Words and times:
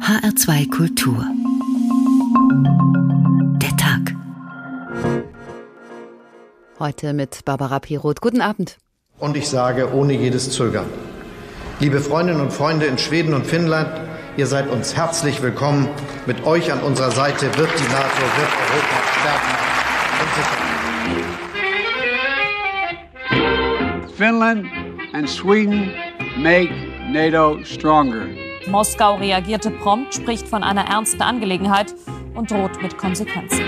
HR2 0.00 0.70
Kultur. 0.70 1.24
Der 3.62 3.76
Tag. 3.76 4.14
Heute 6.80 7.12
mit 7.12 7.44
Barbara 7.44 7.78
Piroth. 7.78 8.20
Guten 8.20 8.40
Abend. 8.40 8.76
Und 9.18 9.36
ich 9.36 9.48
sage 9.48 9.94
ohne 9.94 10.12
jedes 10.14 10.50
Zögern. 10.50 10.86
Liebe 11.78 12.00
Freundinnen 12.00 12.40
und 12.40 12.52
Freunde 12.52 12.86
in 12.86 12.98
Schweden 12.98 13.34
und 13.34 13.46
Finnland, 13.46 13.88
ihr 14.36 14.48
seid 14.48 14.68
uns 14.68 14.96
herzlich 14.96 15.40
willkommen. 15.42 15.88
Mit 16.26 16.44
euch 16.44 16.72
an 16.72 16.80
unserer 16.80 17.12
Seite 17.12 17.46
wird 17.56 17.70
die 17.78 17.92
NATO, 17.92 18.22
wird 18.36 18.50
Europa 18.72 18.98
stärken 19.20 19.54
und 20.20 20.30
sichern. 24.02 24.16
Finland 24.16 24.66
and 25.14 25.28
Sweden 25.28 25.92
make 26.36 26.70
NATO 27.12 27.62
stronger. 27.64 28.43
Moskau 28.68 29.16
reagierte 29.16 29.70
prompt, 29.70 30.14
spricht 30.14 30.48
von 30.48 30.62
einer 30.62 30.86
ernsten 30.86 31.22
Angelegenheit 31.22 31.94
und 32.34 32.50
droht 32.50 32.82
mit 32.82 32.96
Konsequenzen. 32.98 33.60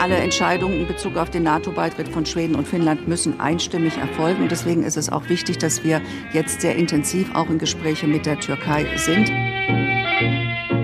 Alle 0.00 0.16
Entscheidungen 0.16 0.80
in 0.80 0.86
Bezug 0.86 1.16
auf 1.16 1.30
den 1.30 1.44
NATO-Beitritt 1.44 2.08
von 2.08 2.26
Schweden 2.26 2.56
und 2.56 2.68
Finnland 2.68 3.08
müssen 3.08 3.40
einstimmig 3.40 3.96
erfolgen. 3.96 4.42
Und 4.42 4.50
deswegen 4.50 4.82
ist 4.82 4.98
es 4.98 5.10
auch 5.10 5.28
wichtig, 5.30 5.58
dass 5.58 5.82
wir 5.82 6.02
jetzt 6.32 6.60
sehr 6.60 6.76
intensiv 6.76 7.34
auch 7.34 7.48
in 7.48 7.58
Gespräche 7.58 8.06
mit 8.06 8.26
der 8.26 8.38
Türkei 8.38 8.86
sind. 8.96 9.30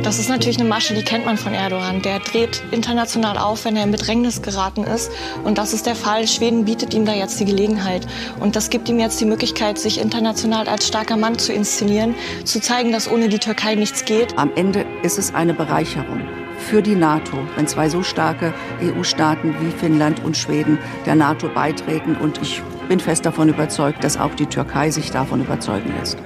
Das 0.02 0.18
ist 0.18 0.30
natürlich 0.30 0.58
eine 0.58 0.68
Masche, 0.68 0.94
die 0.94 1.02
kennt 1.02 1.26
man 1.26 1.36
von 1.36 1.52
Erdogan. 1.52 2.00
Der 2.00 2.20
dreht 2.20 2.62
international 2.70 3.36
auf, 3.36 3.64
wenn 3.64 3.76
er 3.76 3.84
in 3.84 3.90
Bedrängnis 3.90 4.40
geraten 4.40 4.84
ist. 4.84 5.10
Und 5.44 5.58
das 5.58 5.74
ist 5.74 5.84
der 5.84 5.94
Fall. 5.94 6.26
Schweden 6.26 6.64
bietet 6.64 6.94
ihm 6.94 7.04
da 7.04 7.12
jetzt 7.12 7.38
die 7.38 7.44
Gelegenheit. 7.44 8.06
Und 8.40 8.56
das 8.56 8.70
gibt 8.70 8.88
ihm 8.88 8.98
jetzt 8.98 9.20
die 9.20 9.26
Möglichkeit, 9.26 9.78
sich 9.78 10.00
international 10.00 10.68
als 10.68 10.88
starker 10.88 11.16
Mann 11.16 11.38
zu 11.38 11.52
inszenieren, 11.52 12.14
zu 12.44 12.60
zeigen, 12.60 12.92
dass 12.92 13.10
ohne 13.10 13.28
die 13.28 13.38
Türkei 13.38 13.74
nichts 13.74 14.04
geht. 14.04 14.38
Am 14.38 14.50
Ende 14.56 14.86
ist 15.02 15.18
es 15.18 15.34
eine 15.34 15.52
Bereicherung 15.52 16.22
für 16.58 16.82
die 16.82 16.94
NATO, 16.94 17.36
wenn 17.56 17.66
zwei 17.66 17.88
so 17.88 18.02
starke 18.02 18.54
EU-Staaten 18.82 19.54
wie 19.60 19.70
Finnland 19.70 20.24
und 20.24 20.36
Schweden 20.36 20.78
der 21.04 21.14
NATO 21.14 21.48
beitreten. 21.48 22.16
Und 22.16 22.40
ich 22.42 22.62
bin 22.88 23.00
fest 23.00 23.26
davon 23.26 23.48
überzeugt, 23.48 24.02
dass 24.02 24.18
auch 24.18 24.34
die 24.34 24.46
Türkei 24.46 24.90
sich 24.90 25.10
davon 25.10 25.42
überzeugen 25.42 25.94
lässt. 25.98 26.18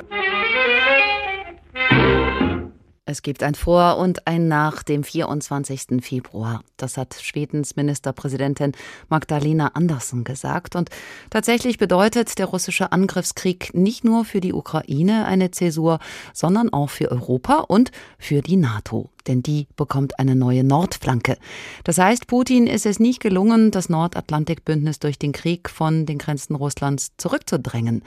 Es 3.07 3.21
gibt 3.21 3.43
ein 3.43 3.55
Vor 3.55 3.99
und 3.99 4.27
ein 4.27 4.49
Nach 4.49 4.83
dem 4.83 5.05
24. 5.05 6.03
Februar. 6.03 6.63
Das 6.79 6.97
hat 6.97 7.15
Schwedens 7.21 7.77
Ministerpräsidentin 7.77 8.73
Magdalena 9.11 9.73
Andersson 9.75 10.25
gesagt. 10.25 10.75
Und 10.75 10.89
tatsächlich 11.29 11.77
bedeutet 11.77 12.39
der 12.39 12.47
russische 12.47 12.93
Angriffskrieg 12.93 13.75
nicht 13.75 14.05
nur 14.05 14.25
für 14.25 14.41
die 14.41 14.55
Ukraine 14.55 15.27
eine 15.27 15.51
Zäsur, 15.51 15.99
sondern 16.33 16.73
auch 16.73 16.89
für 16.89 17.11
Europa 17.11 17.67
und 17.69 17.91
für 18.19 18.41
die 18.41 18.57
NATO 18.57 19.11
denn 19.27 19.43
die 19.43 19.67
bekommt 19.77 20.19
eine 20.19 20.35
neue 20.35 20.65
Nordflanke. 20.65 21.37
Das 21.85 21.99
heißt, 21.99 22.27
Putin 22.27 22.67
ist 22.67 22.87
es 22.87 23.01
nicht 23.01 23.21
gelungen, 23.21 23.71
das 23.71 23.89
Nordatlantikbündnis 23.89 24.99
durch 24.99 25.19
den 25.19 25.33
Krieg 25.33 25.69
von 25.71 26.07
den 26.07 26.19
Grenzen 26.19 26.55
Russlands 26.55 27.13
zurückzudrängen. 27.17 28.03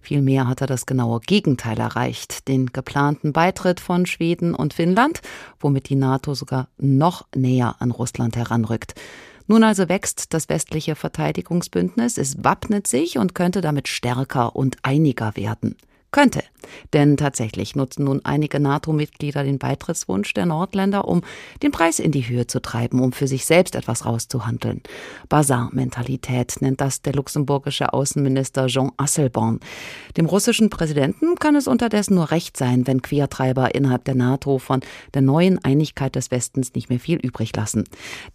Vielmehr 0.00 0.48
hat 0.48 0.60
er 0.60 0.66
das 0.66 0.86
genaue 0.86 1.20
Gegenteil 1.20 1.78
erreicht, 1.78 2.48
den 2.48 2.66
geplanten 2.66 3.32
Beitritt 3.32 3.80
von 3.80 4.06
Schweden 4.06 4.54
und 4.54 4.74
Finnland, 4.74 5.20
womit 5.60 5.88
die 5.88 5.96
NATO 5.96 6.34
sogar 6.34 6.68
noch 6.78 7.26
näher 7.34 7.76
an 7.78 7.90
Russland 7.90 8.36
heranrückt. 8.36 8.94
Nun 9.46 9.64
also 9.64 9.88
wächst 9.88 10.34
das 10.34 10.48
westliche 10.48 10.94
Verteidigungsbündnis, 10.94 12.16
es 12.16 12.42
wappnet 12.44 12.86
sich 12.86 13.18
und 13.18 13.34
könnte 13.34 13.60
damit 13.60 13.88
stärker 13.88 14.56
und 14.56 14.76
einiger 14.82 15.36
werden. 15.36 15.76
Könnte. 16.12 16.42
Denn 16.92 17.16
tatsächlich 17.16 17.74
nutzen 17.74 18.04
nun 18.04 18.20
einige 18.24 18.60
NATO-Mitglieder 18.60 19.44
den 19.44 19.58
Beitrittswunsch 19.58 20.34
der 20.34 20.44
Nordländer, 20.44 21.08
um 21.08 21.22
den 21.62 21.72
Preis 21.72 21.98
in 21.98 22.12
die 22.12 22.28
Höhe 22.28 22.46
zu 22.46 22.60
treiben, 22.60 23.00
um 23.00 23.12
für 23.12 23.26
sich 23.26 23.46
selbst 23.46 23.74
etwas 23.74 24.04
rauszuhandeln. 24.04 24.82
Bazar-Mentalität 25.30 26.56
nennt 26.60 26.82
das 26.82 27.00
der 27.00 27.14
luxemburgische 27.14 27.94
Außenminister 27.94 28.66
Jean 28.66 28.92
Asselborn. 28.98 29.60
Dem 30.18 30.26
russischen 30.26 30.68
Präsidenten 30.68 31.36
kann 31.36 31.56
es 31.56 31.66
unterdessen 31.66 32.14
nur 32.14 32.30
recht 32.30 32.58
sein, 32.58 32.86
wenn 32.86 33.00
Quertreiber 33.00 33.74
innerhalb 33.74 34.04
der 34.04 34.14
NATO 34.14 34.58
von 34.58 34.80
der 35.14 35.22
neuen 35.22 35.64
Einigkeit 35.64 36.14
des 36.14 36.30
Westens 36.30 36.74
nicht 36.74 36.90
mehr 36.90 37.00
viel 37.00 37.18
übrig 37.18 37.56
lassen. 37.56 37.84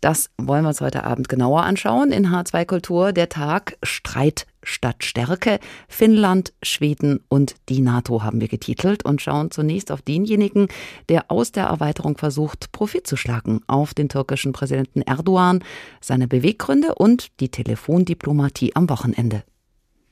Das 0.01 0.31
wollen 0.37 0.63
wir 0.63 0.69
uns 0.69 0.81
heute 0.81 1.03
Abend 1.03 1.29
genauer 1.29 1.63
anschauen 1.63 2.11
in 2.11 2.27
H2 2.27 2.65
Kultur, 2.65 3.13
der 3.13 3.29
Tag 3.29 3.77
Streit 3.83 4.47
statt 4.67 5.03
Stärke. 5.03 5.59
Finnland, 5.87 6.53
Schweden 6.61 7.19
und 7.29 7.55
die 7.69 7.81
NATO 7.81 8.23
haben 8.23 8.41
wir 8.41 8.47
getitelt 8.47 9.03
und 9.05 9.21
schauen 9.21 9.51
zunächst 9.51 9.91
auf 9.91 10.01
denjenigen, 10.01 10.67
der 11.09 11.31
aus 11.31 11.51
der 11.51 11.65
Erweiterung 11.65 12.17
versucht, 12.17 12.71
Profit 12.71 13.07
zu 13.07 13.17
schlagen, 13.17 13.61
auf 13.67 13.93
den 13.93 14.09
türkischen 14.09 14.53
Präsidenten 14.53 15.01
Erdogan, 15.01 15.63
seine 16.01 16.27
Beweggründe 16.27 16.95
und 16.95 17.27
die 17.39 17.49
Telefondiplomatie 17.49 18.75
am 18.75 18.89
Wochenende. 18.89 19.43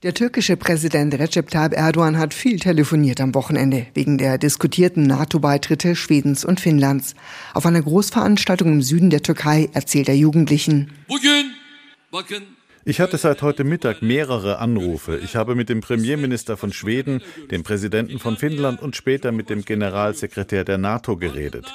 Der 0.04 0.14
türkische 0.14 0.56
Präsident 0.56 1.16
Recep 1.16 1.50
Tayyip 1.50 1.74
Erdogan 1.74 2.20
hat 2.20 2.34
viel 2.34 2.60
telefoniert 2.60 3.20
am 3.22 3.34
Wochenende 3.34 3.88
wegen 3.96 4.20
der 4.20 4.38
diskutierten 4.38 5.04
NATO-Beitritte 5.08 5.96
Schwedens 5.96 6.46
und 6.46 6.60
Finnlands. 6.60 7.16
Auf 7.56 7.66
einer 7.66 7.82
Großveranstaltung 7.82 8.68
im 8.72 8.82
Süden 8.84 9.10
der 9.10 9.24
Türkei 9.24 9.70
erzählt 9.74 10.08
er 10.08 10.16
Jugendlichen. 10.16 10.92
Bugün, 11.08 11.54
bakın 12.12 12.44
ich 12.88 13.00
hatte 13.00 13.18
seit 13.18 13.42
heute 13.42 13.64
Mittag 13.64 14.04
mehrere 14.04 14.60
Anrufe. 14.60 15.20
Ich 15.24 15.36
habe 15.36 15.56
mit 15.56 15.70
dem 15.70 15.82
Premierminister 15.82 16.56
von 16.56 16.72
Schweden, 16.72 17.22
dem 17.50 17.64
Präsidenten 17.64 18.20
von 18.20 18.38
Finnland 18.38 18.80
und 18.80 18.96
später 18.96 19.32
mit 19.32 19.50
dem 19.50 19.66
Generalsekretär 19.66 20.64
der 20.64 20.78
NATO 20.78 21.18
geredet. 21.18 21.66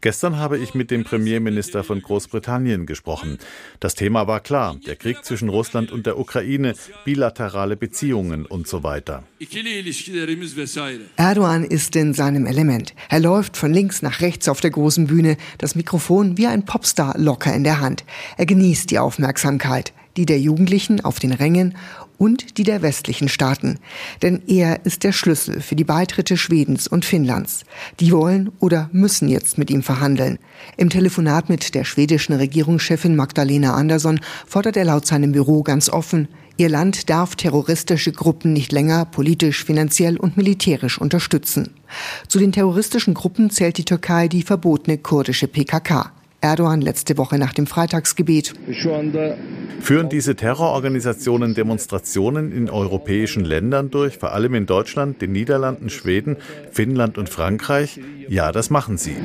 Gestern 0.00 0.36
habe 0.36 0.58
ich 0.58 0.72
mit 0.72 0.92
dem 0.92 1.02
Premierminister 1.02 1.82
von 1.82 2.00
Großbritannien 2.00 2.86
gesprochen. 2.86 3.38
Das 3.80 3.96
Thema 3.96 4.28
war 4.28 4.38
klar, 4.38 4.76
der 4.86 4.94
Krieg 4.94 5.24
zwischen 5.24 5.48
Russland 5.48 5.90
und 5.90 6.06
der 6.06 6.18
Ukraine, 6.18 6.74
bilaterale 7.04 7.76
Beziehungen 7.76 8.46
und 8.46 8.68
so 8.68 8.84
weiter. 8.84 9.24
Erdogan 11.16 11.64
ist 11.64 11.96
in 11.96 12.14
seinem 12.14 12.46
Element. 12.46 12.94
Er 13.08 13.20
läuft 13.20 13.56
von 13.56 13.72
links 13.72 14.02
nach 14.02 14.20
rechts 14.20 14.48
auf 14.48 14.60
der 14.60 14.70
großen 14.70 15.08
Bühne, 15.08 15.36
das 15.58 15.74
Mikrofon 15.74 16.38
wie 16.38 16.46
ein 16.46 16.64
Popstar 16.64 17.18
locker 17.18 17.52
in 17.52 17.64
der 17.64 17.80
Hand. 17.80 18.04
Er 18.36 18.46
genießt 18.46 18.90
die 18.90 19.00
Aufmerksamkeit 19.00 19.92
die 20.20 20.26
der 20.26 20.38
Jugendlichen 20.38 21.02
auf 21.02 21.18
den 21.18 21.32
Rängen 21.32 21.74
und 22.18 22.58
die 22.58 22.62
der 22.62 22.82
westlichen 22.82 23.30
Staaten. 23.30 23.78
Denn 24.20 24.42
er 24.46 24.84
ist 24.84 25.02
der 25.02 25.12
Schlüssel 25.12 25.62
für 25.62 25.76
die 25.76 25.84
Beitritte 25.84 26.36
Schwedens 26.36 26.86
und 26.86 27.06
Finnlands. 27.06 27.64
Die 28.00 28.12
wollen 28.12 28.50
oder 28.58 28.90
müssen 28.92 29.28
jetzt 29.28 29.56
mit 29.56 29.70
ihm 29.70 29.82
verhandeln. 29.82 30.38
Im 30.76 30.90
Telefonat 30.90 31.48
mit 31.48 31.74
der 31.74 31.84
schwedischen 31.84 32.34
Regierungschefin 32.34 33.16
Magdalena 33.16 33.72
Andersson 33.72 34.20
fordert 34.46 34.76
er 34.76 34.84
laut 34.84 35.06
seinem 35.06 35.32
Büro 35.32 35.62
ganz 35.62 35.88
offen, 35.88 36.28
Ihr 36.58 36.68
Land 36.68 37.08
darf 37.08 37.36
terroristische 37.36 38.12
Gruppen 38.12 38.52
nicht 38.52 38.70
länger 38.70 39.06
politisch, 39.06 39.64
finanziell 39.64 40.18
und 40.18 40.36
militärisch 40.36 41.00
unterstützen. 41.00 41.70
Zu 42.28 42.38
den 42.38 42.52
terroristischen 42.52 43.14
Gruppen 43.14 43.48
zählt 43.48 43.78
die 43.78 43.86
Türkei 43.86 44.28
die 44.28 44.42
verbotene 44.42 44.98
kurdische 44.98 45.48
PKK. 45.48 46.12
Erdogan 46.40 46.80
letzte 46.80 47.18
Woche 47.18 47.38
nach 47.38 47.52
dem 47.52 47.66
Freitagsgebet. 47.66 48.54
Führen 49.80 50.08
diese 50.08 50.36
Terrororganisationen 50.36 51.54
Demonstrationen 51.54 52.52
in 52.52 52.70
europäischen 52.70 53.44
Ländern 53.44 53.90
durch, 53.90 54.18
vor 54.18 54.32
allem 54.32 54.54
in 54.54 54.66
Deutschland, 54.66 55.20
den 55.20 55.32
Niederlanden, 55.32 55.90
Schweden, 55.90 56.36
Finnland 56.70 57.18
und 57.18 57.28
Frankreich? 57.28 58.00
Ja, 58.28 58.52
das 58.52 58.70
machen 58.70 58.98
sie. 58.98 59.16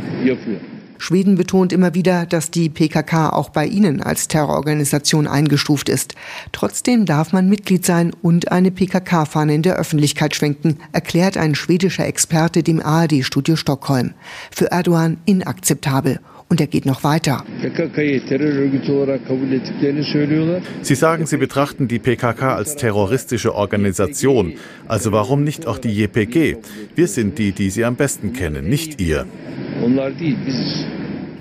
Schweden 0.97 1.35
betont 1.35 1.73
immer 1.73 1.93
wieder, 1.93 2.25
dass 2.25 2.51
die 2.51 2.69
PKK 2.69 3.29
auch 3.29 3.49
bei 3.49 3.65
ihnen 3.65 4.01
als 4.01 4.27
Terrororganisation 4.27 5.27
eingestuft 5.27 5.89
ist. 5.89 6.15
Trotzdem 6.51 7.05
darf 7.05 7.33
man 7.33 7.49
Mitglied 7.49 7.85
sein 7.85 8.13
und 8.21 8.51
eine 8.51 8.71
PKK-Fahne 8.71 9.53
in 9.55 9.61
der 9.61 9.75
Öffentlichkeit 9.75 10.35
schwenken, 10.35 10.77
erklärt 10.93 11.37
ein 11.37 11.53
schwedischer 11.53 12.05
Experte 12.05 12.63
dem 12.63 12.81
ARD-Studio 12.81 13.57
Stockholm. 13.57 14.13
Für 14.51 14.71
Erdogan 14.71 15.17
inakzeptabel 15.25 16.19
und 16.49 16.61
er 16.61 16.67
geht 16.67 16.85
noch 16.85 17.03
weiter. 17.03 17.43
Sie 20.81 20.95
sagen, 20.95 21.25
Sie 21.25 21.37
betrachten 21.37 21.87
die 21.87 21.99
PKK 21.99 22.55
als 22.55 22.75
terroristische 22.75 23.55
Organisation. 23.55 24.53
Also 24.87 25.11
warum 25.11 25.43
nicht 25.43 25.67
auch 25.67 25.77
die 25.77 25.89
JPG? 25.89 26.57
Wir 26.95 27.07
sind 27.07 27.39
die, 27.39 27.51
die 27.51 27.69
Sie 27.69 27.83
am 27.83 27.95
besten 27.95 28.33
kennen, 28.33 28.69
nicht 28.69 29.01
ihr. 29.01 29.25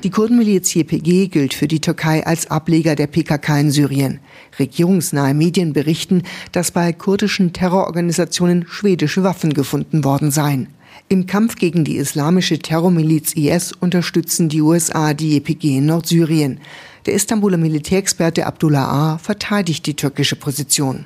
Die 0.03 0.11
Kurdenmiliz 0.11 0.75
JPG 0.75 1.29
gilt 1.29 1.55
für 1.55 1.67
die 1.67 1.81
Türkei 1.81 2.27
als 2.27 2.51
Ableger 2.51 2.95
der 2.95 3.07
PKK 3.07 3.61
in 3.61 3.71
Syrien. 3.71 4.21
Regierungsnahe 4.59 5.33
Medien 5.33 5.73
berichten, 5.73 6.23
dass 6.53 6.73
bei 6.73 6.93
kurdischen 6.93 7.55
Terrororganisationen 7.55 8.67
schwedische 8.69 9.23
Waffen 9.23 9.55
gefunden 9.55 10.05
worden 10.05 10.31
seien. 10.31 10.69
Im 11.09 11.27
Kampf 11.27 11.57
gegen 11.57 11.85
die 11.85 11.97
islamische 11.97 12.59
Terrormiliz 12.59 13.35
IS 13.35 13.73
unterstützen 13.73 14.49
die 14.49 14.63
USA 14.63 15.13
die 15.13 15.37
YPG 15.37 15.79
in 15.79 15.87
Nordsyrien. 15.87 16.61
Der 17.05 17.13
Istanbuler 17.13 17.59
Militärexperte 17.59 18.47
Abdullah 18.47 18.89
A. 18.89 19.19
verteidigt 19.19 19.85
die 19.85 19.95
türkische 19.95 20.37
Position. 20.37 21.05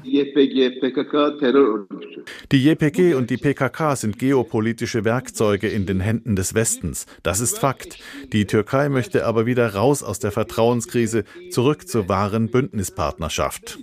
Die 2.52 2.64
JPG 2.64 3.14
und 3.14 3.30
die 3.30 3.36
PKK 3.36 3.96
sind 3.96 4.16
geopolitische 4.20 5.04
Werkzeuge 5.04 5.66
in 5.66 5.86
den 5.86 5.98
Händen 5.98 6.36
des 6.36 6.54
Westens. 6.54 7.06
Das 7.24 7.40
ist 7.40 7.58
Fakt. 7.58 7.98
Die 8.32 8.46
Türkei 8.46 8.88
möchte 8.88 9.26
aber 9.26 9.46
wieder 9.46 9.74
raus 9.74 10.04
aus 10.04 10.20
der 10.20 10.30
Vertrauenskrise, 10.30 11.24
zurück 11.50 11.88
zur 11.88 12.08
wahren 12.08 12.48
Bündnispartnerschaft. 12.48 13.80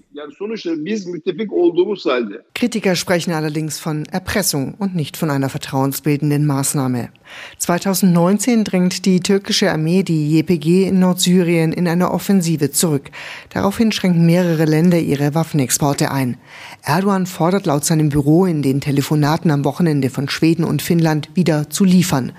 Kritiker 2.54 2.96
sprechen 2.96 3.32
allerdings 3.32 3.80
von 3.80 4.06
Erpressung 4.06 4.76
und 4.76 4.96
nicht 4.96 5.18
von 5.18 5.30
einer 5.30 5.50
vertrauensbildenden 5.50 6.46
Maßnahme. 6.46 7.10
2019 7.58 8.64
drängt 8.64 9.06
die 9.06 9.20
türkische 9.20 9.72
Armee 9.72 10.04
die 10.04 10.38
JPG 10.38 10.88
in 10.88 11.00
Nordsyrien 11.00 11.74
in 11.74 11.88
eine 11.88 12.12
Offensive 12.12 12.72
zurück. 12.72 13.10
Daraufhin 13.50 13.92
schränken 13.92 14.26
mehrere 14.26 14.66
Länder 14.66 15.00
ihre 15.00 15.34
Waffenexporte 15.36 16.12
ein. 16.12 16.38
Erdogan 16.84 17.26
fordert 17.26 17.66
laut 17.66 17.86
seinem 17.86 18.10
Büro 18.10 18.46
in 18.46 18.62
den 18.62 18.82
Telefonaten 18.82 19.52
am 19.52 19.66
Wochenende 19.66 20.10
von 20.10 20.30
Schweden 20.30 20.64
und 20.64 20.82
Finnland 20.82 21.30
wieder 21.34 21.70
zu 21.70 21.84
liefern. 21.84 22.32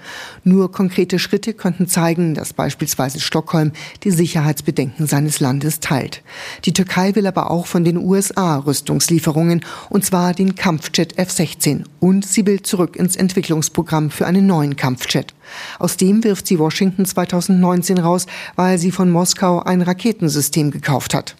Nur 0.45 0.71
konkrete 0.73 1.19
Schritte 1.19 1.55
könnten 1.55 1.89
zeigen, 1.89 2.35
dass 2.35 2.53
beispielsweise 2.53 3.21
Stockholm 3.21 3.73
die 4.05 4.11
Sicherheitsbedenken 4.11 5.07
seines 5.07 5.41
Landes 5.41 5.81
teilt. 5.81 6.23
Die 6.65 6.73
Türkei 6.73 7.15
will 7.15 7.27
aber 7.27 7.51
auch 7.51 7.67
von 7.77 7.85
den 7.85 7.99
USA 7.99 8.57
Rüstungslieferungen, 8.57 9.61
und 9.91 10.03
zwar 10.03 10.33
den 10.33 10.55
Kampfjet 10.55 11.19
F-16. 11.19 11.85
Und 12.01 12.25
sie 12.25 12.47
will 12.47 12.63
zurück 12.63 12.97
ins 12.97 13.17
Entwicklungsprogramm 13.17 14.09
für 14.09 14.27
einen 14.27 14.47
neuen 14.47 14.77
Kampfjet. 14.77 15.35
Aus 15.79 15.99
dem 15.99 16.25
wirft 16.25 16.47
sie 16.47 16.59
Washington 16.59 17.05
2019 17.05 17.99
raus, 17.99 18.25
weil 18.55 18.79
sie 18.79 18.93
von 18.93 19.11
Moskau 19.11 19.63
ein 19.63 19.83
Raketensystem 19.83 20.71
gekauft 20.71 21.13
hat. 21.13 21.37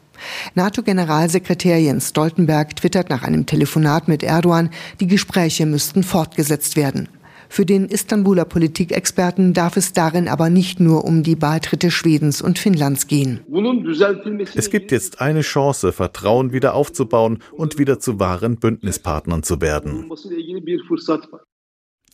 NATO-Generalsekretär 0.55 1.81
Jens 1.81 2.11
Stoltenberg 2.11 2.77
twittert 2.77 3.09
nach 3.09 3.23
einem 3.23 3.47
Telefonat 3.47 4.07
mit 4.07 4.23
Erdogan, 4.23 4.69
die 5.01 5.07
Gespräche 5.07 5.65
müssten 5.65 6.03
fortgesetzt 6.03 6.77
werden. 6.77 7.09
Für 7.49 7.67
den 7.67 7.87
Istanbuler 7.87 8.45
Politikexperten 8.45 9.53
darf 9.53 9.77
es 9.77 9.93
darin 9.93 10.29
aber 10.29 10.51
nicht 10.51 10.81
nur 10.81 11.05
um 11.05 11.23
die 11.23 11.37
Beitritte 11.37 11.91
Schwedens 11.91 12.43
und 12.43 12.59
Finnlands 12.59 13.07
gehen. 13.07 13.41
Es 14.55 14.71
gibt 14.71 14.93
jetzt 14.93 15.21
eine 15.21 15.41
Chance, 15.43 15.93
Vertrauen 15.93 16.53
wieder 16.53 16.75
aufzubauen 16.75 17.39
und 17.53 17.79
wieder 17.79 17.99
zu 17.99 18.19
wahren 18.19 18.57
Bündnispartnern 18.57 19.43
zu 19.43 19.61
werden. 19.61 20.11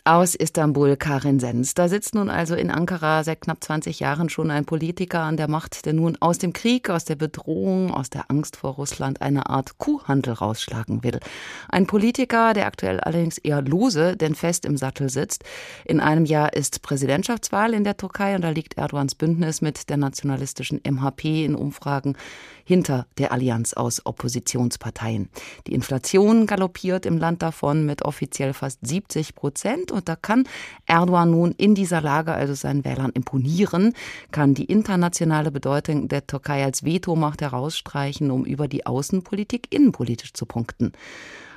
Aus 0.04 0.34
Istanbul 0.34 0.96
Karin 0.96 1.38
Sens. 1.38 1.74
Da 1.74 1.88
sitzt 1.88 2.16
nun 2.16 2.28
also 2.28 2.56
in 2.56 2.72
Ankara 2.72 3.22
seit 3.22 3.40
knapp 3.40 3.62
20 3.62 4.00
Jahren 4.00 4.28
schon 4.28 4.50
ein 4.50 4.64
Politiker 4.64 5.20
an 5.20 5.36
der 5.36 5.46
Macht, 5.46 5.86
der 5.86 5.92
nun 5.92 6.16
aus 6.18 6.38
dem 6.38 6.52
Krieg, 6.52 6.90
aus 6.90 7.04
der 7.04 7.14
Bedrohung, 7.14 7.92
aus 7.92 8.10
der 8.10 8.28
Angst 8.28 8.56
vor 8.56 8.72
Russland 8.72 9.22
eine 9.22 9.48
Art 9.48 9.78
Kuhhandel 9.78 10.34
rausschlagen 10.34 11.04
will. 11.04 11.20
Ein 11.68 11.86
Politiker, 11.86 12.52
der 12.52 12.66
aktuell 12.66 12.98
allerdings 12.98 13.38
eher 13.38 13.62
lose, 13.62 14.16
denn 14.16 14.34
fest 14.34 14.64
im 14.64 14.76
Sattel 14.76 15.08
sitzt. 15.08 15.44
In 15.84 16.00
einem 16.00 16.24
Jahr 16.24 16.52
ist 16.52 16.82
Präsidentschaftswahl 16.82 17.72
in 17.72 17.84
der 17.84 17.96
Türkei 17.96 18.34
und 18.34 18.42
da 18.42 18.50
liegt 18.50 18.78
Erdogans 18.78 19.14
Bündnis 19.14 19.62
mit 19.62 19.88
der 19.88 19.98
nationalistischen 19.98 20.80
MHP 20.84 21.44
in 21.44 21.54
Umfragen 21.54 22.16
hinter 22.64 23.06
der 23.18 23.32
Allianz 23.32 23.72
aus 23.74 24.04
Oppositionsparteien. 24.04 25.28
Die 25.66 25.74
Inflation 25.74 26.46
galoppiert 26.46 27.06
im 27.06 27.18
Land 27.18 27.42
davon 27.42 27.86
mit 27.86 28.02
offiziell 28.02 28.52
fast 28.52 28.86
70 28.86 29.34
Prozent 29.34 29.92
und 29.92 30.08
da 30.08 30.16
kann 30.16 30.44
Erdogan 30.86 31.30
nun 31.30 31.52
in 31.52 31.74
dieser 31.74 32.00
Lage 32.00 32.32
also 32.32 32.54
seinen 32.54 32.84
Wählern 32.84 33.10
imponieren, 33.12 33.94
kann 34.30 34.54
die 34.54 34.64
internationale 34.64 35.50
Bedeutung 35.50 36.08
der 36.08 36.26
Türkei 36.26 36.64
als 36.64 36.84
Vetomacht 36.84 37.42
herausstreichen, 37.42 38.30
um 38.30 38.44
über 38.44 38.68
die 38.68 38.86
Außenpolitik 38.86 39.72
innenpolitisch 39.74 40.32
zu 40.32 40.46
punkten. 40.46 40.92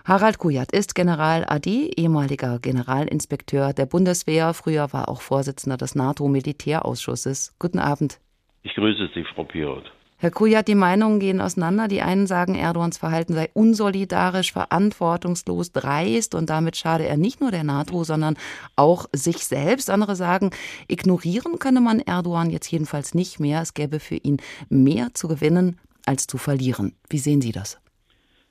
Harald 0.05 0.37
Kujat 0.37 0.71
ist 0.71 0.93
General 0.93 1.45
Adi, 1.47 1.91
ehemaliger 1.97 2.59
Generalinspekteur 2.59 3.73
der 3.73 3.87
Bundeswehr. 3.87 4.53
Früher 4.53 4.93
war 4.93 5.09
auch 5.09 5.21
Vorsitzender 5.21 5.77
des 5.77 5.95
NATO-Militärausschusses. 5.95 7.55
Guten 7.57 7.79
Abend. 7.79 8.19
Ich 8.61 8.75
grüße 8.75 9.09
Sie, 9.15 9.23
Frau 9.33 9.45
Pirot. 9.45 9.91
Herr 10.25 10.31
Kujat, 10.31 10.67
die 10.67 10.73
Meinungen 10.73 11.19
gehen 11.19 11.39
auseinander. 11.39 11.87
Die 11.87 12.01
einen 12.01 12.25
sagen, 12.25 12.55
Erdogans 12.55 12.97
Verhalten 12.97 13.35
sei 13.35 13.51
unsolidarisch, 13.53 14.53
verantwortungslos, 14.53 15.71
dreist 15.71 16.33
und 16.33 16.49
damit 16.49 16.77
schade 16.77 17.05
er 17.05 17.15
nicht 17.15 17.41
nur 17.41 17.51
der 17.51 17.63
NATO, 17.63 18.03
sondern 18.03 18.35
auch 18.75 19.05
sich 19.11 19.45
selbst. 19.45 19.91
Andere 19.91 20.15
sagen, 20.15 20.49
ignorieren 20.87 21.59
könne 21.59 21.79
man 21.79 21.99
Erdogan 21.99 22.49
jetzt 22.49 22.71
jedenfalls 22.71 23.13
nicht 23.13 23.39
mehr. 23.39 23.61
Es 23.61 23.75
gäbe 23.75 23.99
für 23.99 24.15
ihn 24.15 24.37
mehr 24.67 25.09
zu 25.13 25.27
gewinnen 25.27 25.77
als 26.07 26.25
zu 26.25 26.39
verlieren. 26.39 26.95
Wie 27.07 27.19
sehen 27.19 27.41
Sie 27.41 27.51
das? 27.51 27.79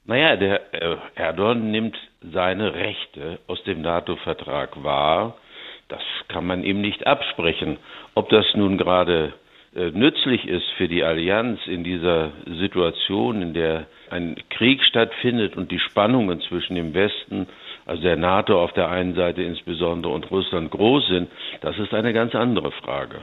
Naja, 0.04 0.36
der 0.36 0.72
äh, 0.74 0.96
Erdogan 1.16 1.72
nimmt 1.72 1.96
seine 2.22 2.72
Rechte 2.72 3.40
aus 3.48 3.60
dem 3.64 3.82
NATO-Vertrag 3.82 4.84
wahr. 4.84 5.38
Das 5.88 6.02
kann 6.28 6.46
man 6.46 6.62
ihm 6.62 6.80
nicht 6.80 7.04
absprechen. 7.08 7.78
Ob 8.14 8.28
das 8.28 8.46
nun 8.54 8.78
gerade 8.78 9.34
nützlich 9.74 10.46
ist 10.46 10.68
für 10.76 10.88
die 10.88 11.02
Allianz 11.02 11.60
in 11.66 11.84
dieser 11.84 12.32
Situation, 12.46 13.42
in 13.42 13.54
der 13.54 13.86
ein 14.10 14.36
Krieg 14.50 14.82
stattfindet 14.84 15.56
und 15.56 15.70
die 15.70 15.80
Spannungen 15.80 16.40
zwischen 16.42 16.76
dem 16.76 16.94
Westen 16.94 17.48
also 17.86 18.02
der 18.02 18.16
NATO 18.16 18.62
auf 18.62 18.72
der 18.72 18.88
einen 18.88 19.14
Seite 19.14 19.42
insbesondere 19.42 20.12
und 20.12 20.31
Russland 20.31 20.70
groß 20.70 21.06
sind, 21.08 21.28
das 21.60 21.78
ist 21.78 21.92
eine 21.92 22.12
ganz 22.12 22.34
andere 22.34 22.72
Frage. 22.72 23.20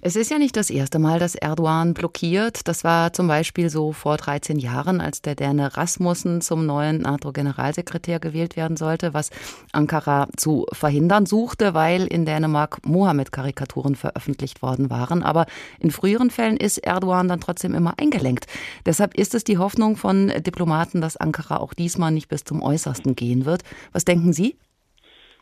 Es 0.00 0.16
ist 0.16 0.30
ja 0.30 0.38
nicht 0.38 0.56
das 0.56 0.70
erste 0.70 0.98
Mal, 0.98 1.18
dass 1.18 1.34
Erdogan 1.34 1.94
blockiert. 1.94 2.66
Das 2.68 2.84
war 2.84 3.12
zum 3.12 3.28
Beispiel 3.28 3.70
so 3.70 3.92
vor 3.92 4.16
13 4.16 4.58
Jahren, 4.58 5.00
als 5.00 5.22
der 5.22 5.34
Däne 5.34 5.76
Rasmussen 5.76 6.40
zum 6.40 6.66
neuen 6.66 6.98
NATO-Generalsekretär 6.98 8.18
gewählt 8.18 8.56
werden 8.56 8.76
sollte, 8.76 9.14
was 9.14 9.30
Ankara 9.72 10.28
zu 10.36 10.66
verhindern 10.72 11.26
suchte, 11.26 11.74
weil 11.74 12.06
in 12.06 12.26
Dänemark 12.26 12.86
Mohammed-Karikaturen 12.86 13.94
veröffentlicht 13.94 14.60
worden 14.60 14.90
waren. 14.90 15.22
Aber 15.22 15.46
in 15.80 15.90
früheren 15.90 16.30
Fällen 16.30 16.56
ist 16.56 16.78
Erdogan 16.78 17.28
dann 17.28 17.40
trotzdem 17.40 17.74
immer 17.74 17.94
eingelenkt. 17.98 18.46
Deshalb 18.84 19.14
ist 19.14 19.34
es 19.34 19.44
die 19.44 19.58
Hoffnung 19.58 19.96
von 19.96 20.28
Diplomaten, 20.28 21.00
dass 21.00 21.16
Ankara 21.16 21.58
auch 21.58 21.74
diesmal 21.74 22.10
nicht 22.10 22.28
bis 22.28 22.44
zum 22.44 22.62
Äußersten 22.62 23.14
gehen 23.14 23.44
wird. 23.44 23.62
Was 23.92 24.01
was 24.02 24.04
denken 24.04 24.32
Sie? 24.32 24.56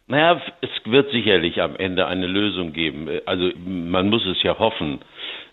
Naja, 0.06 0.40
es 0.60 0.70
wird 0.84 1.10
sicherlich 1.12 1.62
am 1.62 1.76
Ende 1.76 2.06
eine 2.06 2.26
Lösung 2.26 2.72
geben. 2.72 3.08
Also 3.26 3.50
man 3.64 4.10
muss 4.10 4.26
es 4.26 4.42
ja 4.42 4.58
hoffen. 4.58 4.98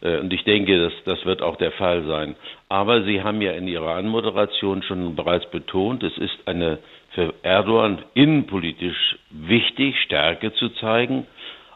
Äh, 0.02 0.18
und 0.18 0.34
ich 0.34 0.44
denke, 0.44 0.78
das, 0.80 0.94
das 1.06 1.26
wird 1.26 1.42
auch 1.42 1.58
der 1.58 1.72
Fall 1.72 2.04
sein. 2.06 2.36
Aber 2.68 3.04
Sie 3.04 3.22
haben 3.22 3.42
ja 3.42 3.52
in 3.52 3.68
Ihrer 3.68 3.96
Anmoderation 3.96 4.82
schon 4.84 5.16
bereits 5.16 5.50
betont, 5.52 6.04
es 6.04 6.18
ist 6.18 6.48
eine 6.48 6.80
für 7.12 7.34
Erdogan 7.44 8.04
innenpolitisch 8.14 9.18
wichtig, 9.30 9.96
Stärke 10.02 10.54
zu 10.54 10.70
zeigen. 10.70 11.26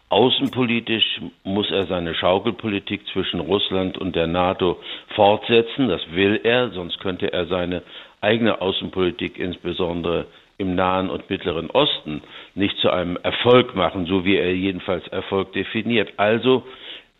Außenpolitisch 0.09 1.21
muss 1.43 1.71
er 1.71 1.85
seine 1.85 2.13
Schaukelpolitik 2.15 3.07
zwischen 3.13 3.39
Russland 3.39 3.97
und 3.97 4.15
der 4.15 4.27
NATO 4.27 4.79
fortsetzen. 5.15 5.87
Das 5.87 6.01
will 6.11 6.41
er, 6.43 6.71
sonst 6.71 6.99
könnte 6.99 7.31
er 7.31 7.45
seine 7.45 7.83
eigene 8.21 8.61
Außenpolitik 8.61 9.39
insbesondere 9.39 10.25
im 10.61 10.75
Nahen 10.75 11.09
und 11.09 11.29
Mittleren 11.29 11.69
Osten 11.71 12.21
nicht 12.55 12.77
zu 12.77 12.89
einem 12.91 13.17
Erfolg 13.17 13.75
machen, 13.75 14.05
so 14.05 14.23
wie 14.23 14.37
er 14.37 14.55
jedenfalls 14.55 15.07
Erfolg 15.07 15.51
definiert. 15.53 16.13
Also 16.17 16.63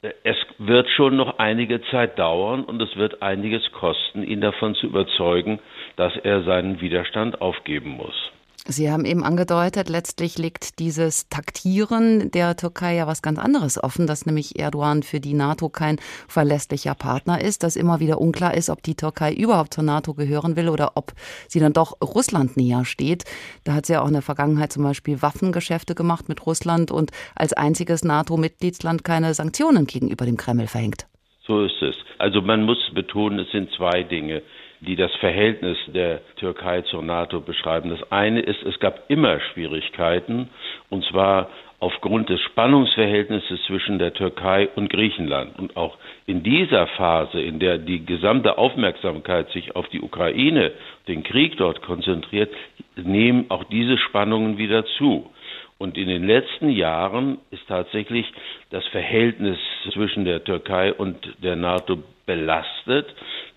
äh, 0.01 0.11
es 0.23 0.37
wird 0.59 0.87
schon 0.89 1.15
noch 1.15 1.39
einige 1.39 1.81
Zeit 1.89 2.17
dauern 2.19 2.63
und 2.63 2.81
es 2.81 2.95
wird 2.95 3.21
einiges 3.21 3.69
kosten, 3.71 4.23
ihn 4.23 4.41
davon 4.41 4.75
zu 4.75 4.87
überzeugen, 4.87 5.59
dass 5.95 6.15
er 6.17 6.43
seinen 6.43 6.79
Widerstand 6.81 7.41
aufgeben 7.41 7.89
muss. 7.89 8.31
Sie 8.71 8.89
haben 8.89 9.03
eben 9.03 9.23
angedeutet, 9.23 9.89
letztlich 9.89 10.37
liegt 10.37 10.79
dieses 10.79 11.27
Taktieren 11.27 12.31
der 12.31 12.55
Türkei 12.55 12.95
ja 12.95 13.05
was 13.05 13.21
ganz 13.21 13.37
anderes 13.37 13.81
offen, 13.81 14.07
dass 14.07 14.25
nämlich 14.25 14.57
Erdogan 14.57 15.03
für 15.03 15.19
die 15.19 15.33
NATO 15.33 15.67
kein 15.67 15.97
verlässlicher 16.27 16.95
Partner 16.95 17.41
ist, 17.41 17.63
dass 17.63 17.75
immer 17.75 17.99
wieder 17.99 18.21
unklar 18.21 18.53
ist, 18.53 18.69
ob 18.69 18.81
die 18.81 18.95
Türkei 18.95 19.33
überhaupt 19.33 19.73
zur 19.73 19.83
NATO 19.83 20.13
gehören 20.13 20.55
will 20.55 20.69
oder 20.69 20.93
ob 20.95 21.11
sie 21.49 21.59
dann 21.59 21.73
doch 21.73 21.97
Russland 22.01 22.55
näher 22.55 22.85
steht. 22.85 23.25
Da 23.65 23.73
hat 23.73 23.85
sie 23.85 23.93
ja 23.93 24.01
auch 24.01 24.07
in 24.07 24.13
der 24.13 24.21
Vergangenheit 24.21 24.71
zum 24.71 24.83
Beispiel 24.83 25.21
Waffengeschäfte 25.21 25.93
gemacht 25.93 26.29
mit 26.29 26.45
Russland 26.45 26.91
und 26.91 27.11
als 27.35 27.51
einziges 27.53 28.03
NATO-Mitgliedsland 28.05 29.03
keine 29.03 29.33
Sanktionen 29.33 29.85
gegenüber 29.85 30.25
dem 30.25 30.37
Kreml 30.37 30.67
verhängt. 30.67 31.07
So 31.45 31.65
ist 31.65 31.81
es. 31.81 31.95
Also 32.19 32.41
man 32.41 32.63
muss 32.63 32.77
betonen, 32.93 33.39
es 33.39 33.51
sind 33.51 33.69
zwei 33.75 34.03
Dinge 34.03 34.43
die 34.81 34.95
das 34.95 35.13
Verhältnis 35.15 35.77
der 35.87 36.21
Türkei 36.35 36.81
zur 36.81 37.03
NATO 37.03 37.39
beschreiben. 37.39 37.89
Das 37.89 38.11
eine 38.11 38.41
ist, 38.41 38.63
es 38.63 38.79
gab 38.79 39.09
immer 39.09 39.39
Schwierigkeiten, 39.39 40.49
und 40.89 41.05
zwar 41.05 41.49
aufgrund 41.79 42.29
des 42.29 42.39
Spannungsverhältnisses 42.41 43.63
zwischen 43.65 43.97
der 43.97 44.13
Türkei 44.13 44.69
und 44.75 44.89
Griechenland. 44.89 45.57
Und 45.57 45.77
auch 45.77 45.97
in 46.27 46.43
dieser 46.43 46.85
Phase, 46.87 47.41
in 47.41 47.59
der 47.59 47.79
die 47.79 48.05
gesamte 48.05 48.57
Aufmerksamkeit 48.57 49.49
sich 49.51 49.75
auf 49.75 49.87
die 49.89 50.01
Ukraine, 50.01 50.73
den 51.07 51.23
Krieg 51.23 51.57
dort 51.57 51.81
konzentriert, 51.81 52.53
nehmen 52.95 53.45
auch 53.49 53.63
diese 53.65 53.97
Spannungen 53.97 54.59
wieder 54.59 54.85
zu. 54.97 55.31
Und 55.79 55.97
in 55.97 56.07
den 56.07 56.27
letzten 56.27 56.69
Jahren 56.69 57.39
ist 57.49 57.67
tatsächlich 57.67 58.31
das 58.69 58.85
Verhältnis 58.87 59.57
zwischen 59.91 60.25
der 60.25 60.43
Türkei 60.43 60.93
und 60.93 61.17
der 61.41 61.55
NATO 61.55 61.97
belastet, 62.27 63.07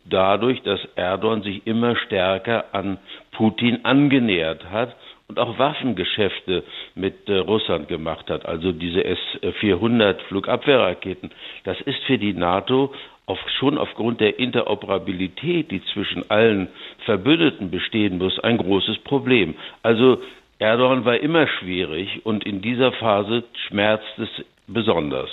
dadurch, 0.05 0.63
dass 0.63 0.81
Erdogan 0.97 1.43
sich 1.43 1.67
immer 1.67 1.97
stärker 1.97 2.67
an 2.73 2.99
Putin 3.33 3.85
angenähert 3.85 4.71
hat 4.71 4.95
und 5.29 5.39
auch 5.39 5.59
Waffengeschäfte 5.59 6.65
mit 6.95 7.29
äh, 7.29 7.39
Russland 7.39 7.89
gemacht 7.89 8.29
hat, 8.31 8.47
also 8.47 8.73
diese 8.73 9.05
S-400 9.05 10.21
Flugabwehrraketen. 10.29 11.31
Das 11.65 11.81
ist 11.81 12.03
für 12.05 12.19
die 12.19 12.35
NATO 12.35 12.93
auf, 13.27 13.39
schon 13.59 13.79
aufgrund 13.79 14.21
der 14.21 14.39
Interoperabilität, 14.39 15.71
die 15.71 15.83
zwischen 15.93 16.31
allen 16.31 16.69
Verbündeten 17.07 17.71
bestehen 17.71 18.19
muss, 18.19 18.39
ein 18.41 18.59
großes 18.59 18.99
Problem. 18.99 19.55
Also 19.83 20.21
Erdogan 20.59 21.05
war 21.05 21.17
immer 21.19 21.47
schwierig 21.47 22.25
und 22.25 22.45
in 22.45 22.61
dieser 22.61 22.93
Phase 22.93 23.45
schmerzt 23.69 24.19
es 24.19 24.29
besonders. 24.67 25.31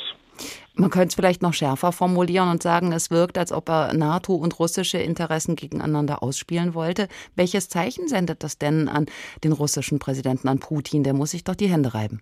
Man 0.75 0.89
könnte 0.89 1.09
es 1.09 1.15
vielleicht 1.15 1.41
noch 1.41 1.53
schärfer 1.53 1.91
formulieren 1.91 2.49
und 2.49 2.63
sagen, 2.63 2.93
es 2.93 3.11
wirkt, 3.11 3.37
als 3.37 3.51
ob 3.51 3.69
er 3.69 3.93
NATO 3.93 4.33
und 4.33 4.57
russische 4.57 4.99
Interessen 4.99 5.55
gegeneinander 5.55 6.23
ausspielen 6.23 6.73
wollte. 6.73 7.07
Welches 7.35 7.67
Zeichen 7.67 8.07
sendet 8.07 8.43
das 8.43 8.57
denn 8.57 8.87
an 8.87 9.07
den 9.43 9.51
russischen 9.51 9.99
Präsidenten, 9.99 10.47
an 10.47 10.59
Putin? 10.59 11.03
Der 11.03 11.13
muss 11.13 11.31
sich 11.31 11.43
doch 11.43 11.55
die 11.55 11.69
Hände 11.69 11.93
reiben. 11.93 12.21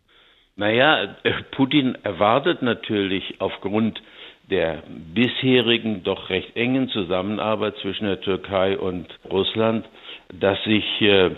Naja, 0.55 1.15
Putin 1.51 1.95
erwartet 2.03 2.61
natürlich 2.61 3.35
aufgrund 3.39 4.01
der 4.49 4.83
bisherigen 5.13 6.03
doch 6.03 6.29
recht 6.29 6.55
engen 6.55 6.89
Zusammenarbeit 6.89 7.75
zwischen 7.81 8.05
der 8.05 8.19
Türkei 8.19 8.77
und 8.77 9.07
Russland, 9.29 9.87
dass 10.33 10.61
sich 10.63 10.83
äh, 11.01 11.31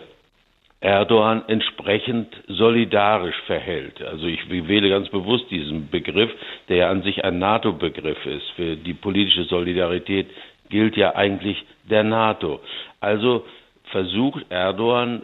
Erdogan 0.82 1.44
entsprechend 1.48 2.28
solidarisch 2.48 3.40
verhält. 3.46 4.02
Also 4.02 4.26
ich 4.26 4.50
wähle 4.50 4.90
ganz 4.90 5.10
bewusst 5.10 5.46
diesen 5.52 5.90
Begriff, 5.92 6.32
der 6.70 6.78
ja 6.78 6.90
an 6.90 7.04
sich 7.04 7.24
ein 7.24 7.38
NATO-Begriff 7.38 8.26
ist. 8.26 8.50
Für 8.56 8.76
die 8.76 8.96
politische 8.96 9.44
Solidarität 9.44 10.28
gilt 10.70 10.98
ja 10.98 11.16
eigentlich 11.16 11.64
der 11.88 12.04
NATO. 12.04 12.60
Also 13.00 13.46
versucht 13.92 14.46
Erdogan 14.50 15.22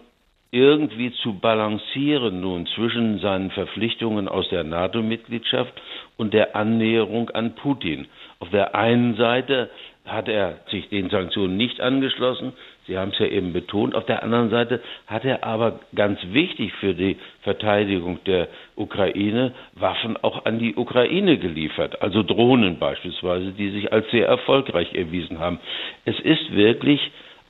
irgendwie 0.52 1.12
zu 1.24 1.40
balancieren 1.40 2.40
nun 2.40 2.68
zwischen 2.68 3.20
seinen 3.20 3.52
Verpflichtungen 3.52 4.28
aus 4.28 4.48
der 4.50 4.64
NATO-Mitgliedschaft 4.64 5.74
und 6.18 6.34
der 6.34 6.56
Annäherung 6.56 7.30
an 7.32 7.56
Putin. 7.56 8.08
Auf 8.40 8.50
der 8.52 8.76
einen 8.76 9.16
Seite 9.16 9.70
hat 10.06 10.30
er 10.30 10.60
sich 10.72 10.88
den 10.90 11.10
Sanktionen 11.10 11.58
nicht 11.58 11.82
angeschlossen, 11.82 12.54
Sie 12.88 12.98
haben 12.98 13.12
es 13.12 13.20
ja 13.20 13.28
eben 13.28 13.52
betont. 13.52 13.96
Auf 13.96 14.06
der 14.06 14.24
anderen 14.24 14.50
Seite 14.50 14.82
hat 15.08 15.26
er 15.26 15.44
aber 15.44 15.82
ganz 15.94 16.20
wichtig 16.32 16.74
für 16.80 16.94
die 16.94 17.18
Verteidigung 17.42 18.20
der 18.26 18.48
Ukraine 18.76 19.54
Waffen 19.76 20.16
auch 20.18 20.46
an 20.46 20.58
die 20.58 20.76
Ukraine 20.76 21.38
geliefert, 21.38 22.02
also 22.02 22.24
Drohnen 22.24 22.80
beispielsweise, 22.80 23.52
die 23.52 23.72
sich 23.72 23.92
als 23.92 24.10
sehr 24.12 24.28
erfolgreich 24.28 24.94
erwiesen 24.94 25.40
haben. 25.40 25.60
Es 26.06 26.20
ist 26.20 26.56
wirklich 26.56 27.02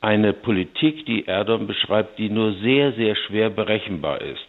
eine 0.02 0.34
Politik, 0.34 1.06
die 1.06 1.28
Erdogan 1.28 1.68
beschreibt, 1.68 2.20
die 2.20 2.30
nur 2.30 2.54
sehr, 2.62 2.94
sehr 2.94 3.16
schwer 3.16 3.50
berechenbar 3.50 4.22
ist. 4.22 4.42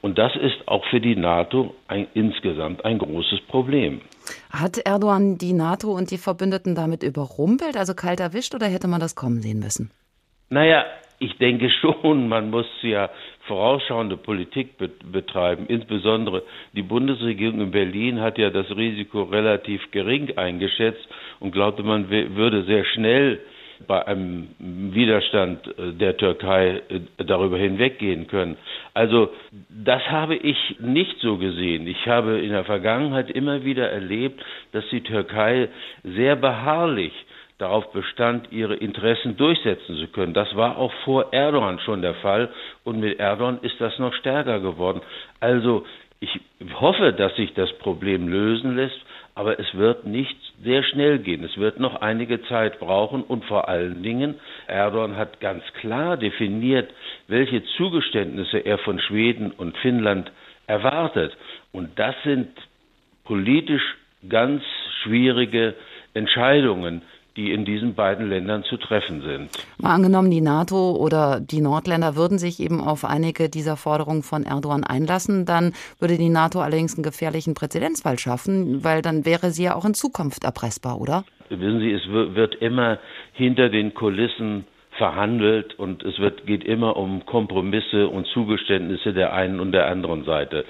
Und 0.00 0.18
das 0.18 0.34
ist 0.36 0.66
auch 0.66 0.84
für 0.86 1.00
die 1.00 1.16
NATO 1.16 1.74
ein, 1.88 2.06
insgesamt 2.14 2.84
ein 2.84 2.98
großes 2.98 3.40
Problem. 3.48 4.00
Hat 4.50 4.78
Erdogan 4.78 5.38
die 5.38 5.52
NATO 5.52 5.92
und 5.92 6.10
die 6.10 6.18
Verbündeten 6.18 6.74
damit 6.74 7.02
überrumpelt, 7.02 7.76
also 7.76 7.94
kalt 7.94 8.20
erwischt, 8.20 8.54
oder 8.54 8.66
hätte 8.66 8.88
man 8.88 9.00
das 9.00 9.14
kommen 9.14 9.40
sehen 9.40 9.60
müssen? 9.60 9.90
Naja, 10.48 10.84
ich 11.18 11.36
denke 11.38 11.70
schon, 11.70 12.28
man 12.28 12.50
muss 12.50 12.66
ja 12.82 13.10
vorausschauende 13.46 14.16
Politik 14.16 14.76
be 14.78 14.90
betreiben. 15.10 15.66
Insbesondere 15.68 16.42
die 16.72 16.82
Bundesregierung 16.82 17.60
in 17.60 17.70
Berlin 17.70 18.20
hat 18.20 18.38
ja 18.38 18.50
das 18.50 18.68
Risiko 18.76 19.22
relativ 19.22 19.90
gering 19.90 20.36
eingeschätzt 20.36 21.06
und 21.40 21.52
glaubte, 21.52 21.82
man 21.82 22.10
würde 22.10 22.64
sehr 22.64 22.84
schnell 22.84 23.40
bei 23.86 24.06
einem 24.06 24.48
Widerstand 24.58 25.66
äh, 25.66 25.92
der 25.92 26.16
Türkei 26.16 26.82
äh, 26.88 27.00
darüber 27.24 27.58
hinweggehen 27.58 28.26
können. 28.26 28.56
Also 28.94 29.30
das 29.68 30.02
habe 30.10 30.36
ich 30.36 30.76
nicht 30.80 31.18
so 31.20 31.36
gesehen. 31.36 31.86
Ich 31.86 32.06
habe 32.06 32.38
in 32.38 32.50
der 32.50 32.64
Vergangenheit 32.64 33.30
immer 33.30 33.64
wieder 33.64 33.90
erlebt, 33.90 34.42
dass 34.72 34.84
die 34.90 35.02
Türkei 35.02 35.68
sehr 36.04 36.36
beharrlich 36.36 37.12
darauf 37.58 37.90
bestand, 37.92 38.52
ihre 38.52 38.74
Interessen 38.74 39.36
durchsetzen 39.36 39.96
zu 39.96 40.08
können. 40.08 40.34
Das 40.34 40.54
war 40.56 40.76
auch 40.78 40.92
vor 41.04 41.32
Erdogan 41.32 41.78
schon 41.80 42.02
der 42.02 42.14
Fall 42.14 42.50
und 42.84 43.00
mit 43.00 43.18
Erdogan 43.18 43.58
ist 43.62 43.80
das 43.80 43.98
noch 43.98 44.12
stärker 44.14 44.60
geworden. 44.60 45.00
Also 45.40 45.86
ich 46.20 46.40
hoffe, 46.74 47.12
dass 47.12 47.34
sich 47.36 47.54
das 47.54 47.72
Problem 47.78 48.28
lösen 48.28 48.76
lässt, 48.76 48.98
aber 49.34 49.58
es 49.58 49.74
wird 49.74 50.06
nicht 50.06 50.36
sehr 50.62 50.82
schnell 50.82 51.18
gehen. 51.18 51.44
Es 51.44 51.58
wird 51.58 51.78
noch 51.78 52.00
einige 52.00 52.42
Zeit 52.44 52.78
brauchen 52.78 53.22
und 53.22 53.44
vor 53.44 53.68
allen 53.68 54.02
Dingen, 54.02 54.36
Erdogan 54.66 55.16
hat 55.16 55.40
ganz 55.40 55.62
klar 55.80 56.16
definiert, 56.16 56.90
welche 57.28 57.62
Zugeständnisse 57.76 58.58
er 58.58 58.78
von 58.78 58.98
Schweden 58.98 59.50
und 59.50 59.76
Finnland 59.78 60.30
erwartet. 60.66 61.36
Und 61.72 61.98
das 61.98 62.14
sind 62.24 62.48
politisch 63.24 63.96
ganz 64.28 64.62
schwierige 65.02 65.74
Entscheidungen, 66.14 67.02
die 67.36 67.52
in 67.52 67.64
diesen 67.64 67.94
beiden 67.94 68.28
Ländern 68.28 68.64
zu 68.64 68.76
treffen 68.76 69.22
sind. 69.22 69.50
Mal 69.78 69.94
angenommen, 69.94 70.30
die 70.30 70.40
NATO 70.40 70.92
oder 70.92 71.40
die 71.40 71.60
Nordländer 71.60 72.16
würden 72.16 72.38
sich 72.38 72.60
eben 72.60 72.80
auf 72.80 73.04
einige 73.04 73.48
dieser 73.48 73.76
Forderungen 73.76 74.22
von 74.22 74.44
Erdogan 74.44 74.84
einlassen, 74.84 75.44
dann 75.44 75.72
würde 76.00 76.16
die 76.16 76.30
NATO 76.30 76.60
allerdings 76.60 76.96
einen 76.96 77.04
gefährlichen 77.04 77.54
Präzedenzfall 77.54 78.18
schaffen, 78.18 78.82
weil 78.82 79.02
dann 79.02 79.26
wäre 79.26 79.50
sie 79.50 79.64
ja 79.64 79.74
auch 79.74 79.84
in 79.84 79.94
Zukunft 79.94 80.44
erpressbar, 80.44 81.00
oder? 81.00 81.24
Wissen 81.48 81.78
Sie, 81.78 81.92
es 81.92 82.08
wird 82.08 82.56
immer 82.56 82.98
hinter 83.32 83.68
den 83.68 83.94
Kulissen 83.94 84.64
verhandelt 84.96 85.78
und 85.78 86.02
es 86.02 86.18
wird, 86.18 86.46
geht 86.46 86.64
immer 86.64 86.96
um 86.96 87.24
Kompromisse 87.26 88.08
und 88.08 88.26
Zugeständnisse 88.28 89.12
der 89.12 89.32
einen 89.32 89.60
und 89.60 89.72
der 89.72 89.86
anderen 89.86 90.24
Seite. 90.24 90.64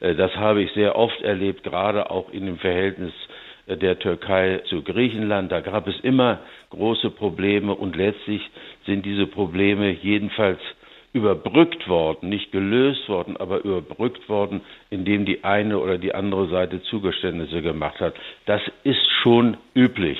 Äh, 0.00 0.14
das 0.14 0.34
habe 0.36 0.62
ich 0.62 0.72
sehr 0.72 0.96
oft 0.96 1.20
erlebt, 1.22 1.64
gerade 1.64 2.10
auch 2.10 2.32
in 2.32 2.46
dem 2.46 2.58
Verhältnis 2.58 3.12
der 3.76 3.98
Türkei 3.98 4.60
zu 4.68 4.82
Griechenland. 4.82 5.52
Da 5.52 5.60
gab 5.60 5.86
es 5.88 5.98
immer 6.00 6.40
große 6.70 7.10
Probleme 7.10 7.74
und 7.74 7.96
letztlich 7.96 8.42
sind 8.86 9.04
diese 9.04 9.26
Probleme 9.26 9.90
jedenfalls 9.90 10.60
überbrückt 11.12 11.88
worden, 11.88 12.30
nicht 12.30 12.52
gelöst 12.52 13.06
worden, 13.08 13.36
aber 13.36 13.64
überbrückt 13.64 14.28
worden, 14.28 14.62
indem 14.88 15.26
die 15.26 15.44
eine 15.44 15.78
oder 15.78 15.98
die 15.98 16.14
andere 16.14 16.48
Seite 16.48 16.82
Zugeständnisse 16.84 17.60
gemacht 17.60 18.00
hat. 18.00 18.14
Das 18.46 18.62
ist 18.82 19.06
schon 19.22 19.58
üblich. 19.74 20.18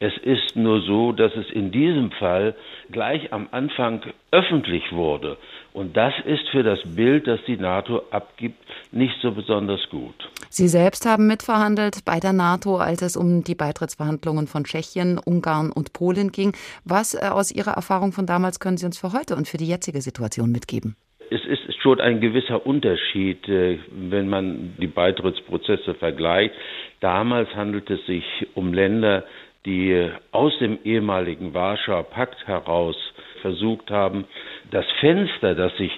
Es 0.00 0.16
ist 0.18 0.54
nur 0.54 0.82
so, 0.82 1.12
dass 1.12 1.34
es 1.34 1.50
in 1.50 1.70
diesem 1.70 2.10
Fall 2.10 2.54
gleich 2.90 3.32
am 3.32 3.48
Anfang 3.52 4.02
öffentlich 4.32 4.92
wurde. 4.92 5.38
Und 5.72 5.96
das 5.96 6.12
ist 6.26 6.46
für 6.50 6.62
das 6.62 6.80
Bild, 6.94 7.26
das 7.26 7.40
die 7.46 7.56
NATO 7.56 8.02
abgibt, 8.10 8.62
nicht 8.92 9.18
so 9.22 9.32
besonders 9.32 9.88
gut. 9.88 10.28
Sie 10.56 10.68
selbst 10.68 11.04
haben 11.04 11.26
mitverhandelt 11.26 12.04
bei 12.04 12.20
der 12.20 12.32
NATO, 12.32 12.76
als 12.76 13.02
es 13.02 13.16
um 13.16 13.42
die 13.42 13.56
Beitrittsverhandlungen 13.56 14.46
von 14.46 14.62
Tschechien, 14.62 15.18
Ungarn 15.18 15.72
und 15.72 15.92
Polen 15.92 16.30
ging. 16.30 16.52
Was 16.84 17.14
äh, 17.14 17.26
aus 17.26 17.50
Ihrer 17.50 17.72
Erfahrung 17.72 18.12
von 18.12 18.24
damals 18.24 18.60
können 18.60 18.76
Sie 18.76 18.86
uns 18.86 18.96
für 18.96 19.12
heute 19.12 19.34
und 19.34 19.48
für 19.48 19.56
die 19.56 19.66
jetzige 19.66 20.00
Situation 20.00 20.52
mitgeben? 20.52 20.94
Es 21.28 21.44
ist 21.44 21.74
schon 21.82 22.00
ein 22.00 22.20
gewisser 22.20 22.64
Unterschied, 22.64 23.48
äh, 23.48 23.80
wenn 23.90 24.28
man 24.28 24.76
die 24.78 24.86
Beitrittsprozesse 24.86 25.94
vergleicht. 25.94 26.54
Damals 27.00 27.48
handelt 27.56 27.90
es 27.90 28.06
sich 28.06 28.24
um 28.54 28.72
Länder, 28.72 29.24
die 29.66 30.08
aus 30.30 30.56
dem 30.60 30.78
ehemaligen 30.84 31.52
Warschauer 31.52 32.04
Pakt 32.04 32.46
heraus 32.46 32.94
versucht 33.42 33.90
haben, 33.90 34.24
das 34.70 34.86
Fenster, 35.00 35.56
das 35.56 35.76
sich 35.78 35.90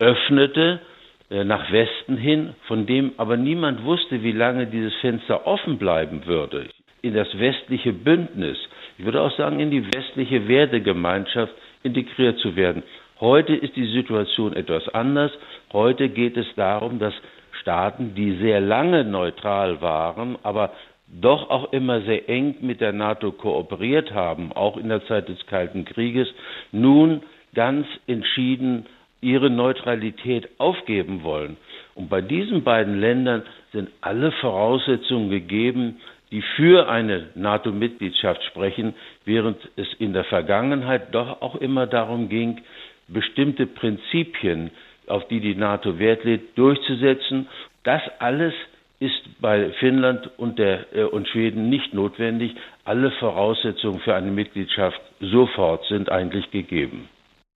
öffnete, 0.00 0.80
äh, 0.80 0.93
nach 1.42 1.72
Westen 1.72 2.16
hin, 2.16 2.54
von 2.68 2.86
dem 2.86 3.12
aber 3.16 3.36
niemand 3.36 3.84
wusste, 3.84 4.22
wie 4.22 4.32
lange 4.32 4.66
dieses 4.66 4.94
Fenster 4.96 5.46
offen 5.46 5.78
bleiben 5.78 6.26
würde, 6.26 6.68
in 7.02 7.14
das 7.14 7.38
westliche 7.38 7.92
Bündnis, 7.92 8.58
ich 8.98 9.04
würde 9.04 9.20
auch 9.20 9.36
sagen, 9.36 9.58
in 9.58 9.70
die 9.70 9.84
westliche 9.92 10.46
Wertegemeinschaft 10.46 11.52
integriert 11.82 12.38
zu 12.38 12.54
werden. 12.54 12.82
Heute 13.20 13.54
ist 13.54 13.74
die 13.76 13.92
Situation 13.92 14.54
etwas 14.54 14.88
anders. 14.88 15.32
Heute 15.72 16.08
geht 16.08 16.36
es 16.36 16.46
darum, 16.56 16.98
dass 16.98 17.14
Staaten, 17.60 18.14
die 18.14 18.36
sehr 18.36 18.60
lange 18.60 19.04
neutral 19.04 19.80
waren, 19.80 20.36
aber 20.42 20.72
doch 21.08 21.50
auch 21.50 21.72
immer 21.72 22.00
sehr 22.02 22.28
eng 22.28 22.56
mit 22.60 22.80
der 22.80 22.92
NATO 22.92 23.32
kooperiert 23.32 24.12
haben, 24.12 24.52
auch 24.52 24.76
in 24.76 24.88
der 24.88 25.04
Zeit 25.06 25.28
des 25.28 25.44
Kalten 25.46 25.84
Krieges, 25.84 26.28
nun 26.72 27.22
ganz 27.54 27.86
entschieden 28.06 28.86
ihre 29.24 29.50
Neutralität 29.50 30.48
aufgeben 30.58 31.22
wollen. 31.24 31.56
Und 31.94 32.10
bei 32.10 32.20
diesen 32.20 32.62
beiden 32.62 33.00
Ländern 33.00 33.42
sind 33.72 33.88
alle 34.00 34.30
Voraussetzungen 34.32 35.30
gegeben, 35.30 36.00
die 36.30 36.42
für 36.56 36.88
eine 36.88 37.28
NATO-Mitgliedschaft 37.34 38.42
sprechen, 38.44 38.94
während 39.24 39.56
es 39.76 39.86
in 39.98 40.12
der 40.12 40.24
Vergangenheit 40.24 41.14
doch 41.14 41.40
auch 41.40 41.56
immer 41.56 41.86
darum 41.86 42.28
ging, 42.28 42.60
bestimmte 43.08 43.66
Prinzipien, 43.66 44.70
auf 45.06 45.26
die 45.28 45.40
die 45.40 45.54
NATO 45.54 45.98
Wert 45.98 46.24
legt, 46.24 46.58
durchzusetzen. 46.58 47.48
Das 47.82 48.02
alles 48.18 48.54
ist 49.00 49.40
bei 49.40 49.70
Finnland 49.80 50.30
und, 50.38 50.58
der, 50.58 50.86
äh, 50.94 51.04
und 51.04 51.28
Schweden 51.28 51.68
nicht 51.68 51.94
notwendig. 51.94 52.54
Alle 52.84 53.10
Voraussetzungen 53.12 54.00
für 54.00 54.14
eine 54.14 54.30
Mitgliedschaft 54.30 55.00
sofort 55.20 55.84
sind 55.86 56.10
eigentlich 56.10 56.50
gegeben. 56.50 57.08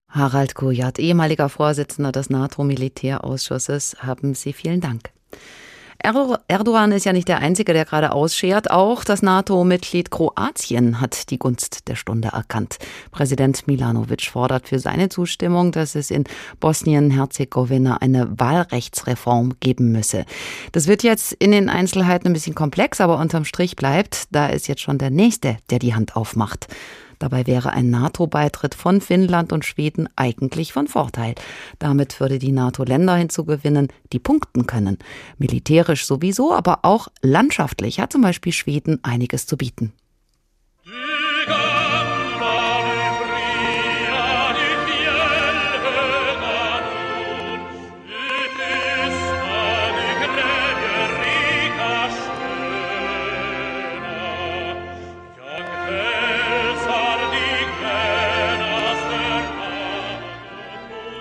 Harald 0.09 0.55
Kojat, 0.55 0.99
ehemaliger 0.99 1.49
Vorsitzender 1.49 2.13
des 2.13 2.31
NATO-Militärausschusses, 2.31 3.97
haben 4.01 4.35
Sie 4.35 4.53
vielen 4.53 4.81
Dank. 4.81 5.11
Erdogan 6.01 6.93
ist 6.93 7.05
ja 7.05 7.13
nicht 7.13 7.27
der 7.27 7.41
Einzige, 7.41 7.73
der 7.73 7.85
gerade 7.85 8.13
ausschert. 8.13 8.71
Auch 8.71 9.03
das 9.03 9.21
NATO-Mitglied 9.21 10.13
Kroatien 10.13 11.01
hat 11.01 11.31
die 11.31 11.41
Gunst 11.41 11.89
der 11.89 11.97
Stunde 11.97 12.29
erkannt. 12.29 12.79
Präsident 13.11 13.67
Milanovic 13.67 14.31
fordert 14.31 14.69
für 14.69 14.79
seine 14.79 15.09
Zustimmung, 15.09 15.73
dass 15.73 15.97
es 15.97 16.13
in 16.13 16.25
Bosnien-Herzegowina 16.61 17.97
eine 17.97 18.39
Wahlrechtsreform 18.39 19.55
geben 19.59 19.91
müsse. 19.91 20.25
Das 20.71 20.87
wird 20.87 21.03
jetzt 21.03 21.33
in 21.33 21.51
den 21.51 21.69
Einzelheiten 21.69 22.29
ein 22.29 22.33
bisschen 22.33 22.55
komplex, 22.55 23.01
aber 23.01 23.19
unterm 23.19 23.45
Strich 23.45 23.75
bleibt, 23.75 24.27
da 24.31 24.47
ist 24.47 24.69
jetzt 24.69 24.83
schon 24.83 24.99
der 24.99 25.11
Nächste, 25.11 25.57
der 25.69 25.81
die 25.81 25.97
Hand 25.97 26.15
aufmacht. 26.15 26.69
Dabei 27.19 27.47
wäre 27.47 27.73
ein 27.73 27.91
NATO-Beitritt 27.91 28.75
von 28.75 29.01
Finnland 29.01 29.53
und 29.53 29.65
Schweden 29.65 30.09
eigentlich 30.17 30.73
von 30.73 30.87
Vorteil. 30.87 31.35
Damit 31.79 32.21
würde 32.21 32.39
die 32.39 32.53
NATO 32.53 32.85
Länder 32.85 33.17
hinzugewinnen, 33.17 33.89
die 34.13 34.19
punkten 34.19 34.67
können. 34.67 34.99
Militärisch 35.39 36.07
sowieso, 36.07 36.55
aber 36.55 36.81
auch 36.83 37.09
landschaftlich 37.23 38.01
hat 38.01 38.13
zum 38.13 38.23
Beispiel 38.23 38.53
Schweden 38.53 39.03
einiges 39.03 39.47
zu 39.47 39.57
bieten. 39.57 39.93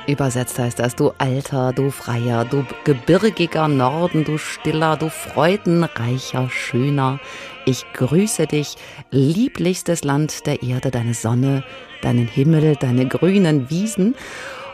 Übersetzt 0.07 0.57
heißt 0.57 0.79
das, 0.79 0.95
du 0.95 1.11
alter, 1.17 1.73
du 1.73 1.91
freier, 1.91 2.45
du 2.45 2.65
gebirgiger 2.85 3.67
Norden, 3.67 4.23
du 4.23 4.37
stiller, 4.37 4.95
du 4.95 5.09
freudenreicher, 5.09 6.49
schöner. 6.49 7.19
Ich 7.65 7.85
grüße 7.91 8.47
dich, 8.47 8.75
lieblichstes 9.11 10.05
Land 10.05 10.45
der 10.45 10.63
Erde, 10.63 10.91
deine 10.91 11.13
Sonne, 11.13 11.65
deinen 12.01 12.25
Himmel, 12.25 12.77
deine 12.77 13.05
grünen 13.05 13.69
Wiesen. 13.69 14.15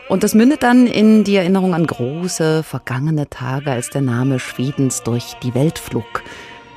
Und 0.08 0.22
das 0.22 0.34
mündet 0.34 0.62
dann 0.62 0.86
in 0.86 1.24
die 1.24 1.34
Erinnerung 1.34 1.74
an 1.74 1.88
große, 1.88 2.62
vergangene 2.62 3.28
Tage, 3.28 3.72
als 3.72 3.90
der 3.90 4.02
Name 4.02 4.38
Schwedens 4.38 5.02
durch 5.02 5.34
die 5.42 5.54
Welt 5.56 5.80
flog. 5.80 6.22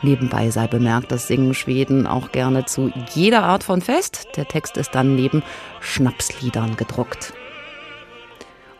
Nebenbei 0.01 0.49
sei 0.49 0.65
bemerkt, 0.65 1.11
das 1.11 1.27
singen 1.27 1.53
Schweden 1.53 2.07
auch 2.07 2.31
gerne 2.31 2.65
zu 2.65 2.91
jeder 3.13 3.43
Art 3.43 3.63
von 3.63 3.81
Fest. 3.81 4.29
Der 4.35 4.47
Text 4.47 4.77
ist 4.77 4.95
dann 4.95 5.15
neben 5.15 5.43
Schnapsliedern 5.79 6.75
gedruckt. 6.75 7.33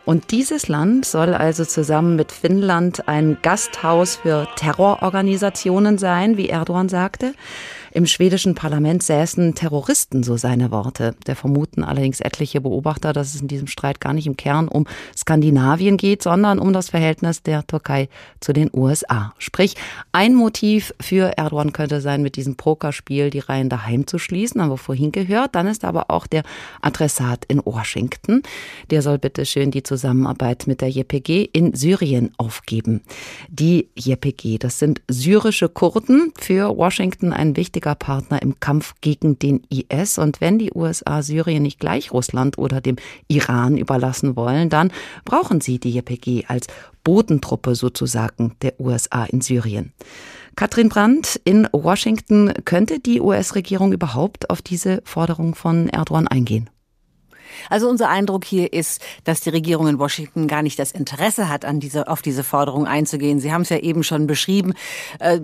Und 0.08 0.30
dieses 0.30 0.68
Land 0.68 1.04
soll 1.04 1.34
also 1.34 1.66
zusammen 1.66 2.16
mit 2.16 2.32
Finnland 2.32 3.08
ein 3.08 3.36
Gasthaus 3.42 4.16
für 4.16 4.48
Terrororganisationen 4.56 5.98
sein, 5.98 6.38
wie 6.38 6.48
Erdogan 6.48 6.88
sagte. 6.88 7.34
Im 7.92 8.06
schwedischen 8.06 8.54
Parlament 8.54 9.02
säßen 9.02 9.54
Terroristen, 9.54 10.22
so 10.22 10.36
seine 10.36 10.70
Worte. 10.70 11.14
Der 11.26 11.36
vermuten 11.36 11.82
allerdings 11.82 12.20
etliche 12.20 12.60
Beobachter, 12.60 13.12
dass 13.12 13.34
es 13.34 13.40
in 13.40 13.48
diesem 13.48 13.66
Streit 13.66 14.00
gar 14.00 14.12
nicht 14.12 14.26
im 14.26 14.36
Kern 14.36 14.68
um 14.68 14.86
Skandinavien 15.16 15.96
geht, 15.96 16.22
sondern 16.22 16.58
um 16.58 16.72
das 16.72 16.90
Verhältnis 16.90 17.42
der 17.42 17.66
Türkei 17.66 18.08
zu 18.40 18.52
den 18.52 18.70
USA. 18.72 19.34
Sprich, 19.38 19.74
ein 20.12 20.34
Motiv 20.34 20.94
für 21.00 21.36
Erdogan 21.38 21.72
könnte 21.72 22.00
sein, 22.00 22.22
mit 22.22 22.36
diesem 22.36 22.56
Pokerspiel 22.56 23.30
die 23.30 23.38
Reihen 23.38 23.68
daheim 23.68 24.06
zu 24.06 24.18
schließen, 24.18 24.60
haben 24.60 24.70
wir 24.70 24.76
vorhin 24.78 25.12
gehört. 25.12 25.54
Dann 25.54 25.66
ist 25.66 25.84
aber 25.84 26.10
auch 26.10 26.26
der 26.26 26.42
Adressat 26.82 27.44
in 27.48 27.62
Washington. 27.64 28.42
Der 28.90 29.02
soll 29.02 29.18
bitte 29.18 29.46
schön 29.46 29.70
die 29.70 29.82
Zusammenarbeit 29.82 30.66
mit 30.66 30.80
der 30.80 30.90
JPG 30.90 31.48
in 31.52 31.74
Syrien 31.74 32.32
aufgeben. 32.36 33.02
Die 33.48 33.88
JPG, 33.96 34.58
das 34.58 34.78
sind 34.78 35.00
syrische 35.08 35.68
Kurden, 35.68 36.32
für 36.38 36.76
Washington 36.76 37.32
ein 37.32 37.56
wichtiger 37.56 37.77
wichtiger 37.78 37.94
Partner 37.94 38.42
im 38.42 38.58
Kampf 38.58 38.94
gegen 39.00 39.38
den 39.38 39.62
IS. 39.70 40.18
Und 40.18 40.40
wenn 40.40 40.58
die 40.58 40.72
USA 40.74 41.22
Syrien 41.22 41.62
nicht 41.62 41.78
gleich 41.78 42.12
Russland 42.12 42.58
oder 42.58 42.80
dem 42.80 42.96
Iran 43.28 43.76
überlassen 43.78 44.34
wollen, 44.34 44.68
dann 44.68 44.90
brauchen 45.24 45.60
sie 45.60 45.78
die 45.78 45.92
JPG 45.92 46.46
als 46.48 46.66
Bodentruppe 47.04 47.76
sozusagen 47.76 48.56
der 48.62 48.80
USA 48.80 49.24
in 49.26 49.42
Syrien. 49.42 49.92
Katrin 50.56 50.88
Brandt 50.88 51.40
in 51.44 51.68
Washington, 51.72 52.52
könnte 52.64 52.98
die 52.98 53.20
US-Regierung 53.20 53.92
überhaupt 53.92 54.50
auf 54.50 54.60
diese 54.60 55.00
Forderung 55.04 55.54
von 55.54 55.88
Erdogan 55.88 56.26
eingehen? 56.26 56.68
Also 57.70 57.88
unser 57.88 58.08
Eindruck 58.08 58.44
hier 58.44 58.72
ist, 58.72 59.00
dass 59.24 59.40
die 59.40 59.50
Regierung 59.50 59.88
in 59.88 59.98
Washington 59.98 60.46
gar 60.46 60.62
nicht 60.62 60.78
das 60.78 60.92
Interesse 60.92 61.48
hat, 61.48 61.64
an 61.64 61.80
diese, 61.80 62.08
auf 62.08 62.22
diese 62.22 62.44
Forderung 62.44 62.86
einzugehen. 62.86 63.40
Sie 63.40 63.52
haben 63.52 63.62
es 63.62 63.68
ja 63.68 63.78
eben 63.78 64.02
schon 64.02 64.26
beschrieben. 64.26 64.74
Äh, 65.18 65.40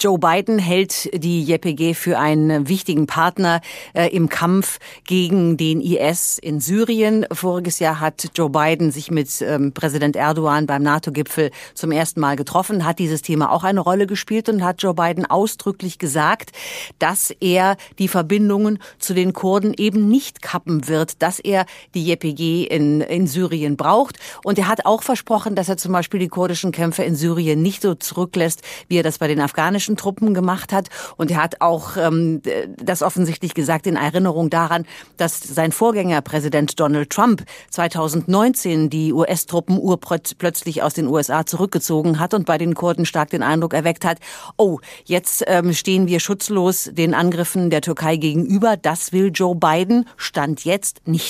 Joe 0.00 0.18
Biden 0.18 0.58
hält 0.58 1.10
die 1.12 1.44
JPG 1.44 1.94
für 1.94 2.18
einen 2.18 2.68
wichtigen 2.68 3.06
Partner 3.06 3.60
äh, 3.94 4.08
im 4.08 4.28
Kampf 4.28 4.78
gegen 5.04 5.56
den 5.56 5.80
IS 5.80 6.38
in 6.38 6.60
Syrien. 6.60 7.26
Voriges 7.32 7.78
Jahr 7.78 8.00
hat 8.00 8.28
Joe 8.34 8.50
Biden 8.50 8.90
sich 8.90 9.10
mit 9.10 9.28
ähm, 9.42 9.72
Präsident 9.72 10.16
Erdogan 10.16 10.66
beim 10.66 10.82
NATO-Gipfel 10.82 11.50
zum 11.74 11.92
ersten 11.92 12.20
Mal 12.20 12.36
getroffen, 12.36 12.84
hat 12.84 12.98
dieses 12.98 13.22
Thema 13.22 13.50
auch 13.52 13.64
eine 13.64 13.80
Rolle 13.80 14.06
gespielt 14.06 14.48
und 14.48 14.64
hat 14.64 14.82
Joe 14.82 14.94
Biden 14.94 15.26
ausdrücklich 15.26 15.98
gesagt, 15.98 16.52
dass 16.98 17.30
er 17.40 17.76
die 17.98 18.08
Verbindungen 18.08 18.78
zu 18.98 19.14
den 19.14 19.32
Kurden 19.32 19.74
eben 19.76 20.08
nicht 20.08 20.42
kappen 20.42 20.88
wird, 20.88 21.22
dass 21.22 21.37
er 21.40 21.66
die 21.94 22.04
JPG 22.06 22.64
in, 22.64 23.00
in 23.00 23.26
Syrien 23.26 23.76
braucht. 23.76 24.18
Und 24.44 24.58
er 24.58 24.68
hat 24.68 24.86
auch 24.86 25.02
versprochen, 25.02 25.54
dass 25.54 25.68
er 25.68 25.76
zum 25.76 25.92
Beispiel 25.92 26.20
die 26.20 26.28
kurdischen 26.28 26.72
Kämpfer 26.72 27.04
in 27.04 27.16
Syrien 27.16 27.62
nicht 27.62 27.82
so 27.82 27.94
zurücklässt, 27.94 28.62
wie 28.88 28.98
er 28.98 29.02
das 29.02 29.18
bei 29.18 29.28
den 29.28 29.40
afghanischen 29.40 29.96
Truppen 29.96 30.34
gemacht 30.34 30.72
hat. 30.72 30.88
Und 31.16 31.30
er 31.30 31.42
hat 31.42 31.60
auch 31.60 31.96
ähm, 31.96 32.42
das 32.76 33.02
offensichtlich 33.02 33.54
gesagt 33.54 33.86
in 33.86 33.96
Erinnerung 33.96 34.50
daran, 34.50 34.86
dass 35.16 35.40
sein 35.40 35.72
Vorgänger 35.72 36.20
Präsident 36.22 36.78
Donald 36.80 37.10
Trump 37.10 37.44
2019 37.70 38.90
die 38.90 39.12
US-Truppen 39.12 39.78
urplötzlich 39.78 40.82
aus 40.82 40.94
den 40.94 41.06
USA 41.06 41.46
zurückgezogen 41.46 42.18
hat 42.18 42.34
und 42.34 42.46
bei 42.46 42.58
den 42.58 42.74
Kurden 42.74 43.06
stark 43.06 43.30
den 43.30 43.42
Eindruck 43.42 43.74
erweckt 43.74 44.04
hat, 44.04 44.18
oh, 44.56 44.78
jetzt 45.04 45.44
ähm, 45.46 45.72
stehen 45.72 46.06
wir 46.06 46.20
schutzlos 46.20 46.90
den 46.92 47.14
Angriffen 47.14 47.70
der 47.70 47.80
Türkei 47.80 48.16
gegenüber. 48.16 48.76
Das 48.76 49.12
will 49.12 49.30
Joe 49.32 49.54
Biden 49.54 50.08
Stand 50.16 50.64
jetzt 50.64 51.06
nicht. 51.06 51.27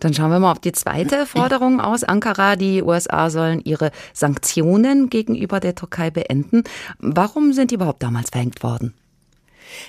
Dann 0.00 0.14
schauen 0.14 0.30
wir 0.30 0.38
mal 0.38 0.52
auf 0.52 0.58
die 0.58 0.72
zweite 0.72 1.26
Forderung 1.26 1.80
aus 1.80 2.04
Ankara. 2.04 2.56
Die 2.56 2.82
USA 2.82 3.30
sollen 3.30 3.60
ihre 3.64 3.90
Sanktionen 4.12 5.10
gegenüber 5.10 5.60
der 5.60 5.74
Türkei 5.74 6.10
beenden. 6.10 6.64
Warum 6.98 7.52
sind 7.52 7.70
die 7.70 7.76
überhaupt 7.76 8.02
damals 8.02 8.30
verhängt 8.30 8.62
worden? 8.62 8.94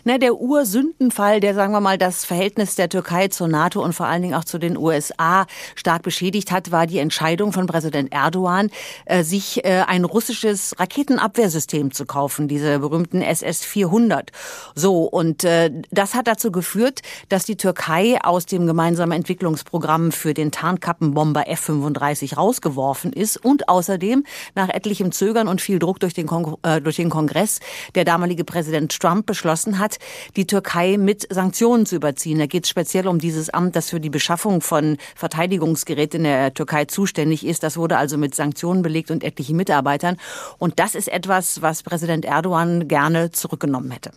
Na, 0.04 0.18
der 0.18 0.36
Ursündenfall, 0.36 1.40
der, 1.40 1.54
sagen 1.54 1.74
wir 1.74 1.82
mal, 1.82 1.98
das 1.98 2.26
Verhältnis 2.26 2.76
der 2.76 2.90
Türkei 2.90 3.28
zur 3.28 3.48
NATO 3.48 3.84
und 3.84 3.94
vor 3.94 4.06
allen 4.06 4.22
Dingen 4.22 4.34
auch 4.34 4.44
zu 4.44 4.58
den 4.58 4.78
USA 4.78 5.46
stark 5.76 6.04
beschädigt 6.04 6.52
hat, 6.52 6.72
war 6.72 6.88
die 6.88 7.00
Entscheidung 7.00 7.52
von 7.52 7.68
Präsident 7.68 8.12
Erdogan, 8.12 8.70
äh, 9.06 9.24
sich 9.24 9.64
äh, 9.66 9.84
ein 9.88 10.06
russisches 10.06 10.76
Raketenabwehrsystem 10.80 11.92
zu 11.92 12.06
kaufen, 12.06 12.48
diese 12.48 12.80
berühmten 12.80 13.22
SS-400. 13.22 14.30
So, 14.76 15.04
und 15.04 15.44
äh, 15.44 15.72
das 15.92 16.16
hat 16.16 16.28
dazu 16.28 16.52
geführt, 16.52 17.02
dass 17.30 17.46
die 17.46 17.58
Türkei 17.58 18.20
aus 18.24 18.46
dem 18.46 18.68
gemeinsamen 18.68 19.14
Entwicklungsprogramm 19.14 20.12
für 20.12 20.34
den 20.34 20.52
Tarnkappenbomber 20.52 21.48
F-35 21.48 22.36
rausgeworfen 22.36 23.14
ist 23.14 23.38
und 23.38 23.70
außerdem 23.70 24.24
nach 24.56 24.70
etlichem 24.70 25.12
Zögern 25.12 25.48
und 25.48 25.62
viel 25.62 25.80
Druck 25.80 26.00
durch 26.00 26.14
den, 26.14 26.28
Kong 26.28 26.58
durch 26.84 26.96
den 26.96 27.10
Kongress 27.10 27.60
der 27.96 28.06
damalige 28.06 28.44
Präsident 28.44 29.00
Trump 29.00 29.26
beschlossen 29.26 29.73
beschlossen 29.74 29.80
hat, 29.80 29.98
die 30.36 30.46
Türkei 30.46 30.98
mit 30.98 31.28
Sanktionen 31.30 31.86
zu 31.86 31.96
überziehen. 31.96 32.40
Da 32.40 32.46
geht 32.46 32.66
es 32.66 32.70
speziell 32.70 33.08
um 33.08 33.20
dieses 33.20 33.50
Amt, 33.50 33.76
das 33.76 33.90
für 33.90 34.00
die 34.00 34.10
Beschaffung 34.10 34.62
von 34.62 34.98
Verteidigungsgeräten 35.16 36.20
in 36.20 36.24
der 36.24 36.54
Türkei 36.54 36.86
zuständig 36.86 37.46
ist. 37.46 37.64
Das 37.64 37.78
wurde 37.78 37.98
also 37.98 38.18
mit 38.18 38.36
Sanktionen 38.36 38.82
belegt 38.82 39.12
und 39.12 39.24
etlichen 39.24 39.58
Mitarbeitern. 39.58 40.18
Und 40.60 40.80
das 40.80 40.96
ist 40.96 41.08
etwas, 41.08 41.62
was 41.62 41.84
Präsident 41.84 42.26
Erdogan 42.26 42.88
gerne 42.88 43.32
zurückgenommen 43.32 43.92
hätte. 43.92 44.12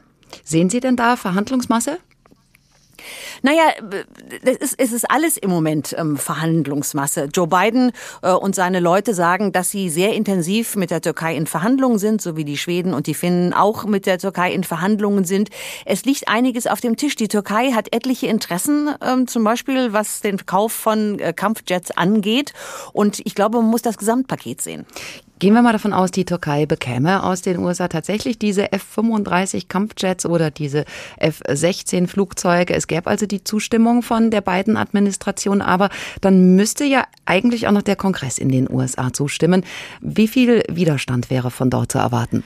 Sehen 0.45 0.71
Sie 0.71 0.81
denn 0.81 0.97
da 0.97 1.16
Verhandlungsmasse? 1.16 1.99
Naja, 3.42 3.62
es 4.42 4.57
ist, 4.57 4.75
es 4.79 4.92
ist 4.92 5.11
alles 5.11 5.37
im 5.37 5.51
Moment 5.51 5.95
ähm, 5.99 6.16
Verhandlungsmasse. 6.16 7.29
Joe 7.33 7.47
Biden 7.47 7.92
äh, 8.23 8.33
und 8.33 8.55
seine 8.55 8.81
Leute 8.81 9.14
sagen, 9.14 9.53
dass 9.53 9.71
sie 9.71 9.88
sehr 9.88 10.14
intensiv 10.14 10.77
mit 10.77 10.90
der 10.90 11.01
Türkei 11.01 11.37
in 11.37 11.47
Verhandlungen 11.47 11.99
sind, 11.99 12.23
so 12.23 12.37
wie 12.37 12.45
die 12.45 12.57
Schweden 12.57 12.95
und 12.95 13.07
die 13.07 13.14
Finnen 13.14 13.53
auch 13.53 13.85
mit 13.85 14.07
der 14.07 14.19
Türkei 14.19 14.53
in 14.53 14.64
Verhandlungen 14.64 15.25
sind. 15.25 15.51
Es 15.85 16.05
liegt 16.05 16.29
einiges 16.29 16.66
auf 16.66 16.81
dem 16.81 16.97
Tisch. 16.97 17.16
Die 17.16 17.29
Türkei 17.29 17.73
hat 17.73 17.92
etliche 17.92 18.27
Interessen, 18.27 18.90
ähm, 19.03 19.27
zum 19.27 19.45
Beispiel 19.45 19.92
was 19.92 20.21
den 20.21 20.45
Kauf 20.47 20.73
von 20.73 21.19
äh, 21.19 21.33
Kampfjets 21.33 21.90
angeht. 21.90 22.53
Und 22.92 23.21
ich 23.25 23.35
glaube, 23.35 23.59
man 23.59 23.71
muss 23.71 23.83
das 23.83 23.99
Gesamtpaket 23.99 24.61
sehen. 24.61 24.87
Gehen 25.38 25.53
wir 25.53 25.61
mal 25.61 25.72
davon 25.72 25.92
aus, 25.92 26.11
die 26.11 26.25
Türkei 26.25 26.64
bekäme 26.64 27.22
aus 27.22 27.42
den 27.42 27.59
USA 27.59 27.88
tatsächlich 27.88 28.38
diese 28.38 28.72
F-35 28.72 29.68
Kampfjets 29.68 30.25
oder 30.25 30.51
diese 30.51 30.87
F-16 31.18 32.07
Flugzeuge. 32.07 32.75
Es 32.75 32.87
gäbe 32.87 33.11
also 33.11 33.27
die 33.27 33.44
Zustimmung 33.44 34.03
von 34.03 34.31
der 34.31 34.40
beiden 34.40 34.79
Administrationen, 34.79 35.61
aber 35.61 35.90
dann 36.22 36.57
müsste 36.57 36.85
ja 36.85 37.05
eigentlich 37.27 37.68
auch 37.68 37.72
noch 37.72 37.83
der 37.83 37.96
Kongress 37.96 38.38
in 38.38 38.49
den 38.49 38.70
USA 38.70 39.12
zustimmen. 39.12 39.62
Wie 40.01 40.27
viel 40.27 40.62
Widerstand 40.70 41.29
wäre 41.29 41.51
von 41.51 41.68
dort 41.68 41.92
zu 41.92 41.99
erwarten? 41.99 42.42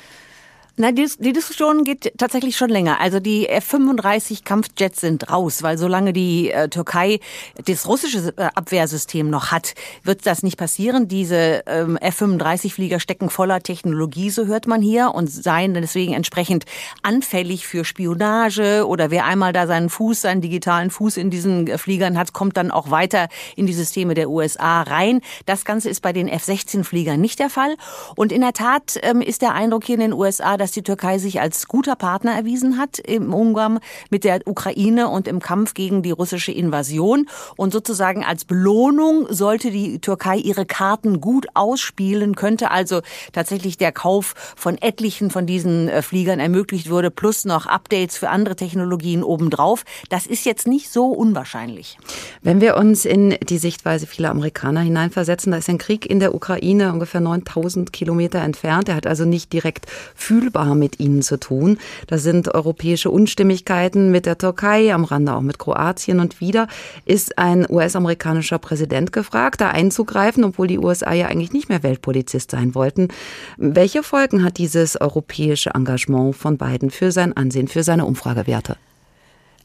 Na, 0.77 0.93
die, 0.93 1.09
die, 1.19 1.33
Diskussion 1.33 1.85
geht 1.85 2.13
tatsächlich 2.17 2.57
schon 2.57 2.71
länger. 2.71 3.01
Also 3.01 3.21
die 3.21 3.49
F-35 3.49 4.45
Kampfjets 4.45 5.01
sind 5.01 5.31
raus, 5.31 5.63
weil 5.63 5.77
solange 5.77 6.13
die 6.13 6.51
äh, 6.51 6.69
Türkei 6.69 7.21
das 7.67 7.87
russische 7.87 8.33
äh, 8.37 8.49
Abwehrsystem 8.55 9.29
noch 9.29 9.51
hat, 9.51 9.75
wird 10.05 10.27
das 10.27 10.43
nicht 10.43 10.57
passieren. 10.57 11.09
Diese 11.09 11.65
ähm, 11.67 11.97
F-35 11.97 12.73
Flieger 12.73 13.01
stecken 13.01 13.31
voller 13.31 13.63
Technologie, 13.63 14.31
so 14.31 14.47
hört 14.47 14.67
man 14.67 14.81
hier, 14.81 15.13
und 15.15 15.31
seien 15.31 15.75
deswegen 15.75 16.15
entsprechend 16.15 16.65
anfällig 17.03 17.67
für 17.67 17.85
Spionage 17.85 18.87
oder 18.87 19.11
wer 19.11 19.25
einmal 19.25 19.53
da 19.53 19.67
seinen 19.67 19.91
Fuß, 19.91 20.23
seinen 20.23 20.41
digitalen 20.41 20.91
Fuß 20.91 21.17
in 21.17 21.31
diesen 21.31 21.67
äh, 21.67 21.79
Fliegern 21.79 22.17
hat, 22.17 22.33
kommt 22.33 22.57
dann 22.57 22.71
auch 22.71 22.91
weiter 22.91 23.29
in 23.57 23.67
die 23.67 23.75
Systeme 23.75 24.15
der 24.15 24.31
USA 24.31 24.83
rein. 24.83 25.21
Das 25.47 25.65
Ganze 25.65 25.91
ist 25.91 26.01
bei 26.01 26.13
den 26.13 26.29
F-16 26.29 26.85
Fliegern 26.85 27.21
nicht 27.21 27.39
der 27.39 27.51
Fall. 27.51 27.77
Und 28.15 28.31
in 28.33 28.41
der 28.41 28.53
Tat 28.53 28.99
ähm, 29.03 29.21
ist 29.21 29.43
der 29.43 29.55
Eindruck 29.55 29.85
hier 29.85 29.97
in 29.97 30.01
den 30.01 30.13
USA, 30.13 30.57
dass 30.61 30.73
die 30.73 30.83
Türkei 30.83 31.19
sich 31.19 31.41
als 31.41 31.67
guter 31.67 31.97
Partner 31.97 32.33
erwiesen 32.33 32.79
hat 32.79 32.99
im 32.99 33.33
Umgang 33.35 33.81
mit 34.11 34.25
der 34.25 34.41
Ukraine 34.47 35.09
und 35.09 35.27
im 35.27 35.41
Kampf 35.41 35.75
gegen 35.75 36.03
die 36.03 36.11
russische 36.11 36.53
Invasion. 36.53 37.29
Und 37.57 37.73
sozusagen 37.73 38.25
als 38.25 38.45
Belohnung 38.45 39.27
sollte 39.31 39.71
die 39.71 40.01
Türkei 40.01 40.37
ihre 40.37 40.67
Karten 40.67 41.21
gut 41.21 41.47
ausspielen, 41.55 42.37
könnte 42.37 42.71
also 42.71 43.01
tatsächlich 43.33 43.79
der 43.79 43.93
Kauf 43.93 44.35
von 44.57 44.77
etlichen 44.79 45.31
von 45.31 45.47
diesen 45.47 45.89
äh, 45.89 46.03
Fliegern 46.03 46.41
ermöglicht 46.41 46.91
würde, 46.91 47.11
plus 47.11 47.45
noch 47.45 47.67
Updates 47.67 48.19
für 48.19 48.29
andere 48.29 48.57
Technologien 48.57 49.25
obendrauf. 49.25 49.85
Das 50.11 50.27
ist 50.27 50.45
jetzt 50.45 50.67
nicht 50.67 50.93
so 50.93 51.07
unwahrscheinlich. 51.07 51.99
Wenn 52.43 52.61
wir 52.61 52.77
uns 52.77 53.05
in 53.05 53.37
die 53.43 53.59
Sichtweise 53.59 54.07
vieler 54.07 54.31
Amerikaner 54.31 54.81
hineinversetzen, 54.81 55.53
da 55.53 55.59
ist 55.59 55.69
ein 55.71 55.79
Krieg 55.79 56.05
in 56.05 56.21
der 56.21 56.35
Ukraine 56.35 56.93
ungefähr 56.93 57.21
9000 57.21 57.93
Kilometer 57.93 58.41
entfernt. 58.41 58.89
Er 58.89 58.97
hat 58.97 59.07
also 59.07 59.25
nicht 59.25 59.53
direkt 59.53 59.87
fühlbar 60.15 60.50
unmittelbar 60.51 60.75
mit 60.75 61.01
ihnen 61.01 61.23
zu 61.23 61.39
tun. 61.39 61.79
Da 62.07 62.19
sind 62.19 62.55
europäische 62.55 63.11
Unstimmigkeiten 63.11 64.11
mit 64.11 64.27
der 64.27 64.39
Türkei, 64.39 64.93
am 64.93 65.05
Rande 65.05 65.35
auch 65.35 65.41
mit 65.41 65.59
Kroatien 65.59 66.21
und 66.21 66.41
wieder 66.41 66.69
ist 67.05 67.39
ein 67.39 67.67
US-amerikanischer 67.69 68.59
Präsident 68.59 69.13
gefragt, 69.13 69.61
da 69.61 69.69
einzugreifen, 69.71 70.45
obwohl 70.45 70.67
die 70.67 70.79
USA 70.79 71.13
ja 71.13 71.27
eigentlich 71.27 71.53
nicht 71.53 71.69
mehr 71.69 71.83
Weltpolizist 71.83 72.51
sein 72.51 72.75
wollten. 72.75 73.09
Welche 73.57 74.03
Folgen 74.03 74.45
hat 74.45 74.59
dieses 74.59 75.01
europäische 75.01 75.71
Engagement 75.71 76.37
von 76.37 76.59
Biden 76.59 76.91
für 76.91 77.13
sein 77.13 77.37
Ansehen, 77.37 77.69
für 77.69 77.83
seine 77.83 78.05
Umfragewerte? 78.07 78.77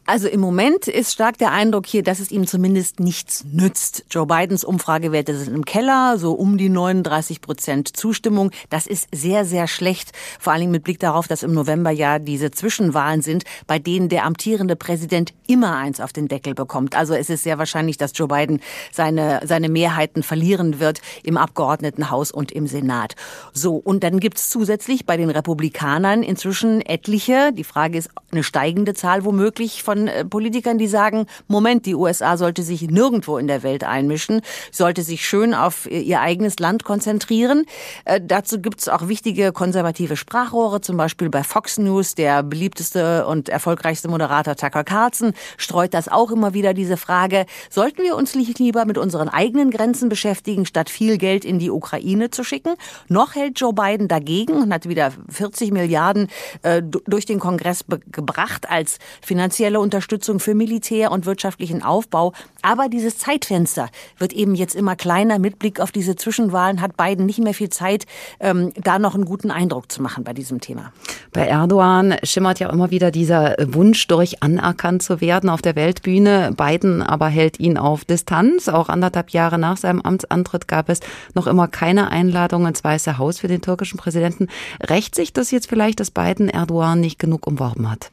Also 0.07 0.27
im 0.27 0.39
Moment 0.39 0.87
ist 0.87 1.13
stark 1.13 1.39
der 1.39 1.51
Eindruck 1.51 1.87
hier, 1.87 2.03
dass 2.03 2.19
es 2.19 2.29
ihm 2.29 2.45
zumindest 2.45 2.99
nichts 2.99 3.43
nützt. 3.51 4.05
Joe 4.11 4.27
Bidens 4.27 4.63
Umfragewerte 4.63 5.35
sind 5.35 5.55
im 5.55 5.65
Keller, 5.65 6.19
so 6.19 6.33
um 6.33 6.59
die 6.59 6.69
39 6.69 7.41
Prozent 7.41 7.97
Zustimmung. 7.97 8.51
Das 8.69 8.85
ist 8.85 9.07
sehr, 9.11 9.45
sehr 9.45 9.67
schlecht. 9.67 10.11
Vor 10.39 10.53
allen 10.53 10.59
Dingen 10.59 10.71
mit 10.71 10.83
Blick 10.83 10.99
darauf, 10.99 11.27
dass 11.27 11.41
im 11.41 11.53
November 11.53 11.89
ja 11.89 12.19
diese 12.19 12.51
Zwischenwahlen 12.51 13.23
sind, 13.23 13.45
bei 13.65 13.79
denen 13.79 14.07
der 14.07 14.25
amtierende 14.25 14.75
Präsident 14.75 15.33
immer 15.47 15.75
eins 15.75 15.99
auf 15.99 16.13
den 16.13 16.27
Deckel 16.27 16.53
bekommt. 16.53 16.95
Also 16.95 17.15
es 17.15 17.31
ist 17.31 17.41
sehr 17.41 17.57
wahrscheinlich, 17.57 17.97
dass 17.97 18.11
Joe 18.13 18.27
Biden 18.27 18.61
seine, 18.91 19.41
seine 19.43 19.69
Mehrheiten 19.69 20.21
verlieren 20.21 20.79
wird 20.79 21.01
im 21.23 21.35
Abgeordnetenhaus 21.35 22.29
und 22.29 22.51
im 22.51 22.67
Senat. 22.67 23.15
So, 23.53 23.77
und 23.77 24.03
dann 24.03 24.19
gibt's 24.19 24.51
zusätzlich 24.51 25.07
bei 25.07 25.17
den 25.17 25.31
Republikanern 25.31 26.21
inzwischen 26.21 26.81
etliche, 26.81 27.51
die 27.51 27.63
Frage 27.63 27.97
ist 27.97 28.11
eine 28.31 28.43
steigende 28.43 28.93
Zahl 28.93 29.25
womöglich 29.25 29.81
von 29.81 29.94
von 29.95 30.07
äh, 30.07 30.25
Politikern, 30.25 30.77
die 30.77 30.87
sagen, 30.87 31.25
Moment, 31.47 31.85
die 31.85 31.95
USA 31.95 32.37
sollte 32.37 32.63
sich 32.63 32.81
nirgendwo 32.89 33.37
in 33.37 33.47
der 33.47 33.63
Welt 33.63 33.83
einmischen, 33.83 34.41
sollte 34.71 35.03
sich 35.03 35.25
schön 35.25 35.53
auf 35.53 35.89
ihr 35.89 36.19
eigenes 36.19 36.59
Land 36.59 36.83
konzentrieren. 36.83 37.65
Äh, 38.03 38.19
dazu 38.21 38.59
gibt 38.59 38.81
es 38.81 38.89
auch 38.89 39.07
wichtige 39.07 39.53
konservative 39.53 40.17
Sprachrohre, 40.17 40.81
zum 40.81 40.97
Beispiel 40.97 41.29
bei 41.29 41.43
Fox 41.43 41.77
News, 41.77 42.15
der 42.15 42.43
beliebteste 42.43 43.25
und 43.25 43.47
erfolgreichste 43.47 44.09
Moderator 44.09 44.55
Tucker 44.55 44.83
Carlson 44.83 45.33
streut 45.57 45.93
das 45.93 46.09
auch 46.09 46.31
immer 46.31 46.53
wieder 46.53 46.73
diese 46.73 46.97
Frage, 46.97 47.45
sollten 47.69 48.03
wir 48.03 48.15
uns 48.15 48.35
lieber 48.35 48.85
mit 48.85 48.97
unseren 48.97 49.29
eigenen 49.29 49.71
Grenzen 49.71 50.09
beschäftigen, 50.09 50.65
statt 50.65 50.89
viel 50.89 51.17
Geld 51.17 51.45
in 51.45 51.57
die 51.57 51.71
Ukraine 51.71 52.31
zu 52.31 52.43
schicken? 52.43 52.75
Noch 53.07 53.35
hält 53.35 53.59
Joe 53.59 53.71
Biden 53.71 54.09
dagegen 54.09 54.53
und 54.53 54.73
hat 54.73 54.89
wieder 54.89 55.13
40 55.29 55.71
Milliarden 55.71 56.27
äh, 56.63 56.81
durch 56.83 57.25
den 57.25 57.39
Kongress 57.39 57.85
gebracht 58.11 58.69
als 58.69 58.97
finanzielle 59.21 59.79
Unterstützung 59.85 60.39
für 60.39 60.55
Militär 60.55 61.11
und 61.11 61.25
wirtschaftlichen 61.25 61.83
Aufbau. 61.83 62.33
Aber 62.63 62.89
dieses 62.89 63.19
Zeitfenster 63.19 63.89
wird 64.17 64.33
eben 64.33 64.55
jetzt 64.55 64.75
immer 64.75 64.95
kleiner. 64.95 65.39
Mit 65.39 65.59
Blick 65.59 65.79
auf 65.79 65.91
diese 65.91 66.15
Zwischenwahlen 66.15 66.81
hat 66.81 66.97
Biden 66.97 67.25
nicht 67.25 67.39
mehr 67.39 67.53
viel 67.53 67.69
Zeit, 67.69 68.05
ähm, 68.39 68.73
da 68.75 68.97
noch 68.99 69.13
einen 69.15 69.25
guten 69.25 69.51
Eindruck 69.51 69.91
zu 69.91 70.01
machen 70.01 70.23
bei 70.23 70.33
diesem 70.33 70.59
Thema. 70.59 70.91
Bei 71.31 71.45
Erdogan 71.45 72.15
schimmert 72.23 72.59
ja 72.59 72.69
immer 72.69 72.89
wieder 72.89 73.11
dieser 73.11 73.55
Wunsch 73.59 74.07
durch, 74.07 74.41
anerkannt 74.41 75.03
zu 75.03 75.21
werden 75.21 75.49
auf 75.49 75.61
der 75.61 75.75
Weltbühne. 75.75 76.53
Biden 76.57 77.03
aber 77.03 77.27
hält 77.27 77.59
ihn 77.59 77.77
auf 77.77 78.03
Distanz. 78.05 78.67
Auch 78.67 78.89
anderthalb 78.89 79.29
Jahre 79.29 79.59
nach 79.59 79.77
seinem 79.77 80.01
Amtsantritt 80.01 80.67
gab 80.67 80.89
es 80.89 80.99
noch 81.35 81.45
immer 81.45 81.67
keine 81.67 82.09
Einladung 82.09 82.65
ins 82.65 82.83
Weiße 82.83 83.19
Haus 83.19 83.39
für 83.39 83.47
den 83.47 83.61
türkischen 83.61 83.97
Präsidenten. 83.97 84.47
Rächt 84.89 85.13
sich 85.13 85.31
das 85.31 85.51
jetzt 85.51 85.69
vielleicht, 85.69 85.99
dass 85.99 86.09
Biden 86.09 86.49
Erdogan 86.49 86.99
nicht 86.99 87.19
genug 87.19 87.45
umworben 87.45 87.91
hat? 87.91 88.11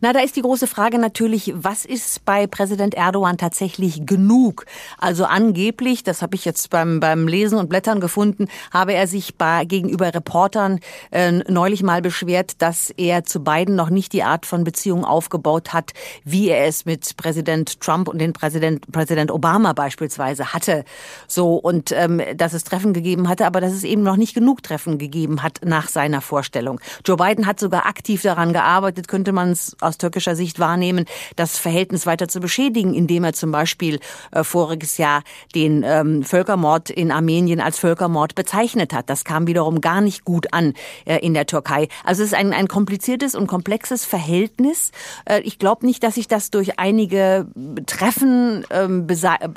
Na, 0.00 0.12
da 0.12 0.20
ist 0.20 0.36
die 0.36 0.42
große 0.42 0.66
Frage 0.66 0.98
natürlich, 0.98 1.52
was 1.56 1.84
ist 1.84 2.24
bei 2.24 2.46
Präsident 2.46 2.94
Erdogan 2.94 3.38
tatsächlich 3.38 4.06
genug? 4.06 4.66
Also 4.98 5.24
angeblich, 5.24 6.02
das 6.02 6.22
habe 6.22 6.34
ich 6.36 6.44
jetzt 6.44 6.70
beim, 6.70 7.00
beim 7.00 7.28
Lesen 7.28 7.58
und 7.58 7.68
Blättern 7.68 8.00
gefunden, 8.00 8.48
habe 8.72 8.94
er 8.94 9.06
sich 9.06 9.36
bei, 9.36 9.64
gegenüber 9.64 10.14
Reportern 10.14 10.80
äh, 11.10 11.32
neulich 11.32 11.82
mal 11.82 12.02
beschwert, 12.02 12.62
dass 12.62 12.90
er 12.90 13.24
zu 13.24 13.40
beiden 13.40 13.74
noch 13.74 13.90
nicht 13.90 14.12
die 14.12 14.22
Art 14.22 14.46
von 14.46 14.64
Beziehung 14.64 15.04
aufgebaut 15.04 15.72
hat, 15.72 15.92
wie 16.24 16.48
er 16.48 16.66
es 16.66 16.84
mit 16.84 17.16
Präsident 17.16 17.80
Trump 17.80 18.08
und 18.08 18.18
den 18.18 18.32
Präsident, 18.32 18.90
Präsident 18.92 19.30
Obama 19.30 19.72
beispielsweise 19.72 20.52
hatte. 20.52 20.84
So, 21.26 21.56
und 21.56 21.92
ähm, 21.92 22.20
dass 22.36 22.52
es 22.52 22.64
Treffen 22.64 22.92
gegeben 22.92 23.28
hatte, 23.28 23.46
aber 23.46 23.60
dass 23.60 23.72
es 23.72 23.84
eben 23.84 24.02
noch 24.02 24.16
nicht 24.16 24.34
genug 24.34 24.62
Treffen 24.62 24.98
gegeben 24.98 25.42
hat 25.42 25.60
nach 25.64 25.88
seiner 25.88 26.20
Vorstellung. 26.20 26.80
Joe 27.04 27.16
Biden 27.16 27.46
hat 27.46 27.60
sogar 27.60 27.86
aktiv 27.86 28.22
daran 28.22 28.52
gearbeitet, 28.52 29.08
könnte 29.08 29.32
man 29.32 29.50
es 29.50 29.65
aus, 29.80 29.98
türkischer 29.98 30.36
Sicht 30.36 30.58
wahrnehmen, 30.58 31.06
das 31.36 31.58
Verhältnis 31.58 32.06
weiter 32.06 32.28
zu 32.28 32.40
beschädigen, 32.40 32.94
indem 32.94 33.24
er 33.24 33.32
zum 33.32 33.50
Beispiel 33.50 34.00
äh, 34.32 34.44
voriges 34.44 34.98
Jahr 34.98 35.22
den 35.54 35.82
ähm, 35.82 36.22
Völkermord 36.22 36.90
in 36.90 37.10
Armenien 37.10 37.60
als 37.60 37.78
Völkermord 37.78 38.34
bezeichnet 38.34 38.92
hat. 38.92 39.10
Das 39.10 39.24
kam 39.24 39.46
wiederum 39.46 39.80
gar 39.80 40.00
nicht 40.00 40.24
gut 40.24 40.52
an 40.52 40.74
äh, 41.04 41.18
in 41.18 41.34
der 41.34 41.46
Türkei. 41.46 41.88
Also 42.04 42.22
es 42.22 42.28
ist 42.28 42.34
ein, 42.34 42.52
ein 42.52 42.68
kompliziertes 42.68 43.34
und 43.34 43.46
komplexes 43.46 44.04
Verhältnis. 44.04 44.92
Äh, 45.24 45.40
ich 45.40 45.58
glaube 45.58 45.86
nicht, 45.86 46.02
dass 46.02 46.14
sich 46.14 46.28
das 46.28 46.50
durch 46.50 46.78
einige 46.78 47.46
Treffen 47.86 48.64
ähm, 48.70 49.06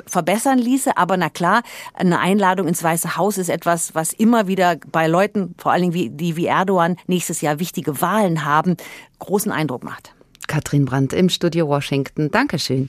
verbessern 0.06 0.58
ließe, 0.58 0.96
aber 0.96 1.16
na 1.16 1.28
klar, 1.28 1.62
eine 1.94 2.18
Einladung 2.18 2.68
ins 2.68 2.82
Weiße 2.82 3.16
Haus 3.16 3.38
ist 3.38 3.50
etwas, 3.50 3.94
was 3.94 4.12
immer 4.12 4.46
wieder 4.46 4.76
bei 4.90 5.06
Leuten, 5.06 5.54
vor 5.58 5.72
allen 5.72 5.82
Dingen 5.82 5.94
wie, 5.94 6.10
die 6.10 6.36
wie 6.36 6.46
Erdogan 6.46 6.96
nächstes 7.06 7.40
Jahr 7.40 7.58
wichtige 7.58 8.00
Wahlen 8.00 8.44
haben, 8.44 8.76
großen 9.20 9.52
Eindruck 9.52 9.84
macht. 9.84 10.14
Katrin 10.50 10.84
Brandt 10.84 11.12
im 11.12 11.28
Studio 11.28 11.68
Washington. 11.68 12.32
Dankeschön. 12.32 12.88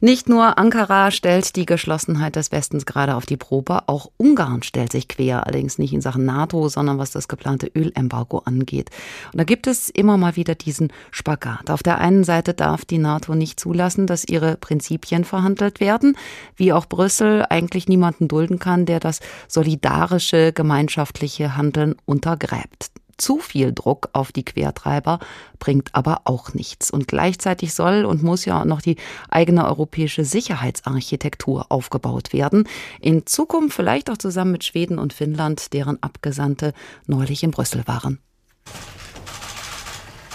Nicht 0.00 0.26
nur 0.26 0.56
Ankara 0.56 1.10
stellt 1.10 1.54
die 1.54 1.66
Geschlossenheit 1.66 2.34
des 2.34 2.50
Westens 2.50 2.86
gerade 2.86 3.14
auf 3.14 3.26
die 3.26 3.36
Probe, 3.36 3.82
auch 3.88 4.10
Ungarn 4.16 4.62
stellt 4.62 4.90
sich 4.90 5.06
quer, 5.06 5.46
allerdings 5.46 5.76
nicht 5.76 5.92
in 5.92 6.00
Sachen 6.00 6.24
NATO, 6.24 6.66
sondern 6.70 6.96
was 6.96 7.10
das 7.10 7.28
geplante 7.28 7.70
Ölembargo 7.74 8.38
angeht. 8.38 8.88
Und 9.32 9.38
da 9.38 9.44
gibt 9.44 9.66
es 9.66 9.90
immer 9.90 10.16
mal 10.16 10.36
wieder 10.36 10.54
diesen 10.54 10.94
Spagat. 11.10 11.68
Auf 11.68 11.82
der 11.82 11.98
einen 11.98 12.24
Seite 12.24 12.54
darf 12.54 12.86
die 12.86 12.96
NATO 12.96 13.34
nicht 13.34 13.60
zulassen, 13.60 14.06
dass 14.06 14.24
ihre 14.24 14.56
Prinzipien 14.56 15.24
verhandelt 15.24 15.80
werden, 15.80 16.16
wie 16.56 16.72
auch 16.72 16.86
Brüssel 16.86 17.44
eigentlich 17.50 17.86
niemanden 17.86 18.28
dulden 18.28 18.58
kann, 18.58 18.86
der 18.86 18.98
das 18.98 19.20
solidarische, 19.46 20.54
gemeinschaftliche 20.54 21.54
Handeln 21.54 21.96
untergräbt. 22.06 22.92
Zu 23.16 23.38
viel 23.38 23.72
Druck 23.72 24.10
auf 24.12 24.32
die 24.32 24.44
Quertreiber 24.44 25.18
bringt 25.58 25.94
aber 25.94 26.22
auch 26.24 26.54
nichts. 26.54 26.90
Und 26.90 27.08
gleichzeitig 27.08 27.74
soll 27.74 28.04
und 28.04 28.22
muss 28.22 28.44
ja 28.44 28.60
auch 28.60 28.64
noch 28.64 28.82
die 28.82 28.96
eigene 29.28 29.66
europäische 29.66 30.24
Sicherheitsarchitektur 30.24 31.66
aufgebaut 31.70 32.32
werden. 32.32 32.68
In 33.00 33.26
Zukunft 33.26 33.76
vielleicht 33.76 34.10
auch 34.10 34.18
zusammen 34.18 34.52
mit 34.52 34.64
Schweden 34.64 34.98
und 34.98 35.12
Finnland, 35.12 35.72
deren 35.72 36.02
Abgesandte 36.02 36.72
neulich 37.06 37.42
in 37.42 37.50
Brüssel 37.50 37.86
waren. 37.86 38.18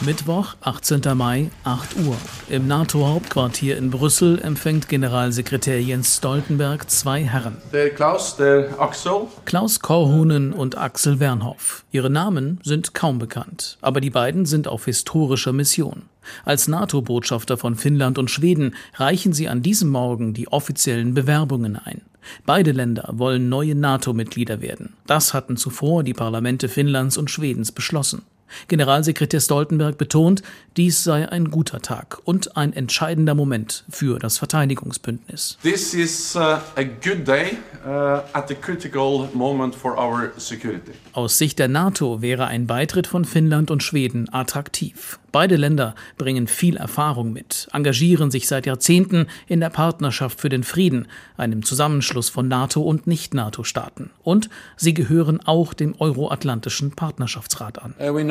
Mittwoch, 0.02 0.56
18. 0.62 1.02
Mai, 1.14 1.52
8 1.66 1.98
Uhr. 2.06 2.16
Im 2.50 2.68
NATO-Hauptquartier 2.68 3.78
in 3.78 3.92
Brüssel 3.92 4.40
empfängt 4.42 4.88
Generalsekretär 4.88 5.82
Jens 5.82 6.16
Stoltenberg 6.18 6.90
zwei 6.90 7.26
Herren. 7.26 7.58
Der 7.74 7.90
Klaus, 7.90 8.38
der 8.38 8.80
Axel. 8.80 9.28
Klaus 9.44 9.82
Korhunen 9.82 10.54
und 10.54 10.78
Axel 10.78 11.20
Wernhoff. 11.20 11.84
Ihre 11.92 12.10
Namen 12.10 12.62
sind 12.64 12.94
kaum 12.94 13.20
bekannt, 13.20 13.78
aber 13.82 14.00
die 14.00 14.10
beiden 14.10 14.46
sind 14.46 14.70
auf 14.70 14.86
historischer 14.86 15.52
Mission. 15.52 16.04
Als 16.46 16.70
NATO-Botschafter 16.70 17.58
von 17.58 17.76
Finnland 17.76 18.18
und 18.18 18.32
Schweden 18.32 18.76
reichen 18.96 19.34
sie 19.34 19.50
an 19.50 19.62
diesem 19.62 19.90
Morgen 19.90 20.34
die 20.34 20.48
offiziellen 20.48 21.14
Bewerbungen 21.14 21.76
ein. 21.76 22.04
Beide 22.46 22.72
Länder 22.72 23.10
wollen 23.12 23.50
neue 23.50 23.76
NATO-Mitglieder 23.76 24.62
werden. 24.62 24.94
Das 25.08 25.34
hatten 25.34 25.58
zuvor 25.58 26.04
die 26.04 26.14
Parlamente 26.14 26.70
Finnlands 26.70 27.18
und 27.18 27.30
Schwedens 27.30 27.74
beschlossen. 27.74 28.22
Generalsekretär 28.68 29.40
Stoltenberg 29.40 29.98
betont, 29.98 30.42
dies 30.78 31.04
sei 31.04 31.30
ein 31.30 31.52
guter 31.52 31.82
Tag 31.82 32.20
und 32.24 32.56
ein 32.58 32.74
entscheidender 32.74 33.36
Moment 33.36 33.84
für 33.90 34.20
das 34.20 34.38
Verteidigungsbündnis. 34.38 35.58
This 35.62 35.94
is 35.94 36.36
uh, 36.36 36.40
a 36.40 36.84
good 37.04 37.28
day 37.28 37.58
uh, 37.86 38.22
at 38.34 38.52
a 38.52 38.56
critical 38.56 39.30
moment 39.34 39.76
for 39.76 39.98
our 39.98 40.32
security. 40.38 40.92
Aus 41.14 41.38
Sicht 41.38 41.60
der 41.60 41.68
NATO 41.68 42.22
wäre 42.22 42.48
ein 42.48 42.68
Beitritt 42.68 43.08
von 43.08 43.26
Finnland 43.26 43.72
und 43.72 43.84
Schweden 43.84 44.30
attraktiv. 44.34 45.20
Beide 45.32 45.56
Länder 45.56 45.96
bringen 46.18 46.48
viel 46.48 46.78
Erfahrung 46.78 47.32
mit, 47.34 47.68
engagieren 47.72 48.32
sich 48.32 48.48
seit 48.48 48.66
Jahrzehnten 48.66 49.28
in 49.48 49.60
der 49.60 49.70
Partnerschaft 49.70 50.42
für 50.42 50.50
den 50.50 50.64
Frieden, 50.64 51.08
einem 51.38 51.64
Zusammenschluss 51.64 52.30
von 52.30 52.48
NATO 52.48 52.82
und 52.82 53.06
Nicht-NATO-Staaten. 53.06 54.10
Und 54.24 54.50
sie 54.76 54.94
gehören 54.94 55.40
auch 55.46 55.74
dem 55.74 55.94
Euroatlantischen 56.00 56.92
Partnerschaftsrat 56.92 57.80
an. 57.82 57.94
Uh, 58.00 58.06
uh, 58.06 58.24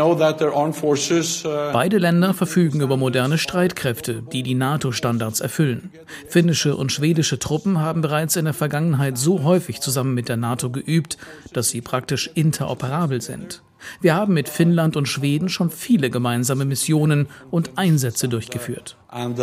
Beide 1.73 1.99
Länder 1.99 2.35
verfügen 2.35 2.81
über 2.81 2.97
moderne 2.97 3.39
Streitkräfte, 3.39 4.23
die 4.33 4.43
die 4.43 4.55
NATO-Standards 4.55 5.41
erfüllen. 5.41 5.91
Finnische 6.27 6.77
und 6.77 6.91
schwedische 6.93 7.39
Truppen 7.39 7.79
haben 7.79 8.03
bereits 8.03 8.37
in 8.37 8.45
der 8.45 8.55
Vergangenheit 8.55 9.19
so 9.19 9.45
häufig 9.45 9.81
zusammen 9.81 10.15
mit 10.15 10.29
der 10.29 10.37
NATO 10.37 10.71
geübt, 10.71 11.17
dass 11.53 11.69
sie 11.69 11.81
praktisch 11.81 12.31
interoperabel 12.35 13.21
sind. 13.21 13.63
Wir 14.01 14.15
haben 14.15 14.35
mit 14.35 14.49
Finnland 14.49 14.97
und 14.97 15.07
Schweden 15.07 15.49
schon 15.49 15.71
viele 15.71 16.11
gemeinsame 16.11 16.65
Missionen 16.65 17.29
und 17.51 17.73
Einsätze 17.77 18.29
durchgeführt. 18.29 18.97
Uh, 19.11 19.35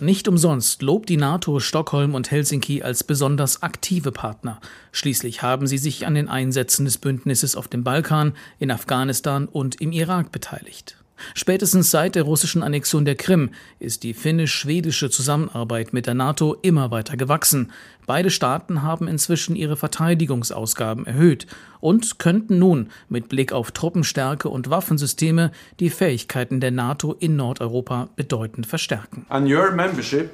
Nicht 0.00 0.28
umsonst 0.28 0.82
lobt 0.82 1.08
die 1.08 1.16
NATO 1.16 1.58
Stockholm 1.58 2.14
und 2.14 2.30
Helsinki 2.30 2.82
als 2.82 3.04
besonders 3.04 3.62
aktive 3.62 4.12
Partner. 4.12 4.60
Schließlich 4.92 5.42
haben 5.42 5.66
sie 5.66 5.78
sich 5.78 6.06
an 6.06 6.14
den 6.14 6.28
Einsätzen 6.28 6.84
des 6.84 6.98
Bündnisses 6.98 7.56
auf 7.56 7.68
dem 7.68 7.82
Balkan, 7.82 8.34
in 8.58 8.70
Afghanistan 8.70 9.46
und 9.46 9.80
im 9.80 9.92
Irak 9.92 10.30
beteiligt. 10.30 11.01
Spätestens 11.34 11.90
seit 11.90 12.14
der 12.14 12.24
russischen 12.24 12.62
Annexion 12.62 13.04
der 13.04 13.14
Krim 13.14 13.50
ist 13.78 14.02
die 14.02 14.14
finnisch-schwedische 14.14 15.10
Zusammenarbeit 15.10 15.92
mit 15.92 16.06
der 16.06 16.14
NATO 16.14 16.56
immer 16.62 16.90
weiter 16.90 17.16
gewachsen. 17.16 17.72
Beide 18.06 18.30
Staaten 18.30 18.82
haben 18.82 19.08
inzwischen 19.08 19.56
ihre 19.56 19.76
Verteidigungsausgaben 19.76 21.06
erhöht 21.06 21.46
und 21.80 22.18
könnten 22.18 22.58
nun 22.58 22.88
mit 23.08 23.28
Blick 23.28 23.52
auf 23.52 23.70
Truppenstärke 23.70 24.48
und 24.48 24.70
Waffensysteme 24.70 25.52
die 25.80 25.90
Fähigkeiten 25.90 26.60
der 26.60 26.70
NATO 26.70 27.12
in 27.12 27.36
Nordeuropa 27.36 28.08
bedeutend 28.16 28.66
verstärken. 28.66 29.26
And 29.28 29.48
your 29.48 29.70
membership 29.72 30.30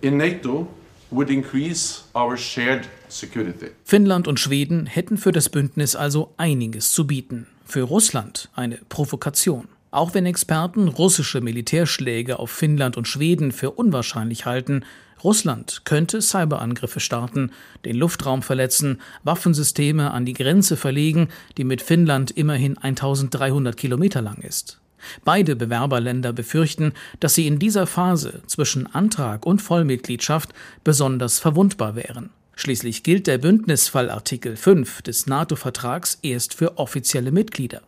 in 0.00 0.16
NATO 0.16 0.68
would 1.10 1.30
increase 1.30 2.02
our 2.14 2.36
shared 2.36 2.88
security. 3.08 3.68
Finnland 3.84 4.28
und 4.28 4.40
Schweden 4.40 4.86
hätten 4.86 5.16
für 5.16 5.32
das 5.32 5.48
Bündnis 5.48 5.96
also 5.96 6.34
einiges 6.36 6.92
zu 6.92 7.06
bieten. 7.06 7.46
Für 7.64 7.82
Russland 7.82 8.50
eine 8.54 8.78
Provokation. 8.88 9.68
Auch 9.96 10.12
wenn 10.12 10.26
Experten 10.26 10.88
russische 10.88 11.40
Militärschläge 11.40 12.38
auf 12.38 12.50
Finnland 12.50 12.98
und 12.98 13.08
Schweden 13.08 13.50
für 13.50 13.70
unwahrscheinlich 13.70 14.44
halten, 14.44 14.84
Russland 15.24 15.86
könnte 15.86 16.20
Cyberangriffe 16.20 17.00
starten, 17.00 17.50
den 17.86 17.96
Luftraum 17.96 18.42
verletzen, 18.42 19.00
Waffensysteme 19.24 20.10
an 20.10 20.26
die 20.26 20.34
Grenze 20.34 20.76
verlegen, 20.76 21.28
die 21.56 21.64
mit 21.64 21.80
Finnland 21.80 22.30
immerhin 22.30 22.76
1300 22.76 23.74
Kilometer 23.74 24.20
lang 24.20 24.42
ist. 24.42 24.82
Beide 25.24 25.56
Bewerberländer 25.56 26.34
befürchten, 26.34 26.92
dass 27.18 27.34
sie 27.34 27.46
in 27.46 27.58
dieser 27.58 27.86
Phase 27.86 28.42
zwischen 28.46 28.94
Antrag 28.94 29.46
und 29.46 29.62
Vollmitgliedschaft 29.62 30.50
besonders 30.84 31.38
verwundbar 31.38 31.96
wären. 31.96 32.28
Schließlich 32.54 33.02
gilt 33.02 33.26
der 33.26 33.38
Bündnisfall 33.38 34.10
Artikel 34.10 34.56
5 34.56 35.00
des 35.00 35.26
NATO-Vertrags 35.26 36.18
erst 36.20 36.52
für 36.52 36.76
offizielle 36.76 37.32
Mitglieder. 37.32 37.80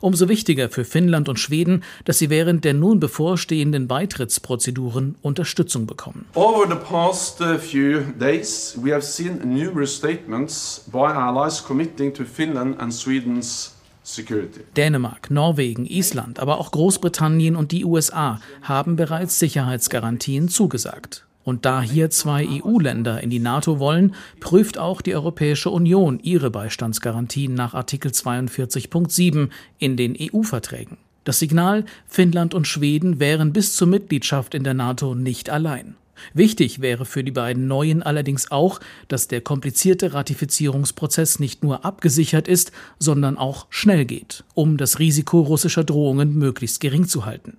Umso 0.00 0.28
wichtiger 0.28 0.68
für 0.68 0.84
Finnland 0.84 1.28
und 1.28 1.38
Schweden, 1.38 1.82
dass 2.04 2.18
sie 2.18 2.30
während 2.30 2.64
der 2.64 2.74
nun 2.74 3.00
bevorstehenden 3.00 3.88
Beitrittsprozeduren 3.88 5.16
Unterstützung 5.22 5.86
bekommen. 5.86 6.26
Over 6.34 6.66
the 6.68 6.76
past 6.76 7.40
uh, 7.40 7.58
few 7.58 8.00
days, 8.18 8.78
we 8.82 8.92
have 8.92 9.02
seen 9.02 9.38
numerous 9.44 9.94
statements 9.94 10.84
by 10.90 11.06
allies 11.06 11.62
committing 11.62 12.12
to 12.14 12.24
Finland 12.24 12.78
and 12.80 12.92
Sweden's 12.92 13.72
Security. 14.06 14.60
Dänemark, 14.76 15.30
Norwegen, 15.32 15.84
Island, 15.84 16.38
aber 16.38 16.58
auch 16.60 16.70
Großbritannien 16.70 17.56
und 17.56 17.72
die 17.72 17.84
USA 17.84 18.40
haben 18.62 18.94
bereits 18.94 19.40
Sicherheitsgarantien 19.40 20.48
zugesagt. 20.48 21.25
Und 21.46 21.64
da 21.64 21.80
hier 21.80 22.10
zwei 22.10 22.44
EU-Länder 22.44 23.22
in 23.22 23.30
die 23.30 23.38
NATO 23.38 23.78
wollen, 23.78 24.16
prüft 24.40 24.78
auch 24.78 25.00
die 25.00 25.14
Europäische 25.14 25.70
Union 25.70 26.18
ihre 26.20 26.50
Beistandsgarantien 26.50 27.54
nach 27.54 27.72
Artikel 27.72 28.10
42.7 28.10 29.50
in 29.78 29.96
den 29.96 30.16
EU-Verträgen. 30.20 30.96
Das 31.22 31.38
Signal, 31.38 31.84
Finnland 32.08 32.52
und 32.52 32.66
Schweden 32.66 33.20
wären 33.20 33.52
bis 33.52 33.76
zur 33.76 33.86
Mitgliedschaft 33.86 34.56
in 34.56 34.64
der 34.64 34.74
NATO 34.74 35.14
nicht 35.14 35.48
allein. 35.48 35.94
Wichtig 36.34 36.80
wäre 36.80 37.04
für 37.04 37.22
die 37.22 37.30
beiden 37.30 37.68
Neuen 37.68 38.02
allerdings 38.02 38.50
auch, 38.50 38.80
dass 39.06 39.28
der 39.28 39.40
komplizierte 39.40 40.14
Ratifizierungsprozess 40.14 41.38
nicht 41.38 41.62
nur 41.62 41.84
abgesichert 41.84 42.48
ist, 42.48 42.72
sondern 42.98 43.38
auch 43.38 43.68
schnell 43.70 44.04
geht, 44.04 44.42
um 44.54 44.78
das 44.78 44.98
Risiko 44.98 45.42
russischer 45.42 45.84
Drohungen 45.84 46.36
möglichst 46.36 46.80
gering 46.80 47.06
zu 47.06 47.24
halten. 47.24 47.58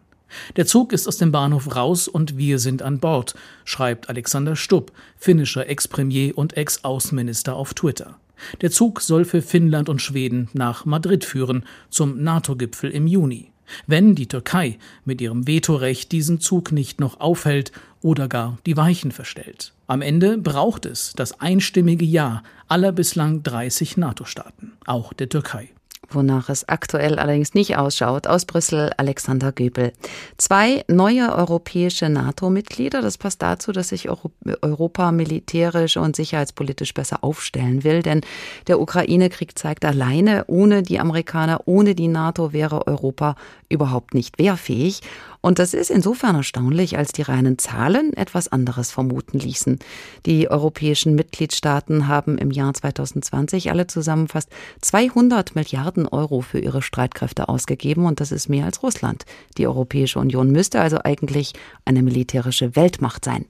Der 0.56 0.66
Zug 0.66 0.94
ist 0.94 1.08
aus 1.08 1.18
dem 1.18 1.32
Bahnhof 1.32 1.76
raus 1.76 2.08
und 2.08 2.38
wir 2.38 2.60
sind 2.60 2.82
an 2.82 3.00
Bord, 3.00 3.36
schreibt 3.66 4.10
Alexander 4.10 4.56
Stubb, 4.56 4.92
finnischer 5.18 5.68
Ex-Premier 5.68 6.38
und 6.38 6.58
Ex-Außenminister 6.58 7.56
auf 7.56 7.74
Twitter. 7.74 8.18
Der 8.62 8.72
Zug 8.72 9.02
soll 9.02 9.26
für 9.26 9.42
Finnland 9.42 9.90
und 9.90 10.02
Schweden 10.02 10.50
nach 10.54 10.86
Madrid 10.86 11.26
führen, 11.26 11.64
zum 11.90 12.22
NATO-Gipfel 12.24 12.92
im 12.92 13.08
Juni. 13.08 13.52
Wenn 13.86 14.16
die 14.16 14.28
Türkei 14.28 14.78
mit 15.04 15.20
ihrem 15.20 15.46
Vetorecht 15.46 16.12
diesen 16.12 16.40
Zug 16.40 16.72
nicht 16.72 17.02
noch 17.02 17.20
aufhält 17.20 17.72
oder 18.02 18.28
gar 18.28 18.58
die 18.66 18.78
Weichen 18.78 19.12
verstellt. 19.12 19.74
Am 19.88 20.02
Ende 20.02 20.38
braucht 20.38 20.86
es 20.86 21.14
das 21.16 21.42
einstimmige 21.42 22.06
Ja 22.06 22.44
aller 22.68 22.92
bislang 22.92 23.44
30 23.44 23.98
NATO-Staaten, 23.98 24.74
auch 24.86 25.14
der 25.14 25.30
Türkei 25.30 25.70
wonach 26.10 26.50
es 26.50 26.68
aktuell 26.68 27.20
allerdings 27.20 27.54
nicht 27.54 27.78
ausschaut. 27.78 28.28
Aus 28.28 28.46
Brüssel 28.46 28.92
Alexander 28.98 29.52
Göbel. 29.52 29.94
Zwei 30.38 30.84
neue 30.88 31.34
europäische 31.36 32.10
NATO-Mitglieder. 32.10 33.02
Das 33.02 33.18
passt 33.18 33.42
dazu, 33.42 33.72
dass 33.72 33.90
sich 33.90 34.08
Europa 34.10 35.12
militärisch 35.12 35.98
und 35.98 36.16
sicherheitspolitisch 36.16 36.94
besser 36.94 37.24
aufstellen 37.24 37.84
will. 37.84 38.02
Denn 38.02 38.22
der 38.68 38.80
Ukraine-Krieg 38.80 39.58
zeigt 39.58 39.86
alleine, 39.86 40.46
ohne 40.48 40.84
die 40.84 41.00
Amerikaner, 41.00 41.62
ohne 41.66 41.96
die 41.96 42.08
NATO 42.08 42.54
wäre 42.54 42.88
Europa 42.88 43.36
überhaupt 43.70 44.14
nicht 44.14 44.40
wehrfähig. 44.40 45.02
Und 45.48 45.60
das 45.60 45.74
ist 45.74 45.90
insofern 45.90 46.36
erstaunlich, 46.36 46.98
als 46.98 47.14
die 47.14 47.22
reinen 47.22 47.58
Zahlen 47.58 48.12
etwas 48.18 48.50
anderes 48.50 48.92
vermuten 48.92 49.40
ließen. 49.40 49.80
Die 50.26 50.52
europäischen 50.52 51.16
Mitgliedstaaten 51.16 52.10
haben 52.10 52.38
im 52.38 52.52
Jahr 52.52 52.74
2020 52.74 53.72
alle 53.72 53.88
zusammen 53.88 54.28
fast 54.28 54.50
200 54.82 55.56
Milliarden 55.56 56.06
Euro 56.06 56.42
für 56.42 56.60
ihre 56.60 56.82
Streitkräfte 56.82 57.48
ausgegeben 57.48 58.08
und 58.08 58.20
das 58.20 58.34
ist 58.34 58.50
mehr 58.50 58.66
als 58.66 58.84
Russland. 58.84 59.24
Die 59.58 59.68
Europäische 59.68 60.20
Union 60.20 60.52
müsste 60.52 60.82
also 60.82 60.98
eigentlich 61.02 61.54
eine 61.86 62.04
militärische 62.04 62.76
Weltmacht 62.76 63.24
sein. 63.24 63.46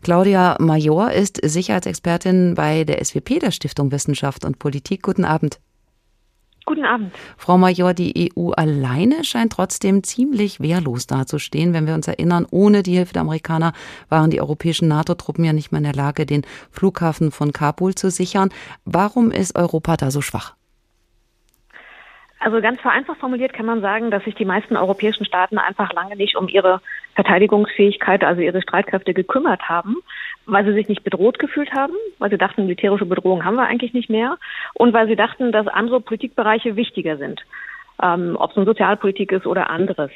Claudia 0.00 0.56
Major 0.60 1.12
ist 1.12 1.40
Sicherheitsexpertin 1.44 2.54
bei 2.54 2.84
der 2.84 3.04
SWP, 3.04 3.40
der 3.40 3.50
Stiftung 3.50 3.92
Wissenschaft 3.92 4.46
und 4.46 4.58
Politik. 4.58 5.02
Guten 5.02 5.26
Abend. 5.26 5.58
Guten 6.66 6.84
Abend. 6.86 7.14
Frau 7.36 7.58
Major, 7.58 7.92
die 7.92 8.32
EU 8.36 8.50
alleine 8.52 9.22
scheint 9.22 9.52
trotzdem 9.52 10.02
ziemlich 10.02 10.60
wehrlos 10.60 11.06
dazustehen. 11.06 11.74
Wenn 11.74 11.86
wir 11.86 11.94
uns 11.94 12.08
erinnern, 12.08 12.46
ohne 12.50 12.82
die 12.82 12.96
Hilfe 12.96 13.12
der 13.12 13.22
Amerikaner 13.22 13.72
waren 14.08 14.30
die 14.30 14.40
europäischen 14.40 14.88
NATO-Truppen 14.88 15.44
ja 15.44 15.52
nicht 15.52 15.72
mehr 15.72 15.78
in 15.78 15.84
der 15.84 15.94
Lage, 15.94 16.24
den 16.24 16.42
Flughafen 16.70 17.32
von 17.32 17.52
Kabul 17.52 17.94
zu 17.94 18.10
sichern. 18.10 18.48
Warum 18.86 19.30
ist 19.30 19.56
Europa 19.56 19.96
da 19.96 20.10
so 20.10 20.22
schwach? 20.22 20.54
Also 22.44 22.60
ganz 22.60 22.78
vereinfacht 22.80 23.20
formuliert 23.20 23.54
kann 23.54 23.64
man 23.64 23.80
sagen, 23.80 24.10
dass 24.10 24.22
sich 24.24 24.34
die 24.34 24.44
meisten 24.44 24.76
europäischen 24.76 25.24
Staaten 25.24 25.56
einfach 25.56 25.92
lange 25.94 26.14
nicht 26.14 26.36
um 26.36 26.46
ihre 26.46 26.82
Verteidigungsfähigkeit, 27.14 28.22
also 28.22 28.42
ihre 28.42 28.60
Streitkräfte 28.60 29.14
gekümmert 29.14 29.66
haben, 29.66 29.96
weil 30.46 30.64
sie 30.64 30.72
sich 30.72 30.88
nicht 30.88 31.04
bedroht 31.04 31.38
gefühlt 31.38 31.72
haben, 31.72 31.94
weil 32.18 32.30
sie 32.30 32.38
dachten, 32.38 32.62
militärische 32.62 33.06
Bedrohung 33.06 33.44
haben 33.44 33.56
wir 33.56 33.66
eigentlich 33.66 33.94
nicht 33.94 34.10
mehr 34.10 34.36
und 34.74 34.92
weil 34.92 35.06
sie 35.08 35.16
dachten, 35.16 35.52
dass 35.52 35.66
andere 35.66 36.00
Politikbereiche 36.00 36.76
wichtiger 36.76 37.16
sind. 37.16 37.42
ähm, 38.02 38.36
ob 38.38 38.50
es 38.50 38.56
nun 38.56 38.66
Sozialpolitik 38.66 39.32
ist 39.32 39.46
oder 39.46 39.70
anderes. 39.70 40.10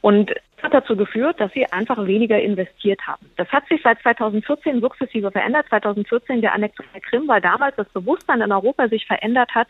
Und 0.00 0.30
das 0.30 0.64
hat 0.64 0.74
dazu 0.74 0.96
geführt, 0.96 1.40
dass 1.40 1.52
sie 1.52 1.66
einfach 1.72 2.06
weniger 2.06 2.40
investiert 2.40 3.00
haben. 3.06 3.30
Das 3.36 3.48
hat 3.48 3.66
sich 3.68 3.80
seit 3.82 4.00
2014 4.00 4.80
sukzessive 4.80 5.30
verändert. 5.30 5.66
2014 5.68 6.42
der 6.42 6.52
Annexion 6.52 6.86
der 6.92 7.00
Krim, 7.00 7.26
weil 7.26 7.40
damals 7.40 7.76
das 7.76 7.88
Bewusstsein 7.88 8.42
in 8.42 8.52
Europa 8.52 8.88
sich 8.88 9.06
verändert 9.06 9.54
hat, 9.54 9.68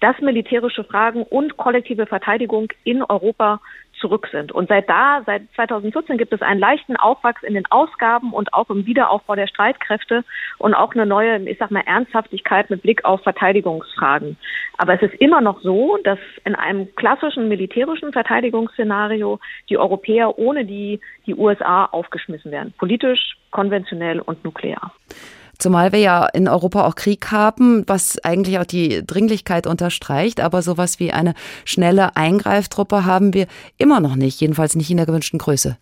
dass 0.00 0.20
militärische 0.20 0.84
Fragen 0.84 1.22
und 1.22 1.56
kollektive 1.56 2.06
Verteidigung 2.06 2.68
in 2.84 3.02
Europa 3.02 3.60
zurück 4.00 4.28
sind. 4.30 4.52
Und 4.52 4.68
seit 4.68 4.88
da, 4.88 5.22
seit 5.26 5.42
2014 5.54 6.18
gibt 6.18 6.32
es 6.32 6.42
einen 6.42 6.60
leichten 6.60 6.96
Aufwachs 6.96 7.42
in 7.42 7.54
den 7.54 7.66
Ausgaben 7.66 8.32
und 8.32 8.52
auch 8.52 8.70
im 8.70 8.86
Wiederaufbau 8.86 9.34
der 9.34 9.46
Streitkräfte 9.46 10.24
und 10.58 10.74
auch 10.74 10.94
eine 10.94 11.06
neue, 11.06 11.38
ich 11.48 11.58
sag 11.58 11.70
mal, 11.70 11.82
Ernsthaftigkeit 11.86 12.70
mit 12.70 12.82
Blick 12.82 13.04
auf 13.04 13.22
Verteidigungsfragen. 13.22 14.36
Aber 14.78 14.94
es 14.94 15.02
ist 15.02 15.14
immer 15.20 15.40
noch 15.40 15.60
so, 15.62 15.98
dass 16.04 16.18
in 16.44 16.54
einem 16.54 16.94
klassischen 16.94 17.48
militärischen 17.48 18.12
Verteidigungsszenario 18.12 19.40
die 19.68 19.78
Europäer 19.78 20.38
ohne 20.38 20.64
die, 20.64 21.00
die 21.26 21.34
USA 21.34 21.86
aufgeschmissen 21.86 22.50
werden. 22.50 22.74
Politisch, 22.78 23.36
konventionell 23.50 24.20
und 24.20 24.44
nuklear. 24.44 24.92
Zumal 25.58 25.92
wir 25.92 26.00
ja 26.00 26.26
in 26.26 26.48
Europa 26.48 26.86
auch 26.86 26.94
Krieg 26.94 27.30
haben, 27.30 27.84
was 27.86 28.18
eigentlich 28.24 28.58
auch 28.58 28.64
die 28.64 29.04
Dringlichkeit 29.06 29.66
unterstreicht. 29.66 30.40
Aber 30.40 30.62
sowas 30.62 31.00
wie 31.00 31.12
eine 31.12 31.34
schnelle 31.64 32.16
Eingreiftruppe 32.16 33.04
haben 33.04 33.32
wir 33.34 33.46
immer 33.78 34.00
noch 34.00 34.16
nicht, 34.16 34.40
jedenfalls 34.40 34.76
nicht 34.76 34.90
in 34.90 34.96
der 34.96 35.06
gewünschten 35.06 35.38
Größe. 35.38 35.76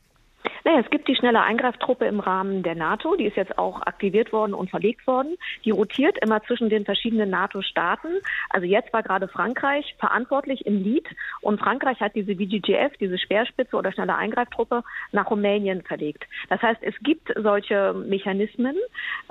Naja, 0.64 0.80
es 0.80 0.88
gibt 0.88 1.08
die 1.08 1.14
schnelle 1.14 1.42
Eingreiftruppe 1.42 2.06
im 2.06 2.20
Rahmen 2.20 2.62
der 2.62 2.74
NATO, 2.74 3.16
die 3.16 3.26
ist 3.26 3.36
jetzt 3.36 3.58
auch 3.58 3.82
aktiviert 3.82 4.32
worden 4.32 4.54
und 4.54 4.70
verlegt 4.70 5.06
worden. 5.06 5.36
Die 5.66 5.70
rotiert 5.70 6.16
immer 6.22 6.42
zwischen 6.42 6.70
den 6.70 6.86
verschiedenen 6.86 7.28
NATO-Staaten. 7.28 8.08
Also 8.48 8.66
jetzt 8.66 8.90
war 8.94 9.02
gerade 9.02 9.28
Frankreich 9.28 9.94
verantwortlich 9.98 10.64
im 10.64 10.82
Lied 10.82 11.06
und 11.42 11.60
Frankreich 11.60 12.00
hat 12.00 12.14
diese 12.14 12.34
VGGF, 12.36 12.96
diese 12.98 13.18
Speerspitze 13.18 13.76
oder 13.76 13.92
schnelle 13.92 14.16
Eingreiftruppe, 14.16 14.84
nach 15.12 15.30
Rumänien 15.30 15.82
verlegt. 15.82 16.24
Das 16.48 16.62
heißt, 16.62 16.82
es 16.82 16.94
gibt 17.02 17.30
solche 17.36 17.92
Mechanismen, 17.92 18.76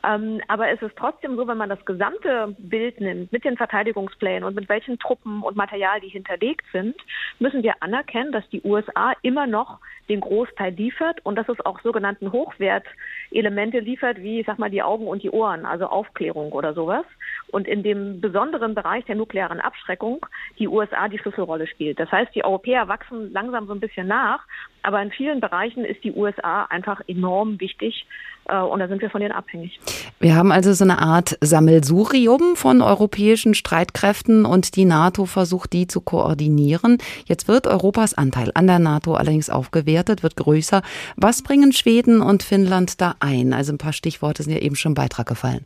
ähm, 0.08 0.40
aber 0.48 0.70
es 0.70 0.84
ist 0.84 0.96
trotzdem 0.96 1.36
so, 1.36 1.48
wenn 1.48 1.58
man 1.58 1.70
das 1.70 1.84
gesamte 1.86 2.56
Bild 2.60 3.02
nimmt 3.02 3.32
mit 3.32 3.44
den 3.44 3.58
Verteidigungsplänen 3.58 4.44
und 4.44 4.54
mit 4.54 4.70
welchen 4.70 5.00
Truppen 5.00 5.42
und 5.42 5.56
Material 5.56 6.00
die 6.00 6.10
hinterlegt 6.10 6.66
sind, 6.72 6.96
müssen 7.40 7.64
wir 7.64 7.74
anerkennen, 7.80 8.32
dass 8.32 8.48
die 8.50 8.62
USA 8.62 9.14
immer 9.24 9.48
noch 9.48 9.80
den 10.10 10.20
Großteil 10.20 10.74
liefert 10.74 11.23
und 11.24 11.38
dass 11.38 11.50
es 11.50 11.66
auch 11.66 11.80
sogenannten 11.82 12.32
Hochwertelemente 12.32 13.80
liefert, 13.80 14.22
wie, 14.22 14.42
ich 14.42 14.46
sag 14.46 14.60
mal, 14.60 14.70
die 14.70 14.84
Augen 14.84 15.08
und 15.08 15.24
die 15.24 15.32
Ohren, 15.32 15.66
also 15.66 15.88
Aufklärung 15.88 16.52
oder 16.52 16.74
sowas. 16.74 17.06
Und 17.52 17.68
in 17.68 17.84
dem 17.84 18.22
besonderen 18.22 18.76
Bereich 18.76 19.06
der 19.06 19.16
nuklearen 19.16 19.60
Abschreckung 19.60 20.26
die 20.60 20.68
USA 20.68 21.08
die 21.08 21.20
Schlüsselrolle 21.20 21.68
spielt. 21.68 22.00
Das 22.00 22.12
heißt, 22.12 22.34
die 22.36 22.44
Europäer 22.44 22.88
wachsen 22.88 23.32
langsam 23.32 23.68
so 23.68 23.74
ein 23.74 23.80
bisschen 23.80 24.08
nach, 24.08 24.46
aber 24.82 25.02
in 25.02 25.12
vielen 25.12 25.40
Bereichen 25.40 25.86
ist 25.86 26.04
die 26.04 26.14
USA 26.14 26.66
einfach 26.66 27.02
enorm 27.08 27.60
wichtig 27.60 28.06
und 28.46 28.80
da 28.80 28.88
sind 28.88 29.02
wir 29.02 29.10
von 29.10 29.22
denen 29.22 29.32
abhängig. 29.34 29.80
Wir 30.20 30.36
haben 30.36 30.52
also 30.52 30.74
so 30.74 30.84
eine 30.84 31.00
Art 31.00 31.38
Sammelsurium 31.42 32.56
von 32.56 32.82
europäischen 32.82 33.54
Streitkräften 33.54 34.46
und 34.46 34.76
die 34.76 34.86
NATO 34.86 35.26
versucht, 35.26 35.74
die 35.74 35.88
zu 35.88 36.02
koordinieren. 36.02 36.98
Jetzt 37.26 37.48
wird 37.48 37.68
Europas 37.68 38.14
Anteil 38.14 38.52
an 38.54 38.68
der 38.68 38.80
NATO 38.80 39.16
allerdings 39.16 39.50
aufgewertet, 39.50 40.24
wird 40.24 40.36
größer. 40.36 40.82
Was 41.16 41.42
bringen 41.42 41.72
Schweden 41.72 42.22
und 42.22 42.44
Finnland 42.44 43.00
da 43.02 43.16
ein? 43.20 43.54
Also 43.54 43.74
ein 43.74 43.78
paar 43.78 43.94
Stichworte 43.94 44.44
sind 44.44 44.54
ja 44.54 44.60
eben 44.60 44.76
schon 44.76 44.92
im 44.92 44.96
Beitrag 44.96 45.28
gefallen. 45.28 45.66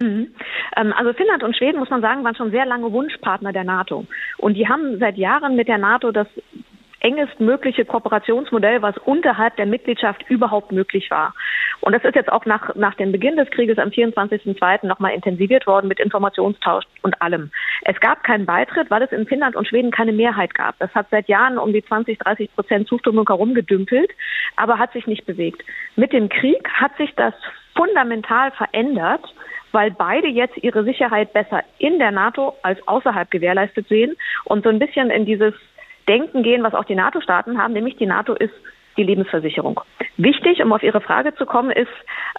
Mhm. 0.00 0.28
Ähm, 0.76 0.92
also 0.96 1.12
Finnland 1.12 1.42
und 1.42 1.56
Schweden, 1.56 1.78
muss 1.78 1.90
man 1.90 2.00
sagen, 2.00 2.22
waren 2.24 2.36
schon 2.36 2.50
sehr 2.50 2.66
lange 2.66 2.92
Wunschpartner 2.92 3.52
der 3.52 3.64
NATO. 3.64 4.06
Und 4.38 4.54
die 4.54 4.68
haben 4.68 4.98
seit 4.98 5.16
Jahren 5.16 5.56
mit 5.56 5.68
der 5.68 5.78
NATO 5.78 6.12
das 6.12 6.28
engestmögliche 7.00 7.84
Kooperationsmodell, 7.84 8.82
was 8.82 8.96
unterhalb 8.98 9.56
der 9.56 9.66
Mitgliedschaft 9.66 10.28
überhaupt 10.28 10.72
möglich 10.72 11.10
war. 11.10 11.34
Und 11.80 11.92
das 11.92 12.04
ist 12.04 12.16
jetzt 12.16 12.32
auch 12.32 12.44
nach, 12.44 12.74
nach 12.74 12.94
dem 12.94 13.12
Beginn 13.12 13.36
des 13.36 13.50
Krieges 13.50 13.78
am 13.78 13.90
24.02. 13.90 14.86
nochmal 14.86 15.14
intensiviert 15.14 15.66
worden 15.66 15.88
mit 15.88 16.00
Informationstausch 16.00 16.84
und 17.02 17.20
allem. 17.22 17.50
Es 17.82 18.00
gab 18.00 18.24
keinen 18.24 18.46
Beitritt, 18.46 18.90
weil 18.90 19.02
es 19.02 19.12
in 19.12 19.26
Finnland 19.26 19.54
und 19.54 19.68
Schweden 19.68 19.90
keine 19.90 20.12
Mehrheit 20.12 20.54
gab. 20.54 20.78
Das 20.78 20.92
hat 20.94 21.06
seit 21.10 21.28
Jahren 21.28 21.58
um 21.58 21.72
die 21.72 21.84
20, 21.84 22.18
30 22.18 22.54
Prozent 22.54 22.88
Zustimmung 22.88 23.26
herumgedümpelt, 23.28 24.10
aber 24.56 24.78
hat 24.78 24.92
sich 24.92 25.06
nicht 25.06 25.24
bewegt. 25.26 25.62
Mit 25.94 26.12
dem 26.12 26.28
Krieg 26.28 26.68
hat 26.68 26.96
sich 26.96 27.14
das 27.14 27.34
fundamental 27.76 28.50
verändert 28.52 29.24
weil 29.72 29.90
beide 29.90 30.28
jetzt 30.28 30.56
ihre 30.56 30.84
Sicherheit 30.84 31.32
besser 31.32 31.62
in 31.78 31.98
der 31.98 32.10
NATO 32.10 32.56
als 32.62 32.78
außerhalb 32.86 33.30
gewährleistet 33.30 33.88
sehen 33.88 34.16
und 34.44 34.64
so 34.64 34.70
ein 34.70 34.78
bisschen 34.78 35.10
in 35.10 35.26
dieses 35.26 35.54
Denken 36.08 36.42
gehen, 36.42 36.62
was 36.62 36.74
auch 36.74 36.84
die 36.84 36.94
NATO-Staaten 36.94 37.62
haben, 37.62 37.72
nämlich 37.72 37.96
die 37.96 38.06
NATO 38.06 38.34
ist 38.34 38.54
die 38.96 39.04
Lebensversicherung. 39.04 39.80
Wichtig, 40.16 40.60
um 40.60 40.72
auf 40.72 40.82
Ihre 40.82 41.00
Frage 41.00 41.34
zu 41.36 41.46
kommen, 41.46 41.70
ist, 41.70 41.88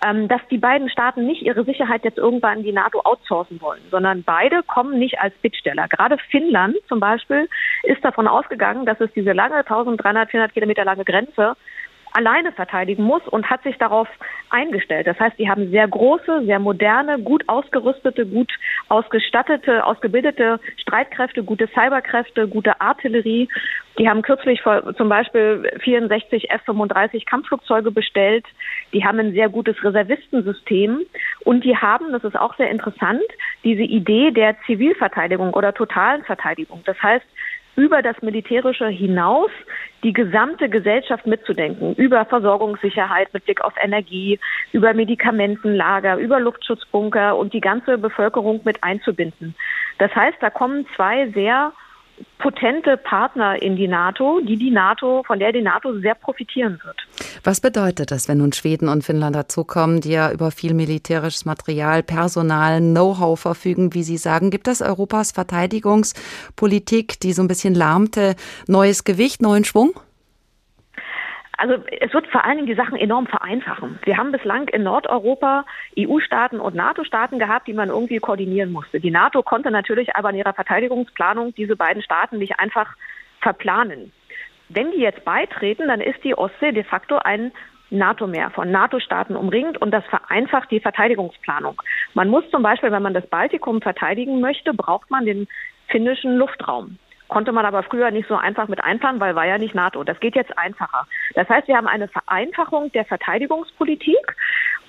ähm, 0.06 0.28
dass 0.28 0.42
die 0.52 0.58
beiden 0.58 0.90
Staaten 0.90 1.26
nicht 1.26 1.42
ihre 1.42 1.64
Sicherheit 1.64 2.04
jetzt 2.04 2.18
irgendwann 2.18 2.64
die 2.64 2.74
NATO 2.74 3.02
outsourcen 3.04 3.62
wollen, 3.62 3.82
sondern 3.90 4.24
beide 4.24 4.62
kommen 4.64 5.00
nicht 5.00 5.20
als 5.20 5.34
Bittsteller. 5.42 5.88
Gerade 5.88 6.18
Finnland 6.30 6.76
zum 6.88 7.00
Beispiel 7.00 7.48
ist 7.84 8.04
davon 8.04 8.28
ausgegangen, 8.28 8.86
dass 8.86 9.00
es 9.00 9.12
diese 9.14 9.32
lange 9.32 9.56
1300, 9.56 10.30
400 10.30 10.54
Kilometer 10.54 10.84
lange 10.84 11.06
Grenze 11.06 11.56
alleine 12.14 12.52
verteidigen 12.52 13.04
muss 13.04 13.28
und 13.28 13.50
hat 13.50 13.64
sich 13.64 13.78
darauf 13.78 14.08
eingestellt. 14.50 15.08
Das 15.08 15.20
heißt, 15.20 15.38
die 15.38 15.50
haben 15.50 15.70
sehr 15.70 15.88
große, 15.88 16.44
sehr 16.46 16.60
moderne, 16.60 17.20
gut 17.20 17.44
ausgerüstete, 17.48 18.26
gut 18.26 18.52
ausgestattete, 18.90 19.86
ausgebildete 19.86 20.60
Streitkräfte, 20.78 21.44
gute 21.44 21.68
Cyberkräfte, 21.68 22.48
gute 22.48 22.82
Artillerie. 22.82 23.48
Die 23.98 24.10
haben 24.10 24.22
kürzlich 24.22 24.62
zum 24.98 25.10
Beispiel 25.10 25.72
64 25.82 26.50
F-35 26.50 27.26
Kampfflugzeuge 27.26 27.92
bestellt. 27.92 28.46
Die 28.94 29.04
haben 29.04 29.20
ein 29.20 29.34
sehr 29.34 29.50
gutes 29.50 29.84
Reservistensystem 29.84 31.02
und 31.44 31.64
die 31.64 31.76
haben, 31.76 32.12
das 32.12 32.24
ist 32.24 32.40
auch 32.40 32.56
sehr 32.56 32.70
interessant, 32.70 33.22
diese 33.64 33.84
Idee 33.84 34.32
der 34.32 34.56
Zivilverteidigung 34.66 35.54
oder 35.54 35.74
totalen 35.74 36.24
Verteidigung. 36.24 36.82
Das 36.86 37.02
heißt, 37.04 37.26
über 37.80 38.02
das 38.02 38.22
Militärische 38.22 38.90
hinaus 38.90 39.50
die 40.04 40.12
gesamte 40.12 40.68
Gesellschaft 40.68 41.26
mitzudenken, 41.26 41.96
über 41.96 42.26
Versorgungssicherheit 42.26 43.34
mit 43.34 43.46
Blick 43.46 43.62
auf 43.62 43.74
Energie, 43.82 44.38
über 44.74 44.94
Medikamentenlager, 44.94 46.18
über 46.18 46.42
Luftschutzbunker 46.42 47.38
und 47.38 47.54
die 47.54 47.62
ganze 47.62 47.98
Bevölkerung 47.98 48.60
mit 48.66 48.84
einzubinden. 48.84 49.56
Das 49.98 50.14
heißt, 50.14 50.38
da 50.42 50.50
kommen 50.50 50.86
zwei 50.98 51.30
sehr 51.30 51.72
potente 52.38 52.98
Partner 52.98 53.62
in 53.62 53.76
die 53.76 53.88
NATO, 53.88 54.40
die 54.42 54.58
die 54.58 54.72
NATO, 54.72 55.24
von 55.28 55.40
der 55.40 55.52
die 55.52 55.62
NATO 55.62 56.00
sehr 56.00 56.16
profitieren 56.16 56.80
wird. 56.84 56.98
Was 57.44 57.62
bedeutet 57.62 58.12
das, 58.12 58.28
wenn 58.28 58.40
nun 58.40 58.54
Schweden 58.54 58.90
und 58.90 59.04
Finnland 59.04 59.36
dazukommen, 59.36 60.02
die 60.02 60.12
ja 60.12 60.32
über 60.32 60.52
viel 60.52 60.74
militärisches 60.74 61.46
Material, 61.46 62.02
Personal, 62.04 62.80
Know-how 62.80 63.40
verfügen, 63.40 63.94
wie 63.94 64.04
Sie 64.04 64.18
sagen? 64.18 64.52
Gibt 64.52 64.68
das 64.68 64.82
Europas 64.82 65.32
Verteidigungspolitik, 65.32 67.20
die 67.20 67.34
so 67.34 67.42
ein 67.42 67.48
bisschen 67.48 67.76
lahmte, 67.76 68.36
neues 68.68 69.04
Gewicht, 69.04 69.42
neuen 69.42 69.66
Schwung? 69.66 69.94
Also 71.60 71.76
es 72.00 72.14
wird 72.14 72.26
vor 72.28 72.46
allen 72.46 72.56
Dingen 72.56 72.68
die 72.68 72.76
Sachen 72.76 72.96
enorm 72.96 73.28
vereinfachen. 73.28 74.00
Wir 74.06 74.16
haben 74.16 74.32
bislang 74.32 74.70
in 74.70 74.84
Nordeuropa 74.84 75.66
EU-Staaten 75.98 76.62
und 76.62 76.74
NATO-Staaten 76.74 77.38
gehabt, 77.38 77.68
die 77.68 77.74
man 77.74 77.90
irgendwie 77.90 78.20
koordinieren 78.20 78.72
musste. 78.72 79.02
Die 79.02 79.12
NATO 79.12 79.44
konnte 79.44 79.70
natürlich 79.70 80.16
aber 80.16 80.30
in 80.30 80.38
ihrer 80.38 80.54
Verteidigungsplanung 80.54 81.54
diese 81.56 81.76
beiden 81.76 82.02
Staaten 82.02 82.38
nicht 82.38 82.60
einfach 82.60 82.96
verplanen. 83.42 84.14
Wenn 84.70 84.92
die 84.92 85.00
jetzt 85.00 85.26
beitreten, 85.26 85.90
dann 85.90 86.00
ist 86.00 86.24
die 86.24 86.38
Ostsee 86.38 86.72
de 86.72 86.86
facto 86.86 87.18
ein 87.18 87.52
NATO-Meer 87.90 88.52
von 88.52 88.72
NATO-Staaten 88.72 89.36
umringt 89.36 89.82
und 89.82 89.92
das 89.92 90.06
vereinfacht 90.06 90.72
die 90.72 90.80
Verteidigungsplanung. 90.80 91.82
Man 92.14 92.30
muss 92.30 92.50
zum 92.52 92.64
Beispiel, 92.64 92.94
wenn 92.94 93.04
man 93.04 93.14
das 93.14 93.28
Baltikum 93.28 93.82
verteidigen 93.82 94.40
möchte, 94.40 94.74
braucht 94.74 95.12
man 95.12 95.26
den 95.26 95.48
finnischen 95.90 96.38
Luftraum. 96.38 97.00
Konnte 97.30 97.52
man 97.52 97.66
aber 97.66 97.84
früher 97.84 98.12
nicht 98.12 98.28
so 98.28 98.36
einfach 98.36 98.68
mit 98.68 98.84
einplanen, 98.84 99.22
weil 99.22 99.36
war 99.36 99.46
ja 99.46 99.58
nicht 99.58 99.76
NATO. 99.76 100.04
Das 100.04 100.20
geht 100.20 100.36
jetzt 100.36 100.58
einfacher. 100.58 101.08
Das 101.36 101.48
heißt, 101.48 101.68
wir 101.68 101.78
haben 101.78 101.88
eine 101.88 102.08
Vereinfachung 102.08 102.92
der 102.92 103.06
Verteidigungspolitik. 103.06 104.36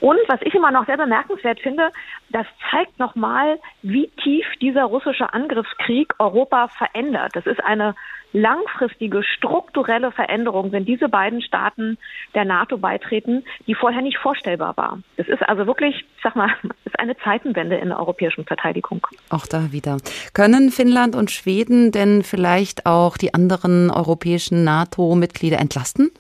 Und 0.00 0.18
was 0.28 0.40
ich 0.42 0.54
immer 0.54 0.70
noch 0.70 0.86
sehr 0.86 0.96
bemerkenswert 0.96 1.60
finde, 1.60 1.92
das 2.30 2.46
zeigt 2.70 2.98
nochmal, 2.98 3.58
wie 3.82 4.08
tief 4.22 4.46
dieser 4.60 4.84
russische 4.84 5.32
Angriffskrieg 5.34 6.14
Europa 6.18 6.68
verändert. 6.68 7.32
Das 7.34 7.46
ist 7.46 7.62
eine 7.62 7.94
langfristige 8.32 9.22
strukturelle 9.22 10.12
Veränderung, 10.12 10.72
wenn 10.72 10.84
diese 10.84 11.08
beiden 11.08 11.42
Staaten 11.42 11.98
der 12.34 12.44
NATO 12.44 12.78
beitreten, 12.78 13.44
die 13.66 13.74
vorher 13.74 14.02
nicht 14.02 14.18
vorstellbar 14.18 14.76
war. 14.76 14.98
Das 15.16 15.28
ist 15.28 15.42
also 15.48 15.66
wirklich, 15.66 16.04
sag 16.22 16.36
mal, 16.36 16.50
ist 16.84 16.98
eine 16.98 17.16
Zeitenwende 17.18 17.76
in 17.76 17.88
der 17.88 17.98
europäischen 17.98 18.44
Verteidigung. 18.44 19.06
Auch 19.30 19.46
da 19.46 19.72
wieder. 19.72 19.98
Können 20.34 20.70
Finnland 20.70 21.14
und 21.14 21.30
Schweden 21.30 21.92
denn 21.92 22.22
vielleicht 22.22 22.86
auch 22.86 23.16
die 23.16 23.34
anderen 23.34 23.90
europäischen 23.90 24.64
NATO-Mitglieder 24.64 25.58
entlasten? 25.58 26.10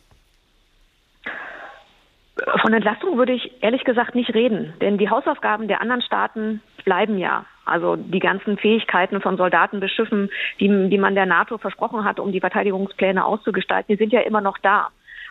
Von 2.62 2.72
Entlastung 2.72 3.18
würde 3.18 3.32
ich 3.32 3.62
ehrlich 3.62 3.84
gesagt 3.84 4.14
nicht 4.14 4.32
reden, 4.34 4.72
denn 4.80 4.98
die 4.98 5.10
Hausaufgaben 5.10 5.68
der 5.68 5.80
anderen 5.80 6.02
Staaten 6.02 6.62
bleiben 6.84 7.18
ja. 7.18 7.44
Also 7.64 7.96
die 7.96 8.18
ganzen 8.18 8.58
Fähigkeiten 8.58 9.20
von 9.20 9.36
Soldaten 9.36 9.80
bis 9.80 9.92
Schiffen, 9.92 10.30
die, 10.58 10.88
die 10.88 10.98
man 10.98 11.14
der 11.14 11.26
NATO 11.26 11.58
versprochen 11.58 12.04
hat, 12.04 12.18
um 12.18 12.32
die 12.32 12.40
Verteidigungspläne 12.40 13.24
auszugestalten, 13.24 13.94
die 13.94 13.98
sind 13.98 14.12
ja 14.12 14.20
immer 14.20 14.40
noch 14.40 14.58
da. 14.58 14.88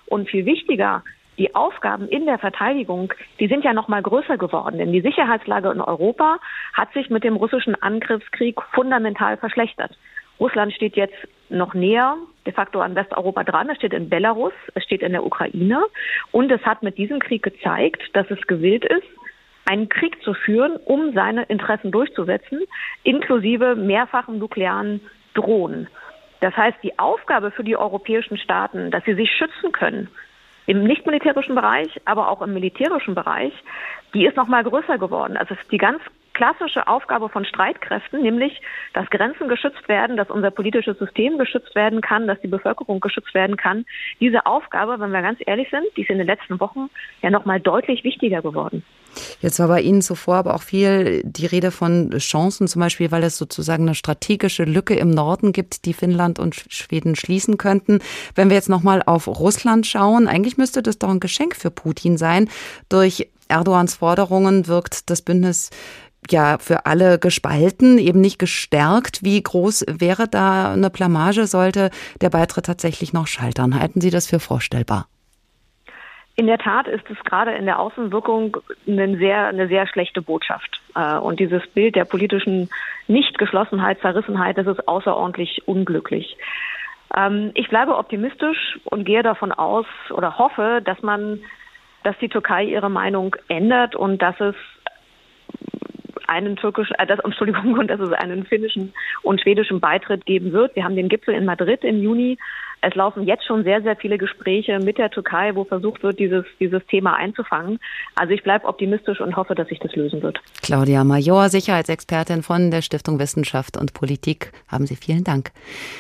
Und 0.08 0.30
viel 0.30 0.46
wichtiger, 0.46 1.04
die 1.38 1.56
Aufgaben 1.56 2.08
in 2.08 2.26
der 2.26 2.38
Verteidigung, 2.38 3.14
die 3.40 3.48
sind 3.48 3.64
ja 3.64 3.74
noch 3.74 3.88
mal 3.88 4.02
größer 4.02 4.38
geworden, 4.38 4.78
denn 4.78 4.92
die 4.92 5.02
Sicherheitslage 5.02 5.72
in 5.72 5.82
Europa 5.82 6.38
hat 6.74 6.92
sich 6.94 7.10
mit 7.10 7.24
dem 7.24 7.36
russischen 7.36 7.82
Angriffskrieg 7.82 8.62
fundamental 8.74 9.38
verschlechtert. 9.38 9.98
Russland 10.40 10.74
steht 10.74 10.96
jetzt 10.96 11.16
noch 11.50 11.74
näher 11.74 12.16
de 12.46 12.54
facto 12.54 12.80
an 12.80 12.96
Westeuropa 12.96 13.44
dran. 13.44 13.70
Es 13.70 13.78
steht 13.78 13.94
in 13.94 14.10
Belarus, 14.10 14.54
es 14.76 14.84
steht 14.84 15.02
in 15.02 15.12
der 15.12 15.26
Ukraine 15.26 15.82
und 16.32 16.52
es 16.52 16.62
hat 16.62 16.84
mit 16.84 16.98
diesem 16.98 17.20
Krieg 17.20 17.44
gezeigt, 17.44 18.02
dass 18.14 18.30
es 18.32 18.48
gewillt 18.48 18.86
ist, 18.86 19.08
einen 19.70 19.88
Krieg 19.88 20.22
zu 20.24 20.34
führen, 20.34 20.78
um 20.78 21.14
seine 21.14 21.44
Interessen 21.44 21.92
durchzusetzen, 21.92 22.62
inklusive 23.04 23.76
mehrfachen 23.76 24.40
nuklearen 24.40 25.00
Drohnen. 25.36 25.88
Das 26.42 26.58
heißt, 26.58 26.80
die 26.82 26.98
Aufgabe 26.98 27.52
für 27.52 27.64
die 27.64 27.78
europäischen 27.78 28.38
Staaten, 28.40 28.90
dass 28.90 29.04
sie 29.06 29.14
sich 29.14 29.30
schützen 29.32 29.72
können, 29.72 30.10
im 30.66 30.84
nicht-militärischen 30.84 31.54
Bereich, 31.54 32.02
aber 32.06 32.30
auch 32.30 32.42
im 32.42 32.54
militärischen 32.54 33.14
Bereich, 33.14 33.54
die 34.16 34.26
ist 34.26 34.38
noch 34.38 34.48
mal 34.48 34.64
größer 34.64 34.98
geworden. 34.98 35.38
Also 35.38 35.54
es 35.54 35.62
ist 35.62 35.72
die 35.72 35.78
ganz 35.78 36.02
klassische 36.34 36.88
Aufgabe 36.88 37.30
von 37.30 37.46
Streitkräften, 37.46 38.22
nämlich, 38.22 38.62
dass 38.94 39.10
Grenzen 39.12 39.50
geschützt 39.50 39.88
werden, 39.88 40.18
dass 40.18 40.32
unser 40.32 40.50
politisches 40.50 40.98
System 40.98 41.38
geschützt 41.38 41.76
werden 41.76 42.02
kann, 42.02 42.28
dass 42.28 42.40
die 42.42 42.48
Bevölkerung 42.48 43.02
geschützt 43.02 43.34
werden 43.36 43.58
kann. 43.58 43.86
Diese 44.20 44.46
Aufgabe, 44.48 45.00
wenn 45.00 45.12
wir 45.12 45.22
ganz 45.22 45.40
ehrlich 45.46 45.70
sind, 45.70 45.86
die 45.96 46.04
ist 46.04 46.10
in 46.10 46.18
den 46.18 46.28
letzten 46.28 46.60
Wochen 46.60 46.90
ja 47.22 47.30
noch 47.30 47.46
mal 47.46 47.60
deutlich 47.60 48.04
wichtiger 48.04 48.42
geworden. 48.42 48.84
Jetzt 49.42 49.60
war 49.60 49.68
bei 49.68 49.82
Ihnen 49.82 50.02
zuvor 50.02 50.36
aber 50.36 50.56
auch 50.56 50.62
viel 50.62 51.22
die 51.24 51.46
Rede 51.46 51.72
von 51.72 52.12
Chancen, 52.18 52.68
zum 52.68 52.80
Beispiel, 52.80 53.12
weil 53.12 53.24
es 53.24 53.38
sozusagen 53.38 53.84
eine 53.84 53.96
strategische 53.96 54.64
Lücke 54.64 54.96
im 54.96 55.10
Norden 55.10 55.52
gibt, 55.52 55.86
die 55.86 55.94
Finnland 55.94 56.40
und 56.40 56.56
Schweden 56.56 57.16
schließen 57.16 57.58
könnten. 57.58 58.00
Wenn 58.36 58.50
wir 58.50 58.56
jetzt 58.56 58.70
nochmal 58.70 59.04
auf 59.06 59.28
Russland 59.28 59.88
schauen, 59.88 60.28
eigentlich 60.28 60.58
müsste 60.58 60.84
das 60.84 61.00
doch 61.00 61.10
ein 61.10 61.20
Geschenk 61.20 61.56
für 61.56 61.72
Putin 61.72 62.18
sein. 62.18 62.50
Durch 62.90 63.30
Erdogans 63.48 63.96
Forderungen 63.96 64.68
wirkt 64.68 65.10
das 65.10 65.22
Bündnis 65.22 65.72
ja 66.30 66.58
für 66.60 66.86
alle 66.86 67.20
gespalten, 67.20 67.98
eben 67.98 68.22
nicht 68.22 68.40
gestärkt. 68.40 69.24
Wie 69.24 69.42
groß 69.42 69.86
wäre 69.88 70.28
da 70.28 70.74
eine 70.74 70.90
Blamage, 70.90 71.48
sollte 71.48 71.90
der 72.22 72.30
Beitritt 72.30 72.66
tatsächlich 72.66 73.14
noch 73.14 73.28
scheitern? 73.28 73.80
Halten 73.80 74.02
Sie 74.02 74.12
das 74.12 74.28
für 74.28 74.40
vorstellbar? 74.40 75.08
In 76.40 76.48
der 76.48 76.58
Tat 76.58 76.88
ist 76.88 77.04
es 77.10 77.22
gerade 77.26 77.52
in 77.52 77.66
der 77.66 77.80
Außenwirkung 77.80 78.56
eine 78.88 79.18
sehr, 79.18 79.48
eine 79.48 79.68
sehr 79.68 79.86
schlechte 79.88 80.22
Botschaft. 80.22 80.80
Äh, 80.96 81.18
und 81.18 81.38
dieses 81.42 81.68
Bild 81.68 81.98
der 81.98 82.06
politischen 82.06 82.70
Nichtgeschlossenheit, 83.10 84.00
Zerrissenheit, 84.00 84.58
das 84.58 84.66
ist 84.66 84.88
außerordentlich 84.88 85.68
unglücklich. 85.68 86.38
Ähm, 87.14 87.52
ich 87.56 87.68
bleibe 87.68 87.98
optimistisch 87.98 88.80
und 88.86 89.04
gehe 89.04 89.22
davon 89.22 89.52
aus 89.52 89.86
oder 90.12 90.38
hoffe, 90.38 90.82
dass 90.82 91.02
man, 91.02 91.42
dass 92.06 92.18
die 92.20 92.30
Türkei 92.30 92.64
ihre 92.64 92.90
Meinung 92.90 93.36
ändert 93.50 93.98
und 93.98 94.22
dass 94.22 94.40
es 94.40 94.56
einen 96.28 96.56
türkischen, 96.56 96.96
äh, 97.00 97.06
das, 97.06 97.20
Entschuldigung, 97.26 97.74
und 97.74 97.90
dass 97.90 98.00
es 98.00 98.14
einen 98.14 98.46
finnischen 98.46 98.94
und 99.24 99.42
schwedischen 99.42 99.82
Beitritt 99.82 100.26
geben 100.26 100.54
wird. 100.54 100.74
Wir 100.78 100.86
haben 100.86 100.96
den 100.96 101.10
Gipfel 101.10 101.34
in 101.34 101.44
Madrid 101.44 101.84
im 101.84 102.02
Juni 102.02 102.38
es 102.82 102.96
laufen 102.96 103.26
jetzt 103.26 103.46
schon 103.46 103.64
sehr, 103.64 103.82
sehr 103.82 103.96
viele 103.96 104.18
Gespräche 104.18 104.80
mit 104.80 104.98
der 104.98 105.10
Türkei, 105.10 105.56
wo 105.56 105.66
versucht 105.66 106.02
wird, 106.04 106.20
dieses, 106.20 106.46
dieses 106.60 106.86
Thema 106.88 107.16
einzufangen. 107.16 107.80
Also 108.16 108.34
ich 108.34 108.44
bleibe 108.44 108.66
optimistisch 108.66 109.20
und 109.20 109.36
hoffe, 109.36 109.56
dass 109.56 109.68
sich 109.68 109.80
das 109.80 109.96
lösen 109.96 110.22
wird. 110.22 110.40
Claudia 110.62 111.04
Major, 111.04 111.50
Sicherheitsexpertin 111.50 112.42
von 112.42 112.72
der 112.72 112.82
Stiftung 112.82 113.20
Wissenschaft 113.20 113.76
und 113.76 113.94
Politik. 113.94 114.52
Haben 114.68 114.86
Sie 114.86 114.96
vielen 114.96 115.24
Dank. 115.24 115.52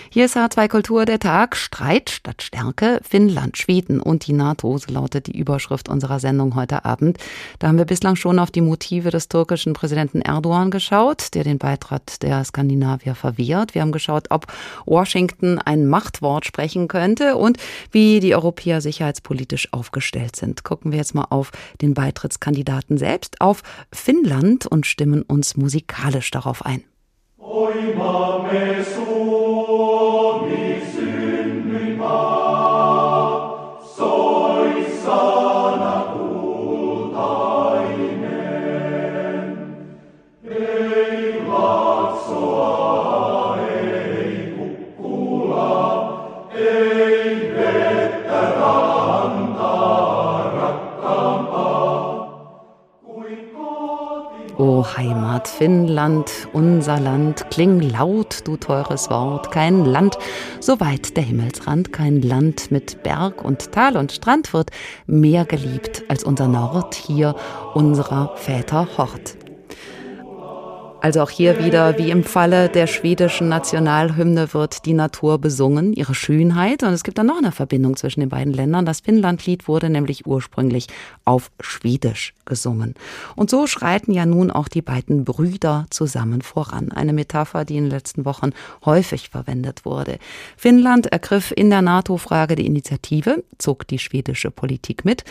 Hier 0.09 0.25
ist 0.25 0.37
H2 0.37 0.69
Kultur 0.69 1.05
der 1.05 1.19
Tag. 1.19 1.55
Streit 1.55 2.09
statt 2.09 2.41
Stärke. 2.41 2.99
Finnland, 3.03 3.57
Schweden 3.57 3.99
und 3.99 4.27
die 4.27 4.33
NATO, 4.33 4.77
so 4.77 4.93
lautet 4.93 5.27
die 5.27 5.37
Überschrift 5.37 5.89
unserer 5.89 6.19
Sendung 6.19 6.55
heute 6.55 6.85
Abend. 6.85 7.17
Da 7.59 7.67
haben 7.67 7.77
wir 7.77 7.85
bislang 7.85 8.15
schon 8.15 8.39
auf 8.39 8.51
die 8.51 8.61
Motive 8.61 9.09
des 9.09 9.27
türkischen 9.27 9.73
Präsidenten 9.73 10.21
Erdogan 10.21 10.71
geschaut, 10.71 11.33
der 11.33 11.43
den 11.43 11.57
Beitritt 11.57 12.23
der 12.23 12.43
Skandinavier 12.45 13.15
verwehrt. 13.15 13.75
Wir 13.75 13.81
haben 13.81 13.91
geschaut, 13.91 14.27
ob 14.29 14.47
Washington 14.85 15.59
ein 15.59 15.87
Machtwort 15.87 16.45
sprechen 16.45 16.68
erreichen 16.69 16.87
könnte 16.87 17.35
und 17.35 17.57
wie 17.91 18.19
die 18.19 18.35
Europäer 18.35 18.81
sicherheitspolitisch 18.81 19.69
aufgestellt 19.73 20.35
sind. 20.35 20.63
Gucken 20.63 20.91
wir 20.91 20.99
jetzt 20.99 21.15
mal 21.15 21.27
auf 21.29 21.51
den 21.81 21.93
Beitrittskandidaten 21.93 22.97
selbst, 22.97 23.41
auf 23.41 23.63
Finnland 23.91 24.67
und 24.67 24.85
stimmen 24.85 25.23
uns 25.23 25.57
musikalisch 25.57 26.31
darauf 26.31 26.65
ein. 26.65 26.83
O 27.39 27.69
Finnland, 55.59 56.31
unser 56.53 57.01
Land, 57.01 57.51
kling 57.51 57.81
laut, 57.81 58.47
du 58.47 58.55
teures 58.55 59.09
Wort, 59.09 59.51
kein 59.51 59.83
Land, 59.83 60.17
so 60.61 60.79
weit 60.79 61.17
der 61.17 61.23
Himmelsrand, 61.23 61.91
kein 61.91 62.21
Land 62.21 62.71
mit 62.71 63.03
Berg 63.03 63.43
und 63.43 63.73
Tal 63.73 63.97
und 63.97 64.13
Strand 64.13 64.53
wird 64.53 64.69
mehr 65.05 65.43
geliebt 65.43 66.05
als 66.07 66.23
unser 66.23 66.47
Nord, 66.47 66.95
hier 66.95 67.35
unserer 67.73 68.37
Väter 68.37 68.87
Hort. 68.97 69.35
Also 71.01 71.21
auch 71.21 71.29
hier 71.29 71.63
wieder, 71.63 71.97
wie 71.97 72.11
im 72.11 72.25
Falle 72.25 72.67
der 72.67 72.85
schwedischen 72.85 73.47
Nationalhymne, 73.47 74.53
wird 74.53 74.85
die 74.85 74.91
Natur 74.91 75.37
besungen, 75.39 75.93
ihre 75.93 76.13
Schönheit. 76.13 76.83
Und 76.83 76.91
es 76.91 77.05
gibt 77.05 77.17
dann 77.17 77.27
noch 77.27 77.37
eine 77.37 77.53
Verbindung 77.53 77.95
zwischen 77.95 78.19
den 78.19 78.27
beiden 78.27 78.51
Ländern. 78.51 78.85
Das 78.85 78.99
Finnlandlied 78.99 79.69
wurde 79.69 79.89
nämlich 79.89 80.27
ursprünglich 80.27 80.87
auf 81.23 81.51
Schwedisch 81.61 82.33
gesungen. 82.43 82.95
Und 83.37 83.49
so 83.49 83.65
schreiten 83.65 84.11
ja 84.11 84.25
nun 84.25 84.51
auch 84.51 84.67
die 84.67 84.81
beiden 84.81 85.23
Brüder 85.23 85.85
zusammen 85.89 86.41
voran. 86.41 86.91
Eine 86.91 87.13
Metapher, 87.13 87.63
die 87.63 87.77
in 87.77 87.85
den 87.85 87.91
letzten 87.91 88.25
Wochen 88.25 88.49
häufig 88.83 89.29
verwendet 89.29 89.85
wurde. 89.85 90.17
Finnland 90.57 91.07
ergriff 91.07 91.53
in 91.55 91.69
der 91.69 91.81
NATO-Frage 91.81 92.55
die 92.55 92.65
Initiative, 92.65 93.45
zog 93.57 93.87
die 93.87 93.99
schwedische 93.99 94.51
Politik 94.51 95.05
mit. 95.05 95.23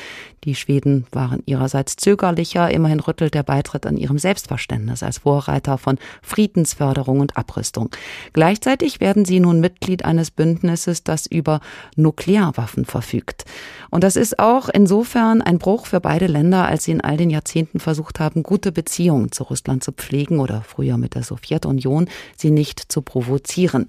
Die 0.44 0.54
Schweden 0.54 1.06
waren 1.12 1.42
ihrerseits 1.44 1.96
zögerlicher. 1.96 2.70
Immerhin 2.70 3.00
rüttelt 3.00 3.34
der 3.34 3.42
Beitritt 3.42 3.84
an 3.84 3.98
ihrem 3.98 4.18
Selbstverständnis 4.18 5.02
als 5.02 5.18
Vorreiter 5.18 5.57
von 5.78 5.98
Friedensförderung 6.22 7.20
und 7.20 7.36
Abrüstung. 7.36 7.90
Gleichzeitig 8.32 9.00
werden 9.00 9.24
sie 9.24 9.40
nun 9.40 9.60
Mitglied 9.60 10.04
eines 10.04 10.30
Bündnisses, 10.30 11.04
das 11.04 11.26
über 11.26 11.60
Nuklearwaffen 11.96 12.84
verfügt. 12.84 13.44
Und 13.90 14.04
das 14.04 14.16
ist 14.16 14.38
auch 14.38 14.68
insofern 14.68 15.42
ein 15.42 15.58
Bruch 15.58 15.86
für 15.86 16.00
beide 16.00 16.26
Länder, 16.26 16.66
als 16.66 16.84
sie 16.84 16.92
in 16.92 17.00
all 17.00 17.16
den 17.16 17.30
Jahrzehnten 17.30 17.80
versucht 17.80 18.20
haben, 18.20 18.42
gute 18.42 18.72
Beziehungen 18.72 19.32
zu 19.32 19.44
Russland 19.44 19.82
zu 19.82 19.92
pflegen 19.92 20.40
oder 20.40 20.62
früher 20.62 20.96
mit 20.96 21.14
der 21.14 21.22
Sowjetunion, 21.22 22.08
sie 22.36 22.50
nicht 22.50 22.92
zu 22.92 23.02
provozieren. 23.02 23.86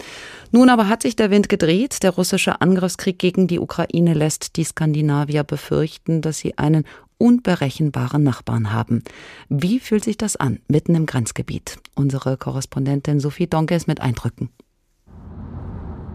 Nun 0.52 0.70
aber 0.70 0.88
hat 0.88 1.04
sich 1.04 1.16
der 1.16 1.32
Wind 1.32 1.50
gedreht. 1.50 2.04
Der 2.04 2.12
russische 2.12 2.62
Angriffskrieg 2.62 3.20
gegen 3.20 3.48
die 3.48 3.60
Ukraine 3.60 4.14
lässt 4.14 4.56
die 4.56 4.64
Skandinavier 4.64 5.44
befürchten, 5.44 6.22
dass 6.22 6.40
sie 6.40 6.58
einen 6.58 6.86
unberechenbaren 7.20 8.24
Nachbarn 8.24 8.74
haben. 8.74 9.04
Wie 9.50 9.80
fühlt 9.80 10.04
sich 10.04 10.18
das 10.18 10.36
an, 10.36 10.60
mitten 10.68 10.96
im 10.96 11.06
Grenzgebiet? 11.06 11.78
Unsere 11.94 12.38
Korrespondentin 12.38 13.20
Sophie 13.20 13.48
Donke 13.48 13.76
ist 13.76 13.88
mit 13.88 14.02
Eindrücken. 14.02 14.50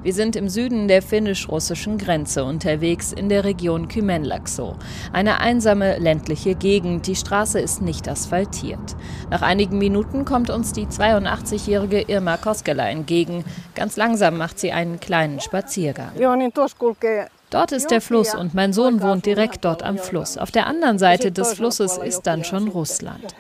Wir 0.05 0.13
sind 0.13 0.37
im 0.37 0.51
Süden 0.51 0.87
der 0.87 1.01
finnisch-russischen 1.01 1.97
Grenze 1.97 2.45
unterwegs 2.45 3.11
in 3.11 3.31
der 3.31 3.45
Region 3.45 3.89
Kymenlaakso. 3.89 4.77
Eine 5.15 5.41
einsame 5.41 5.99
ländliche 5.99 6.55
Gegend. 6.55 7.07
Die 7.07 7.17
Straße 7.17 7.59
ist 7.59 7.81
nicht 7.81 8.07
asphaltiert. 8.07 8.97
Nach 9.31 9.41
einigen 9.41 9.79
Minuten 9.79 10.27
kommt 10.27 10.51
uns 10.51 10.73
die 10.73 10.85
82-jährige 10.85 12.03
Irma 12.03 12.37
Koskela 12.37 12.87
entgegen. 12.91 13.47
Ganz 13.75 13.97
langsam 13.97 14.37
macht 14.37 14.59
sie 14.59 14.73
einen 14.73 15.01
kleinen 15.01 15.41
Spaziergang. 15.41 16.11
Dort 17.55 17.71
ist 17.71 17.93
der 17.93 18.01
Fluss 18.01 18.35
und 18.35 18.53
mein 18.53 18.73
Sohn 18.73 19.01
wohnt 19.01 19.27
direkt 19.27 19.65
dort 19.65 19.85
am 19.85 19.97
Fluss. 19.97 20.37
Auf 20.37 20.51
der 20.51 20.67
anderen 20.67 20.99
Seite 20.99 21.31
des 21.31 21.53
Flusses 21.53 21.99
ist 21.99 22.23
dann 22.23 22.43
schon 22.43 22.67
Russland. 22.67 23.33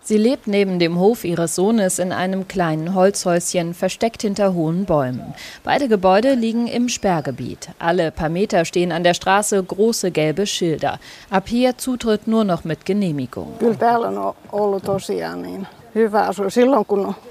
Sie 0.00 0.16
lebt 0.16 0.46
neben 0.46 0.78
dem 0.78 0.98
Hof 0.98 1.24
ihres 1.24 1.54
Sohnes 1.54 1.98
in 1.98 2.12
einem 2.12 2.48
kleinen 2.48 2.94
Holzhäuschen, 2.94 3.74
versteckt 3.74 4.22
hinter 4.22 4.54
hohen 4.54 4.86
Bäumen. 4.86 5.34
Beide 5.64 5.86
Gebäude 5.86 6.32
liegen 6.32 6.66
im 6.66 6.88
Sperrgebiet. 6.88 7.68
Alle 7.78 8.10
paar 8.10 8.30
Meter 8.30 8.64
stehen 8.64 8.90
an 8.90 9.04
der 9.04 9.12
Straße 9.12 9.62
große 9.62 10.12
gelbe 10.12 10.46
Schilder. 10.46 10.98
Ab 11.28 11.46
hier 11.46 11.76
Zutritt 11.76 12.26
nur 12.26 12.44
noch 12.44 12.64
mit 12.64 12.86
Genehmigung. 12.86 13.52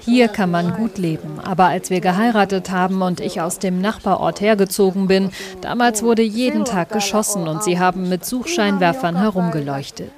Hier 0.00 0.28
kann 0.28 0.50
man 0.50 0.74
gut 0.74 0.98
leben. 0.98 1.40
Aber 1.42 1.64
als 1.66 1.88
wir 1.88 2.00
geheiratet 2.00 2.70
haben 2.70 3.00
und 3.02 3.20
ich 3.20 3.40
aus 3.40 3.58
dem 3.58 3.80
Nachbarort 3.80 4.40
hergezogen 4.40 5.08
bin, 5.08 5.30
damals 5.60 6.02
wurde 6.02 6.22
jeden 6.22 6.64
Tag 6.64 6.90
geschossen 6.90 7.48
und 7.48 7.62
sie 7.62 7.78
haben 7.78 8.08
mit 8.08 8.24
Suchscheinwerfern 8.24 9.16
herumgeleuchtet. 9.16 10.12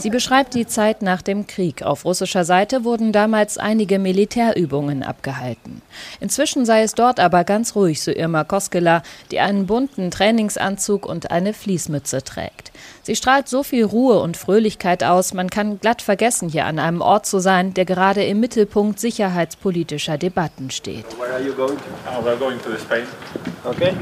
Sie 0.00 0.10
beschreibt 0.10 0.54
die 0.54 0.66
Zeit 0.66 1.02
nach 1.02 1.22
dem 1.22 1.46
Krieg. 1.46 1.82
Auf 1.82 2.04
russischer 2.04 2.44
Seite 2.44 2.82
wurden 2.82 3.12
damals 3.12 3.56
einige 3.56 4.00
Militärübungen 4.00 5.04
abgehalten. 5.04 5.80
Inzwischen 6.18 6.66
sei 6.66 6.82
es 6.82 6.94
dort 6.94 7.20
aber 7.20 7.44
ganz 7.44 7.76
ruhig, 7.76 8.02
so 8.02 8.10
Irma 8.10 8.42
Koskela, 8.42 9.02
die 9.30 9.38
einen 9.38 9.66
bunten 9.66 10.10
Trainingsanzug 10.10 11.06
und 11.06 11.30
eine 11.30 11.54
Fließmütze 11.54 12.24
trägt. 12.24 12.72
Sie 13.04 13.14
strahlt 13.14 13.48
so 13.48 13.62
viel 13.62 13.84
Ruhe 13.84 14.18
und 14.18 14.36
Fröhlichkeit 14.36 15.04
aus, 15.04 15.34
man 15.34 15.50
kann 15.50 15.78
glatt 15.78 16.02
vergessen, 16.02 16.48
hier 16.48 16.64
an 16.64 16.78
einem 16.78 17.00
Ort 17.00 17.26
zu 17.26 17.38
sein, 17.38 17.74
der 17.74 17.84
gerade 17.84 18.24
im 18.24 18.40
Mittelpunkt 18.40 18.98
sicherheitspolitischer 18.98 20.18
Debatten 20.18 20.70
steht. 20.70 21.04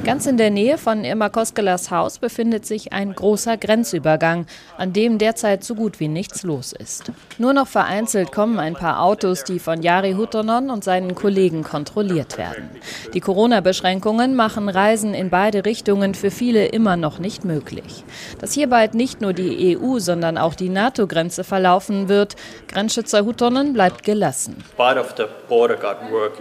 Ganz 0.05 0.27
in 0.27 0.37
der 0.37 0.51
Nähe 0.51 0.79
von 0.79 1.05
Irma 1.05 1.29
Koskelas 1.29 1.91
Haus 1.91 2.19
befindet 2.19 2.65
sich 2.67 2.93
ein 2.93 3.15
großer 3.15 3.57
Grenzübergang, 3.57 4.47
an 4.77 4.93
dem 4.93 5.19
derzeit 5.19 5.65
so 5.65 5.75
gut 5.75 6.01
wie 6.01 6.09
nichts 6.09 6.43
los 6.43 6.73
ist. 6.73 7.13
Nur 7.39 7.53
noch 7.53 7.67
vereinzelt 7.67 8.33
kommen 8.33 8.59
ein 8.59 8.75
paar 8.75 9.03
Autos, 9.03 9.45
die 9.45 9.59
von 9.59 9.83
Jari 9.83 10.13
Hutonon 10.13 10.71
und 10.71 10.85
seinen 10.85 11.15
Kollegen 11.15 11.63
kontrolliert 11.63 12.39
werden. 12.39 12.71
Die 13.15 13.21
Corona-Beschränkungen 13.21 14.35
machen 14.35 14.69
Reisen 14.69 15.15
in 15.15 15.31
beide 15.31 15.65
Richtungen 15.65 16.15
für 16.15 16.31
viele 16.31 16.67
immer 16.67 16.97
noch 16.97 17.19
nicht 17.19 17.45
möglich. 17.45 18.05
Dass 18.39 18.53
hierbei 18.53 18.83
nicht 18.93 19.21
nur 19.21 19.33
die 19.33 19.79
EU, 19.79 19.99
sondern 19.99 20.39
auch 20.39 20.55
die 20.55 20.69
NATO-Grenze 20.69 21.45
verlaufen 21.45 22.09
wird. 22.09 22.37
Grenzschützer 22.69 23.25
Hutonen 23.25 23.73
bleibt 23.73 24.03
gelassen. 24.03 24.57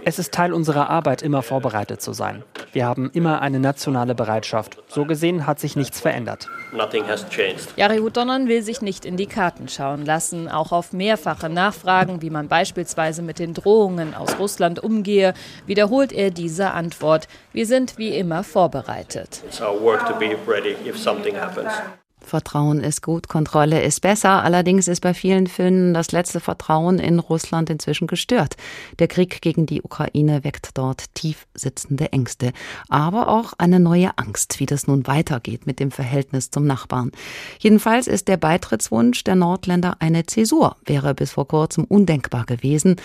Es 0.04 0.18
ist 0.18 0.34
Teil 0.34 0.52
unserer 0.52 0.90
Arbeit, 0.90 1.22
immer 1.22 1.42
vorbereitet 1.42 2.02
zu 2.02 2.12
sein. 2.12 2.42
Wir 2.72 2.86
haben 2.86 3.10
immer 3.12 3.42
eine 3.42 3.60
nationale 3.60 4.14
Bereitschaft. 4.14 4.78
So 4.88 5.04
gesehen 5.04 5.46
hat 5.46 5.60
sich 5.60 5.76
nichts 5.76 6.00
verändert. 6.00 6.48
Jari 7.76 7.98
Hutonen 8.12 8.46
will 8.46 8.62
sich 8.62 8.82
nicht 8.82 9.06
in 9.06 9.16
die 9.16 9.24
Karten 9.24 9.68
schauen 9.68 10.04
lassen. 10.04 10.46
Auch 10.46 10.70
auf 10.70 10.92
mehrfache 10.92 11.48
Nachfragen, 11.48 12.20
wie 12.20 12.28
man 12.28 12.46
beispielsweise 12.46 13.22
mit 13.22 13.38
den 13.38 13.54
Drohungen 13.54 14.12
aus 14.12 14.38
Russland 14.38 14.84
umgehe, 14.84 15.32
wiederholt 15.64 16.12
er 16.12 16.30
diese 16.30 16.72
Antwort. 16.72 17.26
Wir 17.54 17.64
sind 17.64 17.96
wie 17.96 18.14
immer 18.14 18.44
vorbereitet. 18.44 19.42
It's 19.46 19.62
our 19.62 19.80
work 19.80 20.06
to 20.06 20.14
be 20.18 20.36
ready 20.46 20.76
if 20.86 20.98
something 20.98 21.40
happens. 21.40 21.72
Vertrauen 22.26 22.80
ist 22.80 23.02
gut, 23.02 23.28
Kontrolle 23.28 23.82
ist 23.82 24.00
besser. 24.00 24.42
Allerdings 24.42 24.88
ist 24.88 25.00
bei 25.00 25.14
vielen 25.14 25.46
Finnen 25.46 25.94
das 25.94 26.12
letzte 26.12 26.40
Vertrauen 26.40 26.98
in 26.98 27.18
Russland 27.18 27.70
inzwischen 27.70 28.06
gestört. 28.06 28.56
Der 28.98 29.08
Krieg 29.08 29.42
gegen 29.42 29.66
die 29.66 29.82
Ukraine 29.82 30.44
weckt 30.44 30.70
dort 30.74 31.14
tief 31.14 31.46
sitzende 31.54 32.12
Ängste, 32.12 32.52
aber 32.88 33.28
auch 33.28 33.54
eine 33.58 33.80
neue 33.80 34.16
Angst, 34.16 34.60
wie 34.60 34.66
das 34.66 34.86
nun 34.86 35.06
weitergeht 35.06 35.66
mit 35.66 35.80
dem 35.80 35.90
Verhältnis 35.90 36.50
zum 36.50 36.66
Nachbarn. 36.66 37.12
Jedenfalls 37.58 38.06
ist 38.06 38.28
der 38.28 38.36
Beitrittswunsch 38.36 39.24
der 39.24 39.34
Nordländer 39.34 39.96
eine 39.98 40.24
Zäsur, 40.24 40.76
wäre 40.84 41.14
bis 41.14 41.32
vor 41.32 41.48
kurzem 41.48 41.84
undenkbar 41.84 42.44
gewesen. 42.46 42.96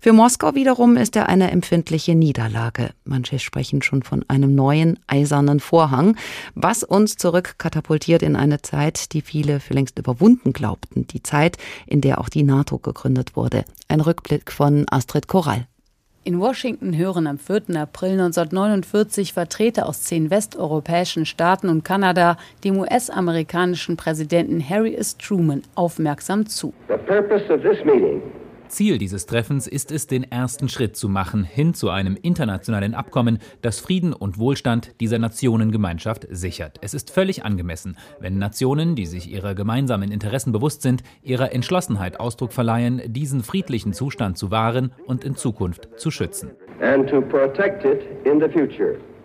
Für 0.00 0.12
Moskau 0.12 0.54
wiederum 0.54 0.96
ist 0.96 1.14
er 1.16 1.28
eine 1.28 1.50
empfindliche 1.50 2.14
Niederlage. 2.14 2.90
Manche 3.04 3.38
sprechen 3.38 3.82
schon 3.82 4.02
von 4.02 4.24
einem 4.28 4.54
neuen 4.54 4.98
eisernen 5.06 5.60
Vorhang, 5.60 6.16
was 6.54 6.82
uns 6.82 7.16
zurückkatapultiert 7.16 8.22
in 8.22 8.36
eine 8.36 8.61
Zeit, 8.62 9.12
die 9.12 9.20
viele 9.20 9.60
für 9.60 9.74
längst 9.74 9.98
überwunden 9.98 10.52
glaubten, 10.52 11.06
die 11.06 11.22
Zeit, 11.22 11.58
in 11.86 12.00
der 12.00 12.20
auch 12.20 12.28
die 12.28 12.42
NATO 12.42 12.78
gegründet 12.78 13.36
wurde. 13.36 13.64
Ein 13.88 14.00
Rückblick 14.00 14.50
von 14.50 14.86
Astrid 14.90 15.28
Korall. 15.28 15.66
In 16.24 16.38
Washington 16.38 16.96
hören 16.96 17.26
am 17.26 17.38
4. 17.38 17.74
April 17.74 18.12
1949 18.12 19.32
Vertreter 19.32 19.88
aus 19.88 20.02
zehn 20.02 20.30
westeuropäischen 20.30 21.26
Staaten 21.26 21.68
und 21.68 21.84
Kanada 21.84 22.36
dem 22.62 22.78
US-amerikanischen 22.78 23.96
Präsidenten 23.96 24.62
Harry 24.68 24.94
S. 24.94 25.16
Truman 25.18 25.62
aufmerksam 25.74 26.46
zu. 26.46 26.72
The 26.86 26.94
purpose 26.94 27.52
of 27.52 27.62
this 27.62 27.84
meeting 27.84 28.22
Ziel 28.72 28.96
dieses 28.96 29.26
Treffens 29.26 29.66
ist 29.66 29.92
es, 29.92 30.06
den 30.06 30.24
ersten 30.24 30.68
Schritt 30.70 30.96
zu 30.96 31.08
machen 31.10 31.44
hin 31.44 31.74
zu 31.74 31.90
einem 31.90 32.16
internationalen 32.20 32.94
Abkommen, 32.94 33.38
das 33.60 33.80
Frieden 33.80 34.14
und 34.14 34.38
Wohlstand 34.38 34.94
dieser 34.98 35.18
Nationengemeinschaft 35.18 36.26
sichert. 36.30 36.78
Es 36.80 36.94
ist 36.94 37.10
völlig 37.10 37.44
angemessen, 37.44 37.98
wenn 38.18 38.38
Nationen, 38.38 38.96
die 38.96 39.04
sich 39.04 39.30
ihrer 39.30 39.54
gemeinsamen 39.54 40.10
Interessen 40.10 40.52
bewusst 40.52 40.80
sind, 40.80 41.02
ihrer 41.22 41.52
Entschlossenheit 41.52 42.18
Ausdruck 42.18 42.54
verleihen, 42.54 43.02
diesen 43.06 43.42
friedlichen 43.42 43.92
Zustand 43.92 44.38
zu 44.38 44.50
wahren 44.50 44.92
und 45.06 45.22
in 45.22 45.36
Zukunft 45.36 45.88
zu 45.96 46.10
schützen. 46.10 46.52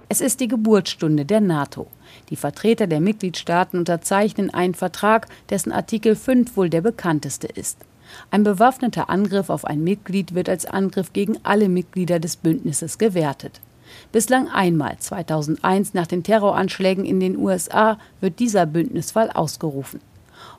Es 0.09 0.21
ist 0.21 0.39
die 0.41 0.47
Geburtsstunde 0.47 1.25
der 1.25 1.41
NATO. 1.41 1.87
Die 2.29 2.35
Vertreter 2.35 2.87
der 2.87 2.99
Mitgliedstaaten 2.99 3.79
unterzeichnen 3.79 4.53
einen 4.53 4.73
Vertrag, 4.73 5.27
dessen 5.49 5.71
Artikel 5.71 6.15
5 6.15 6.57
wohl 6.57 6.69
der 6.69 6.81
bekannteste 6.81 7.47
ist. 7.47 7.85
Ein 8.31 8.43
bewaffneter 8.43 9.09
Angriff 9.09 9.49
auf 9.49 9.65
ein 9.65 9.83
Mitglied 9.83 10.35
wird 10.35 10.49
als 10.49 10.65
Angriff 10.65 11.13
gegen 11.13 11.37
alle 11.43 11.69
Mitglieder 11.69 12.19
des 12.19 12.35
Bündnisses 12.35 12.97
gewertet. 12.97 13.61
Bislang 14.11 14.49
einmal, 14.49 14.97
2001 14.97 15.93
nach 15.93 16.07
den 16.07 16.23
Terroranschlägen 16.23 17.05
in 17.05 17.19
den 17.19 17.37
USA, 17.37 17.97
wird 18.19 18.39
dieser 18.39 18.65
Bündnisfall 18.65 19.29
ausgerufen. 19.31 20.01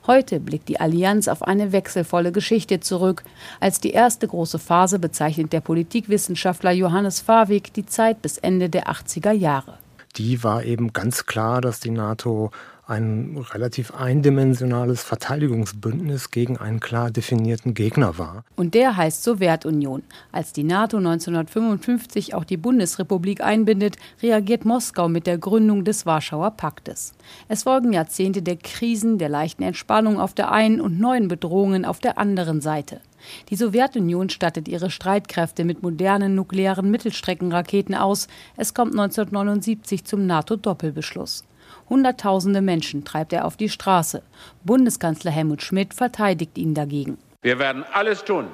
Heute 0.07 0.39
blickt 0.39 0.69
die 0.69 0.79
Allianz 0.79 1.27
auf 1.27 1.43
eine 1.43 1.71
wechselvolle 1.71 2.31
Geschichte 2.31 2.79
zurück. 2.79 3.23
Als 3.59 3.79
die 3.79 3.91
erste 3.91 4.27
große 4.27 4.59
Phase 4.59 4.99
bezeichnet 4.99 5.53
der 5.53 5.61
Politikwissenschaftler 5.61 6.71
Johannes 6.71 7.19
Fawig 7.19 7.73
die 7.73 7.85
Zeit 7.85 8.21
bis 8.21 8.37
Ende 8.37 8.69
der 8.69 8.87
80er 8.87 9.31
Jahre. 9.31 9.77
Die 10.15 10.43
war 10.43 10.63
eben 10.63 10.91
ganz 10.93 11.25
klar, 11.25 11.61
dass 11.61 11.79
die 11.79 11.91
NATO 11.91 12.51
ein 12.89 13.37
relativ 13.51 13.93
eindimensionales 13.93 15.03
Verteidigungsbündnis 15.03 16.31
gegen 16.31 16.57
einen 16.57 16.79
klar 16.79 17.11
definierten 17.11 17.73
Gegner 17.73 18.17
war. 18.17 18.43
Und 18.55 18.73
der 18.73 18.97
heißt 18.97 19.23
Sowjetunion. 19.23 20.03
Als 20.31 20.53
die 20.53 20.63
NATO 20.63 20.97
1955 20.97 22.33
auch 22.33 22.43
die 22.43 22.57
Bundesrepublik 22.57 23.41
einbindet, 23.41 23.97
reagiert 24.21 24.65
Moskau 24.65 25.07
mit 25.07 25.27
der 25.27 25.37
Gründung 25.37 25.83
des 25.83 26.05
Warschauer 26.05 26.51
Paktes. 26.51 27.13
Es 27.47 27.63
folgen 27.63 27.93
Jahrzehnte 27.93 28.41
der 28.41 28.57
Krisen, 28.57 29.17
der 29.17 29.29
leichten 29.29 29.63
Entspannung 29.63 30.19
auf 30.19 30.33
der 30.33 30.51
einen 30.51 30.81
und 30.81 30.99
neuen 30.99 31.27
Bedrohungen 31.27 31.85
auf 31.85 31.99
der 31.99 32.17
anderen 32.17 32.61
Seite. 32.61 33.01
Die 33.49 33.55
Sowjetunion 33.55 34.29
stattet 34.29 34.67
ihre 34.67 34.89
Streitkräfte 34.89 35.65
mit 35.65 35.83
modernen 35.83 36.35
nuklearen 36.35 36.89
Mittelstreckenraketen 36.89 37.93
aus. 37.93 38.27
Es 38.55 38.73
kommt 38.73 38.91
1979 38.93 40.05
zum 40.05 40.25
NATO-Doppelbeschluss. 40.25 41.43
Hunderttausende 41.89 42.61
Menschen 42.61 43.03
treibt 43.03 43.33
er 43.33 43.45
auf 43.45 43.57
die 43.57 43.69
Straße. 43.69 44.21
Bundeskanzler 44.63 45.31
Helmut 45.31 45.61
Schmidt 45.61 45.93
verteidigt 45.93 46.57
ihn 46.57 46.73
dagegen. 46.73 47.17
Wir 47.41 47.57
werden 47.59 47.83
alles 47.93 48.23
tun, 48.23 48.45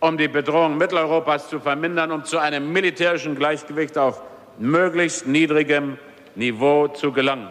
um 0.00 0.18
die 0.18 0.28
Bedrohung 0.28 0.76
Mitteleuropas 0.76 1.48
zu 1.48 1.60
vermindern, 1.60 2.12
um 2.12 2.24
zu 2.24 2.38
einem 2.38 2.72
militärischen 2.72 3.36
Gleichgewicht 3.36 3.96
auf 3.96 4.20
möglichst 4.58 5.26
niedrigem 5.26 5.98
Niveau 6.34 6.88
zu 6.88 7.12
gelangen. 7.12 7.48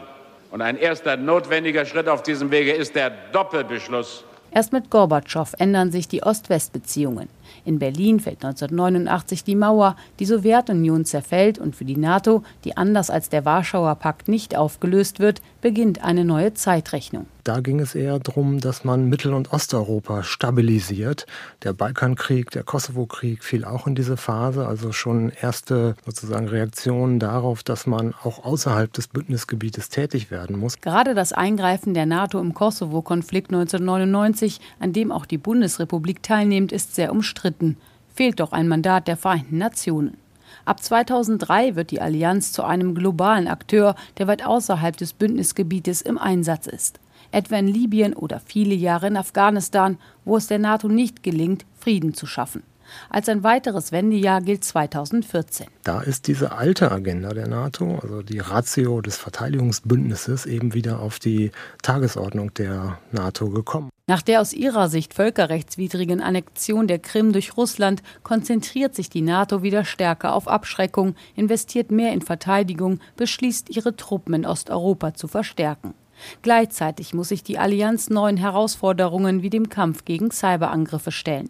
Und 0.51 0.61
ein 0.61 0.77
erster 0.77 1.17
notwendiger 1.17 1.85
Schritt 1.85 2.07
auf 2.07 2.23
diesem 2.23 2.51
Wege 2.51 2.71
ist 2.71 2.95
der 2.95 3.09
Doppelbeschluss 3.31 4.23
Erst 4.51 4.73
mit 4.73 4.89
Gorbatschow 4.89 5.53
ändern 5.59 5.91
sich 5.91 6.07
die 6.07 6.23
Ost-West-Beziehungen. 6.23 7.29
In 7.67 7.79
Berlin 7.79 8.21
fällt 8.21 8.45
1989 8.45 9.43
die 9.43 9.57
Mauer, 9.57 9.97
die 10.19 10.25
Sowjetunion 10.25 11.03
zerfällt 11.03 11.59
und 11.59 11.75
für 11.75 11.83
die 11.83 11.97
NATO, 11.97 12.43
die 12.63 12.77
anders 12.77 13.09
als 13.09 13.27
der 13.27 13.43
Warschauer 13.43 13.95
Pakt 13.95 14.29
nicht 14.29 14.55
aufgelöst 14.55 15.19
wird, 15.19 15.41
beginnt 15.59 16.01
eine 16.01 16.23
neue 16.23 16.53
Zeitrechnung. 16.53 17.25
Da 17.47 17.61
ging 17.61 17.79
es 17.79 17.95
eher 17.95 18.19
darum, 18.19 18.59
dass 18.59 18.83
man 18.83 19.07
Mittel- 19.07 19.33
und 19.33 19.53
Osteuropa 19.53 20.21
stabilisiert. 20.23 21.25
Der 21.63 21.71
Balkankrieg, 21.71 22.51
der 22.51 22.63
Kosovo-Krieg 22.63 23.41
fiel 23.41 23.63
auch 23.63 23.87
in 23.87 23.95
diese 23.95 24.17
Phase, 24.17 24.67
also 24.67 24.91
schon 24.91 25.29
erste 25.29 25.95
sozusagen 26.05 26.49
Reaktionen 26.49 27.19
darauf, 27.19 27.63
dass 27.63 27.87
man 27.87 28.13
auch 28.21 28.43
außerhalb 28.43 28.91
des 28.91 29.07
Bündnisgebietes 29.07 29.87
tätig 29.87 30.29
werden 30.29 30.59
muss. 30.59 30.81
Gerade 30.81 31.15
das 31.15 31.31
Eingreifen 31.31 31.93
der 31.93 32.05
NATO 32.05 32.37
im 32.41 32.53
Kosovo-Konflikt 32.53 33.53
1999, 33.53 34.59
an 34.81 34.91
dem 34.91 35.13
auch 35.13 35.25
die 35.25 35.37
Bundesrepublik 35.37 36.21
teilnimmt, 36.21 36.73
ist 36.73 36.95
sehr 36.95 37.13
umstritten. 37.13 37.77
Fehlt 38.13 38.41
doch 38.41 38.51
ein 38.51 38.67
Mandat 38.67 39.07
der 39.07 39.15
Vereinten 39.15 39.57
Nationen. 39.57 40.17
Ab 40.65 40.83
2003 40.83 41.77
wird 41.77 41.91
die 41.91 42.01
Allianz 42.01 42.51
zu 42.51 42.65
einem 42.65 42.93
globalen 42.93 43.47
Akteur, 43.47 43.95
der 44.17 44.27
weit 44.27 44.45
außerhalb 44.45 44.97
des 44.97 45.13
Bündnisgebietes 45.13 46.01
im 46.01 46.17
Einsatz 46.17 46.67
ist 46.67 46.99
etwa 47.31 47.57
in 47.57 47.67
Libyen 47.67 48.13
oder 48.13 48.39
viele 48.39 48.75
Jahre 48.75 49.07
in 49.07 49.17
Afghanistan, 49.17 49.97
wo 50.25 50.37
es 50.37 50.47
der 50.47 50.59
NATO 50.59 50.87
nicht 50.87 51.23
gelingt, 51.23 51.65
Frieden 51.79 52.13
zu 52.13 52.25
schaffen. 52.25 52.63
Als 53.09 53.29
ein 53.29 53.43
weiteres 53.43 53.91
Wendejahr 53.91 54.41
gilt 54.41 54.63
2014. 54.63 55.67
Da 55.83 56.01
ist 56.01 56.27
diese 56.27 56.53
alte 56.53 56.91
Agenda 56.91 57.29
der 57.33 57.47
NATO, 57.47 57.99
also 58.01 58.21
die 58.21 58.39
Ratio 58.39 59.01
des 59.01 59.17
Verteidigungsbündnisses, 59.17 60.45
eben 60.45 60.73
wieder 60.73 60.99
auf 60.99 61.19
die 61.19 61.51
Tagesordnung 61.81 62.53
der 62.53 62.99
NATO 63.11 63.49
gekommen. 63.49 63.89
Nach 64.09 64.21
der 64.21 64.39
aus 64.39 64.53
ihrer 64.53 64.87
Sicht 64.87 65.13
völkerrechtswidrigen 65.13 66.21
Annexion 66.21 66.87
der 66.87 66.99
Krim 66.99 67.33
durch 67.33 67.57
Russland 67.57 68.01
konzentriert 68.23 68.95
sich 68.95 69.09
die 69.09 69.21
NATO 69.21 69.63
wieder 69.63 69.83
stärker 69.83 70.33
auf 70.33 70.47
Abschreckung, 70.47 71.15
investiert 71.35 71.91
mehr 71.91 72.13
in 72.13 72.21
Verteidigung, 72.21 73.01
beschließt, 73.17 73.69
ihre 73.75 73.97
Truppen 73.97 74.33
in 74.33 74.45
Osteuropa 74.45 75.13
zu 75.13 75.27
verstärken. 75.27 75.93
Gleichzeitig 76.41 77.13
muss 77.13 77.29
sich 77.29 77.43
die 77.43 77.57
Allianz 77.57 78.09
neuen 78.09 78.37
Herausforderungen 78.37 79.41
wie 79.41 79.49
dem 79.49 79.69
Kampf 79.69 80.05
gegen 80.05 80.31
Cyberangriffe 80.31 81.11
stellen. 81.11 81.49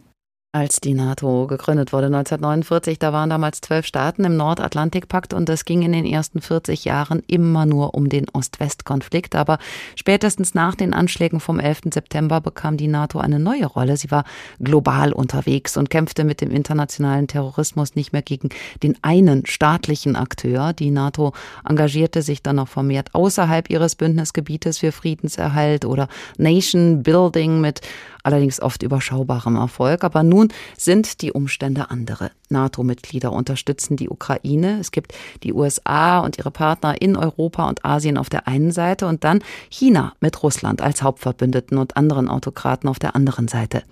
Als 0.58 0.82
die 0.82 0.96
NATO 0.96 1.46
gegründet 1.46 1.94
wurde 1.94 2.08
1949, 2.08 2.98
da 2.98 3.14
waren 3.14 3.30
damals 3.30 3.62
zwölf 3.62 3.86
Staaten 3.86 4.24
im 4.24 4.38
Nordatlantikpakt 4.38 5.36
und 5.36 5.48
es 5.50 5.66
ging 5.66 5.84
in 5.84 5.92
den 5.92 6.04
ersten 6.04 6.42
40 6.42 6.84
Jahren 6.84 7.22
immer 7.28 7.68
nur 7.68 7.94
um 7.94 8.10
den 8.10 8.26
Ost-West-Konflikt. 8.34 9.36
Aber 9.36 9.60
spätestens 9.96 10.56
nach 10.56 10.74
den 10.74 10.96
Anschlägen 10.96 11.40
vom 11.40 11.60
11. 11.60 11.82
September 11.94 12.42
bekam 12.42 12.76
die 12.76 12.88
NATO 12.88 13.20
eine 13.20 13.38
neue 13.38 13.68
Rolle. 13.68 13.98
Sie 13.98 14.10
war 14.10 14.24
global 14.60 15.14
unterwegs 15.14 15.78
und 15.78 15.92
kämpfte 15.92 16.24
mit 16.24 16.42
dem 16.42 16.50
internationalen 16.50 17.28
Terrorismus 17.28 17.94
nicht 17.94 18.12
mehr 18.12 18.24
gegen 18.24 18.50
den 18.82 18.98
einen 19.04 19.46
staatlichen 19.46 20.16
Akteur. 20.16 20.74
Die 20.74 20.90
NATO 20.90 21.34
engagierte 21.70 22.24
sich 22.24 22.42
dann 22.42 22.56
noch 22.56 22.68
vermehrt 22.68 23.14
außerhalb 23.14 23.70
ihres 23.70 23.94
Bündnisgebietes 23.94 24.80
für 24.80 24.92
Friedenserhalt 24.92 25.86
oder 25.86 26.08
Nation 26.40 27.04
Building 27.04 27.62
mit 27.62 27.82
allerdings 28.28 28.62
oft 28.62 28.84
überschaubarem 28.84 29.56
Erfolg. 29.56 30.04
Aber 30.04 30.22
nun 30.22 30.50
sind 30.78 31.22
die 31.22 31.32
Umstände 31.32 31.90
andere. 31.90 32.32
NATO-Mitglieder 32.50 33.32
unterstützen 33.32 33.96
die 33.96 34.10
Ukraine. 34.10 34.80
Es 34.80 34.92
gibt 34.92 35.14
die 35.44 35.54
USA 35.54 36.20
und 36.20 36.38
ihre 36.38 36.52
Partner 36.52 37.02
in 37.02 37.16
Europa 37.16 37.68
und 37.68 37.86
Asien 37.86 38.18
auf 38.18 38.30
der 38.30 38.48
einen 38.48 38.72
Seite 38.72 39.08
und 39.08 39.24
dann 39.24 39.40
China 39.70 40.14
mit 40.20 40.44
Russland 40.44 40.82
als 40.82 41.02
Hauptverbündeten 41.02 41.78
und 41.78 41.96
anderen 41.98 42.28
Autokraten 42.30 42.90
auf 42.90 43.00
der 43.00 43.16
anderen 43.16 43.48
Seite. 43.48 43.84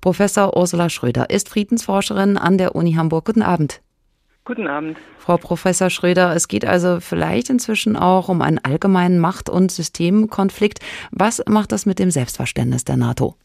Professor 0.00 0.56
Ursula 0.56 0.88
Schröder 0.88 1.28
ist 1.30 1.48
Friedensforscherin 1.48 2.38
an 2.38 2.58
der 2.58 2.74
Uni 2.76 2.92
Hamburg. 2.94 3.24
Guten 3.24 3.42
Abend. 3.42 3.80
Guten 4.44 4.66
Abend. 4.66 4.98
Frau 5.18 5.36
Professor 5.36 5.88
Schröder, 5.88 6.34
es 6.34 6.48
geht 6.48 6.64
also 6.64 6.98
vielleicht 6.98 7.48
inzwischen 7.48 7.96
auch 7.96 8.28
um 8.28 8.42
einen 8.42 8.58
allgemeinen 8.58 9.20
Macht- 9.20 9.48
und 9.48 9.70
Systemkonflikt. 9.70 10.80
Was 11.12 11.42
macht 11.48 11.70
das 11.70 11.86
mit 11.86 12.00
dem 12.00 12.10
Selbstverständnis 12.10 12.84
der 12.84 12.96
NATO? 12.96 13.36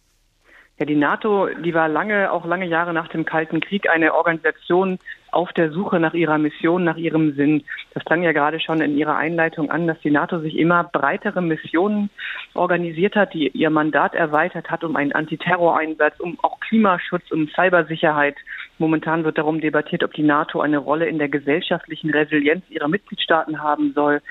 Ja, 0.79 0.85
die 0.85 0.95
NATO, 0.95 1.47
die 1.47 1.73
war 1.73 1.89
lange, 1.89 2.31
auch 2.31 2.45
lange 2.45 2.67
Jahre 2.67 2.93
nach 2.93 3.07
dem 3.07 3.25
Kalten 3.25 3.61
Krieg 3.61 3.89
eine 3.89 4.13
Organisation 4.13 4.99
auf 5.31 5.51
der 5.53 5.71
Suche 5.71 5.99
nach 5.99 6.13
ihrer 6.13 6.37
Mission, 6.37 6.83
nach 6.83 6.97
ihrem 6.97 7.33
Sinn. 7.33 7.63
Das 7.95 8.05
klang 8.05 8.21
ja 8.21 8.31
gerade 8.31 8.59
schon 8.59 8.81
in 8.81 8.95
Ihrer 8.95 9.17
Einleitung 9.17 9.71
an, 9.71 9.87
dass 9.87 9.99
die 10.01 10.11
NATO 10.11 10.39
sich 10.39 10.55
immer 10.55 10.83
breitere 10.83 11.41
Missionen 11.41 12.11
organisiert 12.53 13.15
hat, 13.15 13.33
die 13.33 13.47
ihr 13.49 13.71
Mandat 13.71 14.13
erweitert 14.13 14.69
hat 14.69 14.83
um 14.83 14.95
einen 14.95 15.13
Antiterroreinsatz, 15.13 16.19
um 16.19 16.37
auch 16.43 16.59
Klimaschutz, 16.59 17.31
um 17.31 17.47
Cybersicherheit. 17.49 18.35
Momentan 18.77 19.23
wird 19.23 19.39
darum 19.39 19.59
debattiert, 19.59 20.03
ob 20.03 20.13
die 20.13 20.23
NATO 20.23 20.61
eine 20.61 20.77
Rolle 20.77 21.07
in 21.07 21.17
der 21.17 21.29
gesellschaftlichen 21.29 22.11
Resilienz 22.11 22.63
ihrer 22.69 22.87
Mitgliedstaaten 22.87 23.63
haben 23.63 23.93
soll. 23.93 24.21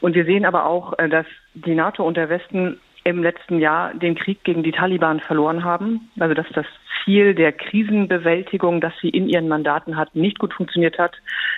Und 0.00 0.14
wir 0.14 0.24
sehen 0.24 0.46
aber 0.46 0.64
auch, 0.64 0.98
äh, 0.98 1.10
dass 1.10 1.26
die 1.52 1.74
NATO 1.74 2.04
und 2.06 2.16
der 2.16 2.30
Westen 2.30 2.80
im 3.04 3.22
letzten 3.22 3.58
Jahr 3.58 3.94
den 3.94 4.14
Krieg 4.14 4.44
gegen 4.44 4.62
die 4.62 4.72
Taliban 4.72 5.20
verloren 5.20 5.64
haben. 5.64 6.10
Also 6.18 6.34
dass 6.34 6.46
das 6.54 6.66
Ziel 7.04 7.34
der 7.34 7.52
Krisenbewältigung, 7.52 8.80
das 8.80 8.92
sie 9.00 9.08
in 9.08 9.28
ihren 9.28 9.48
Mandaten 9.48 9.96
hat, 9.96 10.14
nicht 10.14 10.38
gut 10.38 10.52
funktioniert 10.52 10.98
hat. 10.98 11.16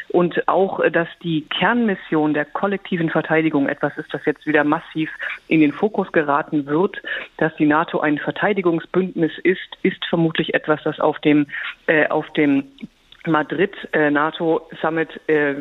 Und 0.09 0.47
auch, 0.49 0.81
dass 0.91 1.09
die 1.23 1.43
Kernmission 1.43 2.35
der 2.35 2.45
kollektiven 2.45 3.11
Verteidigung 3.11 3.69
etwas 3.69 3.97
ist, 3.97 4.13
das 4.13 4.25
jetzt 4.25 4.47
wieder 4.47 4.65
massiv 4.65 5.11
in 5.49 5.61
den 5.61 5.73
Fokus 5.73 6.13
geraten 6.13 6.67
wird. 6.67 7.03
Dass 7.39 7.55
die 7.57 7.67
NATO 7.67 8.01
ein 8.01 8.19
Verteidigungsbündnis 8.19 9.33
ist, 9.43 9.61
ist 9.83 10.05
vermutlich 10.07 10.55
etwas, 10.55 10.83
das 10.85 11.01
auf 11.01 11.19
dem, 11.21 11.47
äh, 11.87 12.07
auf 12.09 12.31
dem 12.35 12.65
Madrid 13.27 13.73
äh, 13.93 14.11
NATO-Summit 14.11 15.21
äh, 15.29 15.55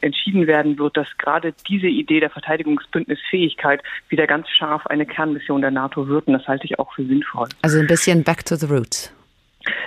entschieden 0.00 0.46
werden 0.46 0.78
wird, 0.78 0.96
dass 0.96 1.08
gerade 1.18 1.54
diese 1.68 1.86
Idee 1.86 2.20
der 2.20 2.30
Verteidigungsbündnisfähigkeit 2.30 3.82
wieder 4.08 4.26
ganz 4.26 4.48
scharf 4.48 4.86
eine 4.86 5.06
Kernmission 5.06 5.60
der 5.60 5.70
NATO 5.70 6.08
wird. 6.08 6.26
Und 6.26 6.34
das 6.34 6.46
halte 6.46 6.66
ich 6.66 6.78
auch 6.78 6.92
für 6.92 7.04
sinnvoll. 7.04 7.48
Also 7.62 7.78
ein 7.78 7.86
bisschen 7.86 8.22
back 8.24 8.44
to 8.44 8.56
the 8.56 8.66
roots. 8.66 9.12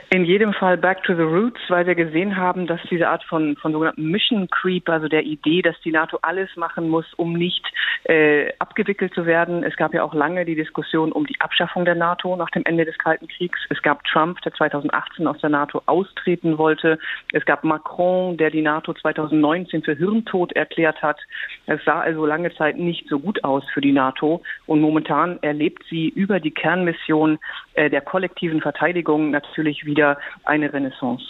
In 0.10 0.26
jedem 0.26 0.54
Fall 0.54 0.78
back 0.78 1.04
to 1.04 1.16
the 1.16 1.24
roots, 1.24 1.60
weil 1.70 1.88
wir 1.88 1.96
gesehen 1.96 2.38
haben, 2.38 2.68
dass 2.68 2.80
diese 2.90 3.10
Art 3.10 3.24
von, 3.24 3.56
von 3.58 3.72
sogenannten 3.72 4.12
Mission 4.12 4.48
Creep, 4.50 4.88
also 4.90 5.08
der 5.08 5.24
Idee, 5.24 5.62
dass 5.62 5.80
die 5.82 5.92
NATO 5.92 6.20
alles 6.22 6.56
machen 6.56 6.90
muss, 6.90 7.06
um 7.16 7.34
nicht 7.34 7.66
äh, 8.04 8.52
abgewickelt 8.60 9.14
zu 9.14 9.26
werden. 9.26 9.64
Es 9.64 9.76
gab 9.76 9.94
ja 9.94 10.04
auch 10.04 10.14
lange 10.14 10.46
die 10.46 10.56
Diskussion 10.56 11.12
um 11.12 11.26
die 11.26 11.40
Abschaffung 11.40 11.86
der 11.86 11.96
NATO 11.96 12.36
nach 12.36 12.50
dem 12.52 12.64
Ende 12.66 12.86
des 12.86 12.98
Kalten 12.98 13.28
Kriegs. 13.28 13.60
Es 13.70 13.82
gab 13.82 14.04
Trump, 14.04 14.42
der 14.42 14.54
2018 14.54 15.26
aus 15.26 15.40
der 15.40 15.50
NATO 15.50 15.82
austreten 15.86 16.58
wollte. 16.58 17.00
Es 17.32 17.46
gab 17.46 17.64
Macron, 17.64 18.38
der 18.38 18.52
die 18.52 18.62
NATO 18.62 18.94
2019 18.94 19.84
für 19.84 19.96
Hirntod 19.96 20.54
erklärt 20.54 21.02
hat. 21.02 21.20
Es 21.66 21.84
sah 21.86 22.02
also 22.02 22.26
lange 22.26 22.54
Zeit 22.56 22.78
nicht 22.78 23.08
so 23.10 23.20
gut 23.20 23.44
aus 23.44 23.64
für 23.74 23.82
die 23.82 23.94
NATO. 23.94 24.44
Und 24.66 24.82
momentan 24.82 25.40
erlebt 25.42 25.84
sie 25.90 26.10
über 26.10 26.40
die 26.40 26.52
Kernmission 26.52 27.40
äh, 27.74 27.90
der 27.90 28.02
kollektiven 28.02 28.62
Verteidigung 28.62 29.32
natürlich 29.32 29.73
wieder 29.86 30.04
wieder 30.04 30.18
eine 30.44 30.72
Renaissance. 30.74 31.24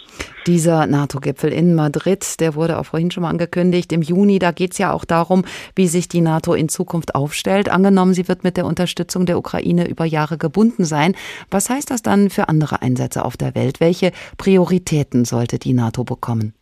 Dieser 0.46 0.86
NATO-Gipfel 0.86 1.52
in 1.52 1.74
Madrid, 1.74 2.40
der 2.40 2.54
wurde 2.54 2.78
auch 2.78 2.84
vorhin 2.84 3.10
schon 3.10 3.22
mal 3.22 3.30
angekündigt. 3.30 3.92
Im 3.92 4.02
Juni, 4.02 4.38
da 4.38 4.52
geht 4.52 4.72
es 4.72 4.78
ja 4.78 4.92
auch 4.92 5.04
darum, 5.04 5.44
wie 5.74 5.88
sich 5.88 6.08
die 6.08 6.20
NATO 6.20 6.54
in 6.54 6.68
Zukunft 6.68 7.14
aufstellt. 7.14 7.70
Angenommen, 7.70 8.14
sie 8.14 8.28
wird 8.28 8.44
mit 8.44 8.56
der 8.56 8.66
Unterstützung 8.66 9.26
der 9.26 9.38
Ukraine 9.38 9.88
über 9.88 10.04
Jahre 10.04 10.36
gebunden 10.36 10.84
sein. 10.84 11.14
Was 11.50 11.70
heißt 11.70 11.90
das 11.90 12.02
dann 12.02 12.28
für 12.28 12.48
andere 12.48 12.82
Einsätze 12.82 13.24
auf 13.24 13.36
der 13.36 13.54
Welt? 13.54 13.80
Welche 13.80 14.12
Prioritäten 14.36 15.24
sollte 15.24 15.58
die 15.58 15.72
NATO 15.72 16.04
bekommen? 16.04 16.52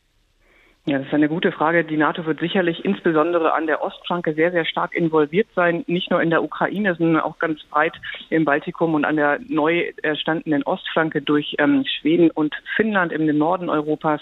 Ja, 0.85 0.99
das 0.99 1.07
ist 1.07 1.15
eine 1.15 1.29
gute 1.29 1.53
Frage. 1.53 1.85
Die 1.85 1.97
NATO 1.97 2.27
wird 2.27 2.41
sicherlich 2.41 2.85
insbesondere 2.85 3.53
an 3.53 3.69
der 3.69 3.85
Ostflanke 3.85 4.35
sehr, 4.35 4.51
sehr 4.51 4.65
stark 4.65 4.97
involviert 4.97 5.47
sein. 5.55 5.85
Nicht 5.87 6.11
nur 6.11 6.21
in 6.21 6.31
der 6.31 6.43
Ukraine, 6.43 6.97
sondern 6.97 7.23
auch 7.23 7.39
ganz 7.39 7.63
breit 7.71 7.93
im 8.31 8.45
Baltikum 8.45 8.95
und 8.95 9.05
an 9.05 9.15
der 9.15 9.39
neu 9.47 9.93
erstandenen 10.03 10.65
Ostflanke 10.65 11.23
durch 11.23 11.55
ähm, 11.61 11.85
Schweden 11.87 12.33
und 12.33 12.57
Finnland 12.75 13.13
im 13.13 13.27
Norden 13.39 13.69
Europas. 13.69 14.21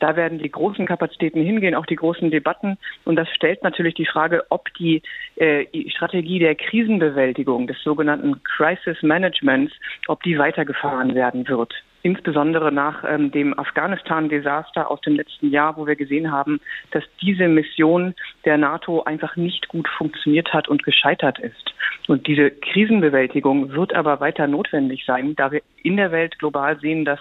Da 0.00 0.16
werden 0.16 0.40
die 0.40 0.50
großen 0.50 0.84
Kapazitäten 0.84 1.44
hingehen, 1.44 1.76
auch 1.76 1.86
die 1.86 1.94
großen 1.94 2.32
Debatten. 2.32 2.76
Und 3.04 3.14
das 3.14 3.28
stellt 3.28 3.62
natürlich 3.62 3.94
die 3.94 4.06
Frage, 4.06 4.44
ob 4.48 4.74
die 4.74 5.02
äh, 5.36 5.66
Strategie 5.90 6.40
der 6.40 6.56
Krisenbewältigung, 6.56 7.68
des 7.68 7.80
sogenannten 7.84 8.42
Crisis 8.42 9.00
Managements, 9.04 9.72
ob 10.08 10.24
die 10.24 10.36
weitergefahren 10.36 11.14
werden 11.14 11.46
wird 11.46 11.72
insbesondere 12.02 12.72
nach 12.72 13.04
ähm, 13.06 13.30
dem 13.30 13.58
Afghanistan-Desaster 13.58 14.90
aus 14.90 15.00
dem 15.02 15.16
letzten 15.16 15.50
Jahr, 15.50 15.76
wo 15.76 15.86
wir 15.86 15.96
gesehen 15.96 16.30
haben, 16.32 16.60
dass 16.92 17.04
diese 17.20 17.48
Mission 17.48 18.14
der 18.44 18.58
NATO 18.58 19.02
einfach 19.04 19.36
nicht 19.36 19.68
gut 19.68 19.88
funktioniert 19.88 20.52
hat 20.52 20.68
und 20.68 20.82
gescheitert 20.82 21.38
ist. 21.38 21.74
Und 22.08 22.26
diese 22.26 22.50
Krisenbewältigung 22.50 23.72
wird 23.72 23.94
aber 23.94 24.20
weiter 24.20 24.46
notwendig 24.46 25.04
sein, 25.06 25.34
da 25.36 25.52
wir 25.52 25.62
in 25.82 25.96
der 25.96 26.10
Welt 26.10 26.38
global 26.38 26.78
sehen, 26.80 27.04
dass 27.04 27.20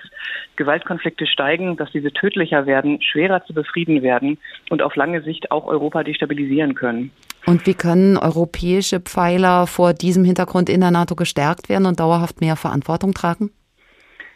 Gewaltkonflikte 0.55 1.27
steigen, 1.27 1.77
dass 1.77 1.91
diese 1.91 2.11
tödlicher 2.11 2.65
werden, 2.65 3.01
schwerer 3.01 3.45
zu 3.45 3.53
befrieden 3.53 4.01
werden 4.01 4.37
und 4.69 4.81
auf 4.81 4.95
lange 4.95 5.21
Sicht 5.21 5.51
auch 5.51 5.67
Europa 5.67 6.03
destabilisieren 6.03 6.75
können. 6.75 7.11
Und 7.45 7.65
wie 7.65 7.73
können 7.73 8.17
europäische 8.17 8.99
Pfeiler 8.99 9.67
vor 9.67 9.93
diesem 9.93 10.23
Hintergrund 10.23 10.69
in 10.69 10.81
der 10.81 10.91
NATO 10.91 11.15
gestärkt 11.15 11.69
werden 11.69 11.85
und 11.85 11.99
dauerhaft 11.99 12.41
mehr 12.41 12.55
Verantwortung 12.55 13.13
tragen? 13.13 13.51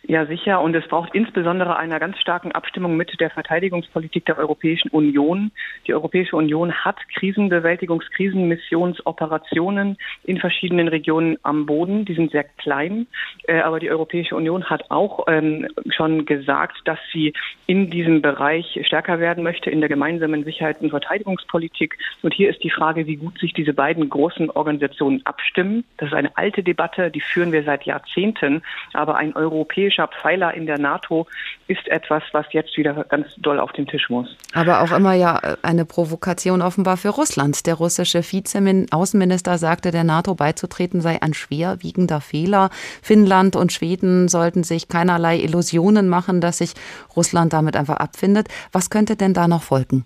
Ja, 0.06 0.26
sicher. 0.26 0.60
Und 0.60 0.76
es 0.76 0.86
braucht 0.90 1.16
insbesondere 1.16 1.78
einer 1.78 1.98
ganz 1.98 2.20
starken 2.20 2.52
Abstimmung 2.52 2.98
mit 2.98 3.22
der 3.22 3.30
Verteidigungspolitik 3.30 4.26
der 4.26 4.38
Europäischen 4.38 4.90
Union. 4.90 5.52
Die 5.88 5.94
Europäische 5.94 6.36
Union 6.36 6.74
hat 6.74 6.98
Krisenbewältigungs-, 7.18 8.12
Krisenmissionsoperationen 8.14 9.98
in 10.26 10.40
verschiedenen 10.40 10.90
Regionen 10.90 11.38
am 11.44 11.66
Boden. 11.66 12.04
Die 12.04 12.16
sind 12.16 12.32
sehr 12.32 12.44
klein. 12.44 13.08
Äh, 13.48 13.62
aber 13.62 13.80
die 13.80 13.90
Europäische 13.90 14.36
Union 14.36 14.66
hat 14.66 14.92
auch 14.92 15.26
ähm, 15.30 15.70
schon 15.96 16.26
gesagt, 16.26 16.82
dass 16.84 17.00
sie 17.14 17.32
in 17.66 17.90
diesem 17.90 18.22
Bereich 18.22 18.78
stärker 18.84 19.22
werden 19.22 19.42
möchte, 19.42 19.70
in 19.70 19.80
der 19.80 19.88
gemeinsamen 19.88 20.44
Sicherheits- 20.44 20.82
und 20.82 20.90
Verteidigungspolitik. 20.90 21.98
Und 22.24 22.34
hier 22.34 22.50
ist 22.50 22.62
die 22.62 22.72
Frage, 22.72 23.08
wie 23.08 23.16
gut 23.16 23.40
sich 23.40 23.54
diese 23.54 23.74
beiden 23.74 24.10
großen 24.10 24.50
Organisationen 24.50 25.26
abstimmen. 25.26 25.86
Das 25.96 26.10
ist 26.10 26.14
eine 26.14 26.36
alte 26.36 26.62
Debatte, 26.62 27.10
die 27.10 27.22
führen 27.22 27.54
wir 27.54 27.64
seit 27.64 27.84
Jahrzehnten. 27.84 28.64
Aber 28.92 29.16
ein 29.16 29.34
europäisches 29.34 29.93
europäischer 29.94 30.08
Pfeiler 30.08 30.54
in 30.54 30.66
der 30.66 30.80
NATO 30.80 31.28
ist 31.68 31.88
etwas, 31.88 32.24
was 32.32 32.46
jetzt 32.52 32.78
wieder 32.78 33.04
ganz 33.06 33.28
doll 33.38 33.60
auf 33.60 33.72
den 33.74 33.88
Tisch 33.88 34.10
muss. 34.10 34.36
Aber 34.54 34.82
auch 34.82 34.92
immer 34.92 35.14
ja 35.14 35.40
eine 35.62 35.86
Provokation 35.86 36.62
offenbar 36.62 36.98
für 36.98 37.10
Russland. 37.10 37.66
Der 37.66 37.76
russische 37.76 38.24
Vize-Außenminister 38.24 39.58
sagte, 39.58 39.92
der 39.92 40.04
NATO 40.04 40.36
beizutreten 40.36 41.02
sei 41.02 41.22
ein 41.22 41.34
schwerwiegender 41.34 42.22
Fehler. 42.22 42.70
Finnland 43.02 43.56
und 43.56 43.72
Schweden 43.72 44.28
sollten 44.28 44.64
sich 44.64 44.88
keinerlei 44.88 45.38
Illusionen 45.38 46.10
machen, 46.10 46.42
dass 46.42 46.60
sich 46.60 46.74
Russland 47.16 47.54
damit 47.54 47.76
einfach 47.76 47.98
abfindet. 47.98 48.48
Was 48.72 48.90
könnte 48.90 49.16
denn 49.16 49.34
da 49.34 49.48
noch 49.48 49.64
folgen? 49.64 50.06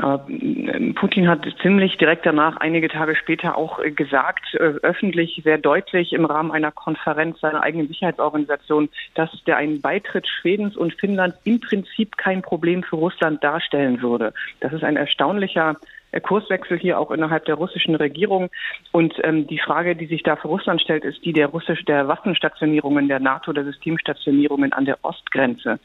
Putin 0.00 1.28
hat 1.28 1.46
ziemlich 1.60 1.98
direkt 1.98 2.24
danach, 2.24 2.56
einige 2.56 2.88
Tage 2.88 3.14
später 3.16 3.58
auch 3.58 3.80
äh, 3.80 3.90
gesagt, 3.90 4.54
äh, 4.54 4.74
öffentlich 4.82 5.40
sehr 5.44 5.58
deutlich 5.58 6.12
im 6.14 6.24
Rahmen 6.24 6.50
einer 6.50 6.72
Konferenz 6.72 7.38
seiner 7.40 7.62
eigenen 7.62 7.88
Sicherheitsorganisation, 7.88 8.88
dass 9.14 9.30
der 9.46 9.58
einen 9.58 9.82
Beitritt 9.82 10.26
Schwedens 10.26 10.76
und 10.76 10.94
Finnlands 10.94 11.36
im 11.44 11.60
Prinzip 11.60 12.16
kein 12.16 12.40
Problem 12.40 12.82
für 12.82 12.96
Russland 12.96 13.44
darstellen 13.44 14.00
würde. 14.00 14.32
Das 14.60 14.72
ist 14.72 14.84
ein 14.84 14.96
erstaunlicher 14.96 15.76
Kurswechsel 16.18 16.78
hier 16.78 16.98
auch 16.98 17.12
innerhalb 17.12 17.44
der 17.44 17.54
russischen 17.54 17.94
Regierung. 17.94 18.50
Und 18.90 19.14
ähm, 19.22 19.46
die 19.46 19.60
Frage, 19.60 19.94
die 19.94 20.06
sich 20.06 20.24
da 20.24 20.34
für 20.34 20.48
Russland 20.48 20.80
stellt, 20.80 21.04
ist 21.04 21.24
die 21.24 21.32
der 21.32 21.46
russisch 21.46 21.84
der 21.84 22.08
Waffenstationierungen 22.08 23.06
der 23.06 23.20
NATO, 23.20 23.52
der 23.52 23.64
Systemstationierungen 23.64 24.72
an 24.72 24.86
der 24.86 24.98
Ostgrenze. 25.02 25.78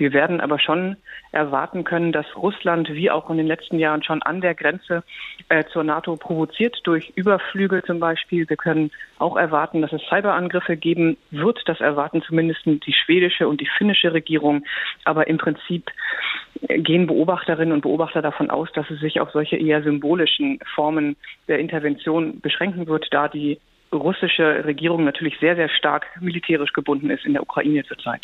Wir 0.00 0.14
werden 0.14 0.40
aber 0.40 0.58
schon 0.58 0.96
erwarten 1.30 1.84
können, 1.84 2.10
dass 2.10 2.24
Russland 2.34 2.88
wie 2.88 3.10
auch 3.10 3.28
in 3.28 3.36
den 3.36 3.46
letzten 3.46 3.78
Jahren 3.78 4.02
schon 4.02 4.22
an 4.22 4.40
der 4.40 4.54
Grenze 4.54 5.04
äh, 5.50 5.64
zur 5.70 5.84
NATO 5.84 6.16
provoziert 6.16 6.80
durch 6.84 7.12
Überflüge 7.16 7.82
zum 7.86 8.00
Beispiel. 8.00 8.48
Wir 8.48 8.56
können 8.56 8.90
auch 9.18 9.36
erwarten, 9.36 9.82
dass 9.82 9.92
es 9.92 10.00
Cyberangriffe 10.08 10.78
geben 10.78 11.18
wird. 11.30 11.60
Das 11.66 11.80
erwarten 11.80 12.22
zumindest 12.22 12.62
die 12.64 12.94
schwedische 12.94 13.46
und 13.46 13.60
die 13.60 13.68
finnische 13.76 14.14
Regierung. 14.14 14.64
Aber 15.04 15.26
im 15.26 15.36
Prinzip 15.36 15.90
gehen 16.68 17.06
Beobachterinnen 17.06 17.72
und 17.72 17.82
Beobachter 17.82 18.22
davon 18.22 18.50
aus, 18.50 18.68
dass 18.72 18.90
es 18.90 19.00
sich 19.00 19.20
auf 19.20 19.30
solche 19.30 19.56
eher 19.56 19.82
symbolischen 19.82 20.58
Formen 20.74 21.16
der 21.48 21.58
Intervention 21.58 22.40
beschränken 22.40 22.86
wird, 22.86 23.08
da 23.10 23.28
die 23.28 23.58
russische 23.92 24.64
Regierung 24.64 25.04
natürlich 25.04 25.34
sehr, 25.40 25.56
sehr 25.56 25.68
stark 25.68 26.06
militärisch 26.20 26.72
gebunden 26.72 27.10
ist 27.10 27.24
in 27.24 27.32
der 27.32 27.42
Ukraine 27.42 27.84
zurzeit. 27.84 28.22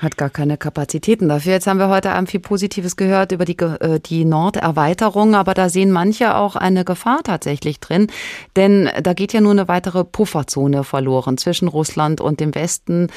Hat 0.00 0.16
gar 0.16 0.30
keine 0.30 0.56
Kapazitäten 0.56 1.28
dafür. 1.28 1.52
Jetzt 1.52 1.66
haben 1.66 1.78
wir 1.78 1.88
heute 1.88 2.10
Abend 2.10 2.30
viel 2.30 2.40
Positives 2.40 2.96
gehört 2.96 3.32
über 3.32 3.44
die, 3.44 3.56
äh, 3.58 4.00
die 4.00 4.24
Norderweiterung, 4.24 5.34
aber 5.34 5.54
da 5.54 5.68
sehen 5.68 5.92
manche 5.92 6.34
auch 6.34 6.56
eine 6.56 6.84
Gefahr 6.84 7.20
tatsächlich 7.22 7.78
drin, 7.78 8.08
denn 8.56 8.90
da 9.02 9.12
geht 9.12 9.32
ja 9.32 9.40
nur 9.40 9.52
eine 9.52 9.68
weitere 9.68 10.04
Pufferzone 10.04 10.82
verloren 10.82 11.38
zwischen 11.38 11.68
Russland 11.68 12.20
und 12.20 12.40
dem 12.40 12.54
Westen. 12.54 13.08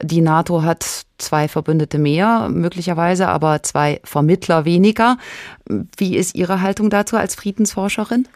Die 0.00 0.20
NATO 0.20 0.62
hat 0.62 1.04
zwei 1.18 1.48
Verbündete 1.48 1.98
mehr, 1.98 2.48
möglicherweise, 2.50 3.28
aber 3.28 3.62
zwei 3.62 4.00
Vermittler 4.04 4.64
weniger. 4.64 5.18
Wie 5.96 6.16
ist 6.16 6.36
Ihre 6.36 6.62
Haltung 6.62 6.90
dazu 6.90 7.16
als 7.16 7.34
Friedensforscherin? 7.34 8.28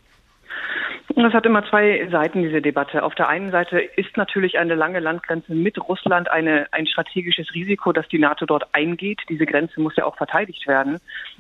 Das 1.17 1.35
hat 1.35 1.45
immer 1.47 1.65
zwei 1.69 2.09
Seiten, 2.11 2.43
diese 2.43 2.63
Debatte. 2.63 3.03
Auf 3.03 3.15
der 3.15 3.29
einen 3.29 3.51
Seite 3.51 3.79
ist 3.79 4.17
natürlich 4.17 4.59
eine 4.59 4.75
lange 4.75 5.01
Landgrenze 5.01 5.55
mit 5.55 5.77
Russland 5.89 6.31
eine, 6.31 6.67
ein 6.73 6.87
strategisches 6.87 7.53
Risiko, 7.55 7.93
dass 7.93 8.09
die 8.09 8.19
NATO 8.19 8.47
dort 8.47 8.75
eingeht. 8.75 9.21
Diese 9.29 9.45
Grenze 9.45 9.81
muss 9.81 9.97
ja 9.97 10.05
auch 10.05 10.17
verteidigt 10.17 10.67
werden. 10.67 10.99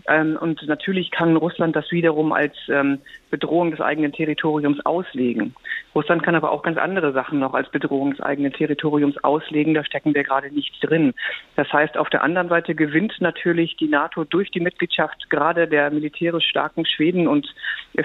Ähm, 0.09 0.37
und 0.41 0.66
natürlich 0.66 1.11
kann 1.11 1.37
Russland 1.37 1.75
das 1.75 1.91
wiederum 1.91 2.33
als 2.33 2.55
ähm, 2.68 2.99
Bedrohung 3.33 3.70
des 3.70 3.80
eigenen 3.80 4.12
Territoriums 4.12 4.85
auslegen. 4.85 5.55
Russland 5.95 6.22
kann 6.22 6.35
aber 6.35 6.53
auch 6.53 6.62
ganz 6.62 6.76
andere 6.76 7.12
Sachen 7.12 7.39
noch 7.39 7.55
als 7.55 7.68
Bedrohung 7.70 8.11
des 8.11 8.20
eigenen 8.20 8.53
Territoriums 8.53 9.16
auslegen. 9.24 9.72
Da 9.72 9.85
stecken 9.85 10.14
wir 10.14 10.22
gerade 10.22 10.53
nicht 10.53 10.72
drin. 10.83 11.14
Das 11.57 11.72
heißt, 11.72 11.97
auf 11.97 12.11
der 12.11 12.22
anderen 12.22 12.51
Seite 12.51 12.74
gewinnt 12.74 13.14
natürlich 13.20 13.76
die 13.76 13.89
NATO 13.89 14.24
durch 14.24 14.51
die 14.51 14.61
Mitgliedschaft 14.61 15.30
gerade 15.30 15.66
der 15.66 15.91
militärisch 15.91 16.45
starken 16.47 16.85
Schweden 16.85 17.26
und 17.26 17.49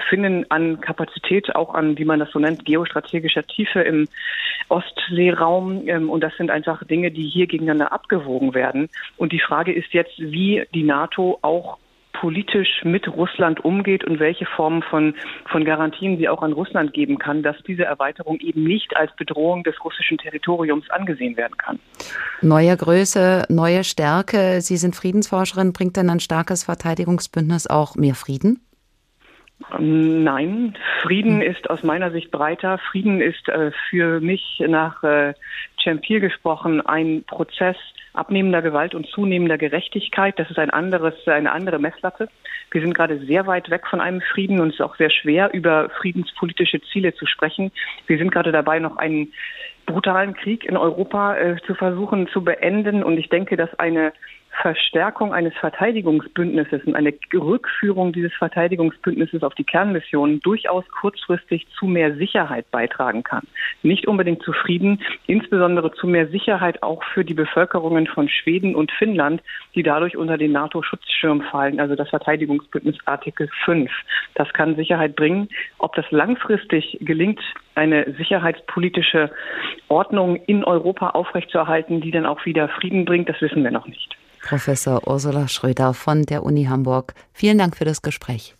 Finnen 0.08 0.50
an 0.50 0.80
Kapazität, 0.80 1.54
auch 1.54 1.74
an, 1.74 1.98
wie 1.98 2.06
man 2.06 2.20
das 2.20 2.30
so 2.30 2.38
nennt, 2.38 2.64
geostrategischer 2.64 3.46
Tiefe 3.46 3.80
im 3.80 4.08
Ostseeraum. 4.70 5.86
Ähm, 5.86 6.08
und 6.08 6.22
das 6.22 6.34
sind 6.38 6.50
einfach 6.50 6.84
Dinge, 6.84 7.10
die 7.10 7.28
hier 7.28 7.46
gegeneinander 7.46 7.92
abgewogen 7.92 8.54
werden. 8.54 8.88
Und 9.18 9.32
die 9.32 9.40
Frage 9.40 9.72
ist 9.72 9.92
jetzt, 9.92 10.18
wie 10.18 10.64
die 10.74 10.84
NATO 10.84 11.38
auch 11.42 11.76
politisch 12.20 12.82
mit 12.84 13.08
Russland 13.08 13.64
umgeht 13.64 14.04
und 14.04 14.18
welche 14.18 14.46
Formen 14.46 14.82
von, 14.82 15.14
von 15.50 15.64
Garantien 15.64 16.18
sie 16.18 16.28
auch 16.28 16.42
an 16.42 16.52
Russland 16.52 16.92
geben 16.92 17.18
kann, 17.18 17.42
dass 17.42 17.56
diese 17.66 17.84
Erweiterung 17.84 18.40
eben 18.40 18.64
nicht 18.64 18.96
als 18.96 19.14
Bedrohung 19.16 19.62
des 19.62 19.74
russischen 19.84 20.18
Territoriums 20.18 20.88
angesehen 20.90 21.36
werden 21.36 21.56
kann. 21.56 21.78
Neue 22.42 22.76
Größe, 22.76 23.44
neue 23.48 23.84
Stärke. 23.84 24.60
Sie 24.60 24.76
sind 24.76 24.96
Friedensforscherin. 24.96 25.72
Bringt 25.72 25.96
denn 25.96 26.10
ein 26.10 26.20
starkes 26.20 26.64
Verteidigungsbündnis 26.64 27.66
auch 27.66 27.94
mehr 27.96 28.14
Frieden? 28.14 28.60
Nein, 29.78 30.76
Frieden 31.02 31.42
ist 31.42 31.68
aus 31.68 31.82
meiner 31.82 32.12
Sicht 32.12 32.30
breiter. 32.30 32.78
Frieden 32.90 33.20
ist 33.20 33.48
äh, 33.48 33.72
für 33.90 34.20
mich 34.20 34.62
nach 34.66 35.02
äh, 35.02 35.34
Champir 35.82 36.20
gesprochen 36.20 36.80
ein 36.80 37.24
Prozess 37.26 37.76
abnehmender 38.18 38.62
Gewalt 38.62 38.94
und 38.94 39.06
zunehmender 39.06 39.58
Gerechtigkeit. 39.58 40.38
Das 40.38 40.50
ist 40.50 40.58
ein 40.58 40.70
anderes, 40.70 41.14
eine 41.26 41.52
andere 41.52 41.78
Messlatte. 41.78 42.28
Wir 42.70 42.80
sind 42.82 42.94
gerade 42.94 43.18
sehr 43.26 43.46
weit 43.46 43.70
weg 43.70 43.86
von 43.86 44.00
einem 44.00 44.20
Frieden 44.20 44.60
und 44.60 44.68
es 44.68 44.74
ist 44.74 44.82
auch 44.82 44.96
sehr 44.96 45.10
schwer, 45.10 45.52
über 45.54 45.88
friedenspolitische 46.00 46.80
Ziele 46.92 47.14
zu 47.14 47.26
sprechen. 47.26 47.72
Wir 48.06 48.18
sind 48.18 48.30
gerade 48.30 48.52
dabei, 48.52 48.78
noch 48.78 48.96
einen 48.96 49.32
brutalen 49.86 50.34
Krieg 50.34 50.64
in 50.64 50.76
Europa 50.76 51.36
äh, 51.36 51.56
zu 51.66 51.74
versuchen 51.74 52.28
zu 52.28 52.44
beenden. 52.44 53.02
Und 53.02 53.18
ich 53.18 53.30
denke, 53.30 53.56
dass 53.56 53.74
eine 53.78 54.12
Verstärkung 54.60 55.32
eines 55.32 55.54
Verteidigungsbündnisses 55.54 56.82
und 56.84 56.96
eine 56.96 57.14
Rückführung 57.32 58.12
dieses 58.12 58.32
Verteidigungsbündnisses 58.34 59.42
auf 59.44 59.54
die 59.54 59.64
Kernmissionen 59.64 60.40
durchaus 60.40 60.84
kurzfristig 60.88 61.66
zu 61.78 61.86
mehr 61.86 62.16
Sicherheit 62.16 62.68
beitragen 62.72 63.22
kann. 63.22 63.46
Nicht 63.82 64.08
unbedingt 64.08 64.42
zu 64.42 64.52
Frieden, 64.52 65.00
insbesondere 65.26 65.92
zu 65.92 66.08
mehr 66.08 66.26
Sicherheit 66.28 66.82
auch 66.82 67.04
für 67.04 67.24
die 67.24 67.34
Bevölkerungen 67.34 68.08
von 68.08 68.28
Schweden 68.28 68.74
und 68.74 68.90
Finnland, 68.90 69.42
die 69.76 69.84
dadurch 69.84 70.16
unter 70.16 70.36
den 70.36 70.52
NATO-Schutzschirm 70.52 71.42
fallen, 71.42 71.78
also 71.78 71.94
das 71.94 72.08
Verteidigungsbündnis 72.08 72.96
Artikel 73.04 73.48
5. 73.64 73.90
Das 74.34 74.52
kann 74.52 74.74
Sicherheit 74.74 75.14
bringen. 75.14 75.48
Ob 75.78 75.94
das 75.94 76.10
langfristig 76.10 76.98
gelingt, 77.00 77.40
eine 77.76 78.12
sicherheitspolitische 78.14 79.30
Ordnung 79.88 80.36
in 80.46 80.64
Europa 80.64 81.10
aufrechtzuerhalten, 81.10 82.00
die 82.00 82.10
dann 82.10 82.26
auch 82.26 82.44
wieder 82.44 82.68
Frieden 82.68 83.04
bringt, 83.04 83.28
das 83.28 83.40
wissen 83.40 83.62
wir 83.62 83.70
noch 83.70 83.86
nicht. 83.86 84.17
Professor 84.42 85.06
Ursula 85.06 85.48
Schröder 85.48 85.94
von 85.94 86.22
der 86.24 86.42
Uni 86.42 86.64
Hamburg. 86.64 87.14
Vielen 87.32 87.58
Dank 87.58 87.76
für 87.76 87.84
das 87.84 88.02
Gespräch. 88.02 88.56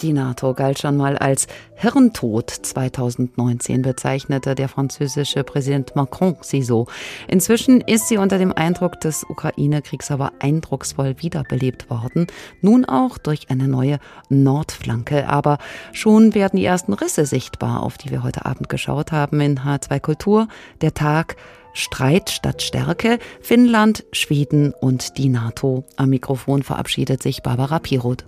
Die 0.00 0.12
NATO 0.12 0.54
galt 0.54 0.78
schon 0.78 0.96
mal 0.96 1.18
als 1.18 1.48
Hirntod. 1.74 2.50
2019 2.50 3.82
bezeichnete 3.82 4.54
der 4.54 4.68
französische 4.68 5.42
Präsident 5.42 5.96
Macron 5.96 6.36
sie 6.40 6.62
so. 6.62 6.86
Inzwischen 7.26 7.80
ist 7.80 8.06
sie 8.06 8.16
unter 8.16 8.38
dem 8.38 8.52
Eindruck 8.52 9.00
des 9.00 9.24
Ukraine-Kriegs 9.28 10.12
aber 10.12 10.32
eindrucksvoll 10.38 11.16
wiederbelebt 11.18 11.90
worden. 11.90 12.28
Nun 12.60 12.84
auch 12.84 13.18
durch 13.18 13.50
eine 13.50 13.66
neue 13.66 13.98
Nordflanke. 14.28 15.28
Aber 15.28 15.58
schon 15.92 16.32
werden 16.32 16.58
die 16.58 16.64
ersten 16.64 16.92
Risse 16.92 17.26
sichtbar, 17.26 17.82
auf 17.82 17.98
die 17.98 18.12
wir 18.12 18.22
heute 18.22 18.46
Abend 18.46 18.68
geschaut 18.68 19.10
haben 19.10 19.40
in 19.40 19.60
H2 19.60 19.98
Kultur. 19.98 20.46
Der 20.80 20.94
Tag 20.94 21.34
Streit 21.72 22.30
statt 22.30 22.62
Stärke, 22.62 23.18
Finnland, 23.40 24.04
Schweden 24.12 24.72
und 24.80 25.18
die 25.18 25.28
NATO. 25.28 25.84
Am 25.96 26.10
Mikrofon 26.10 26.62
verabschiedet 26.62 27.20
sich 27.20 27.42
Barbara 27.42 27.80
Piroth. 27.80 28.24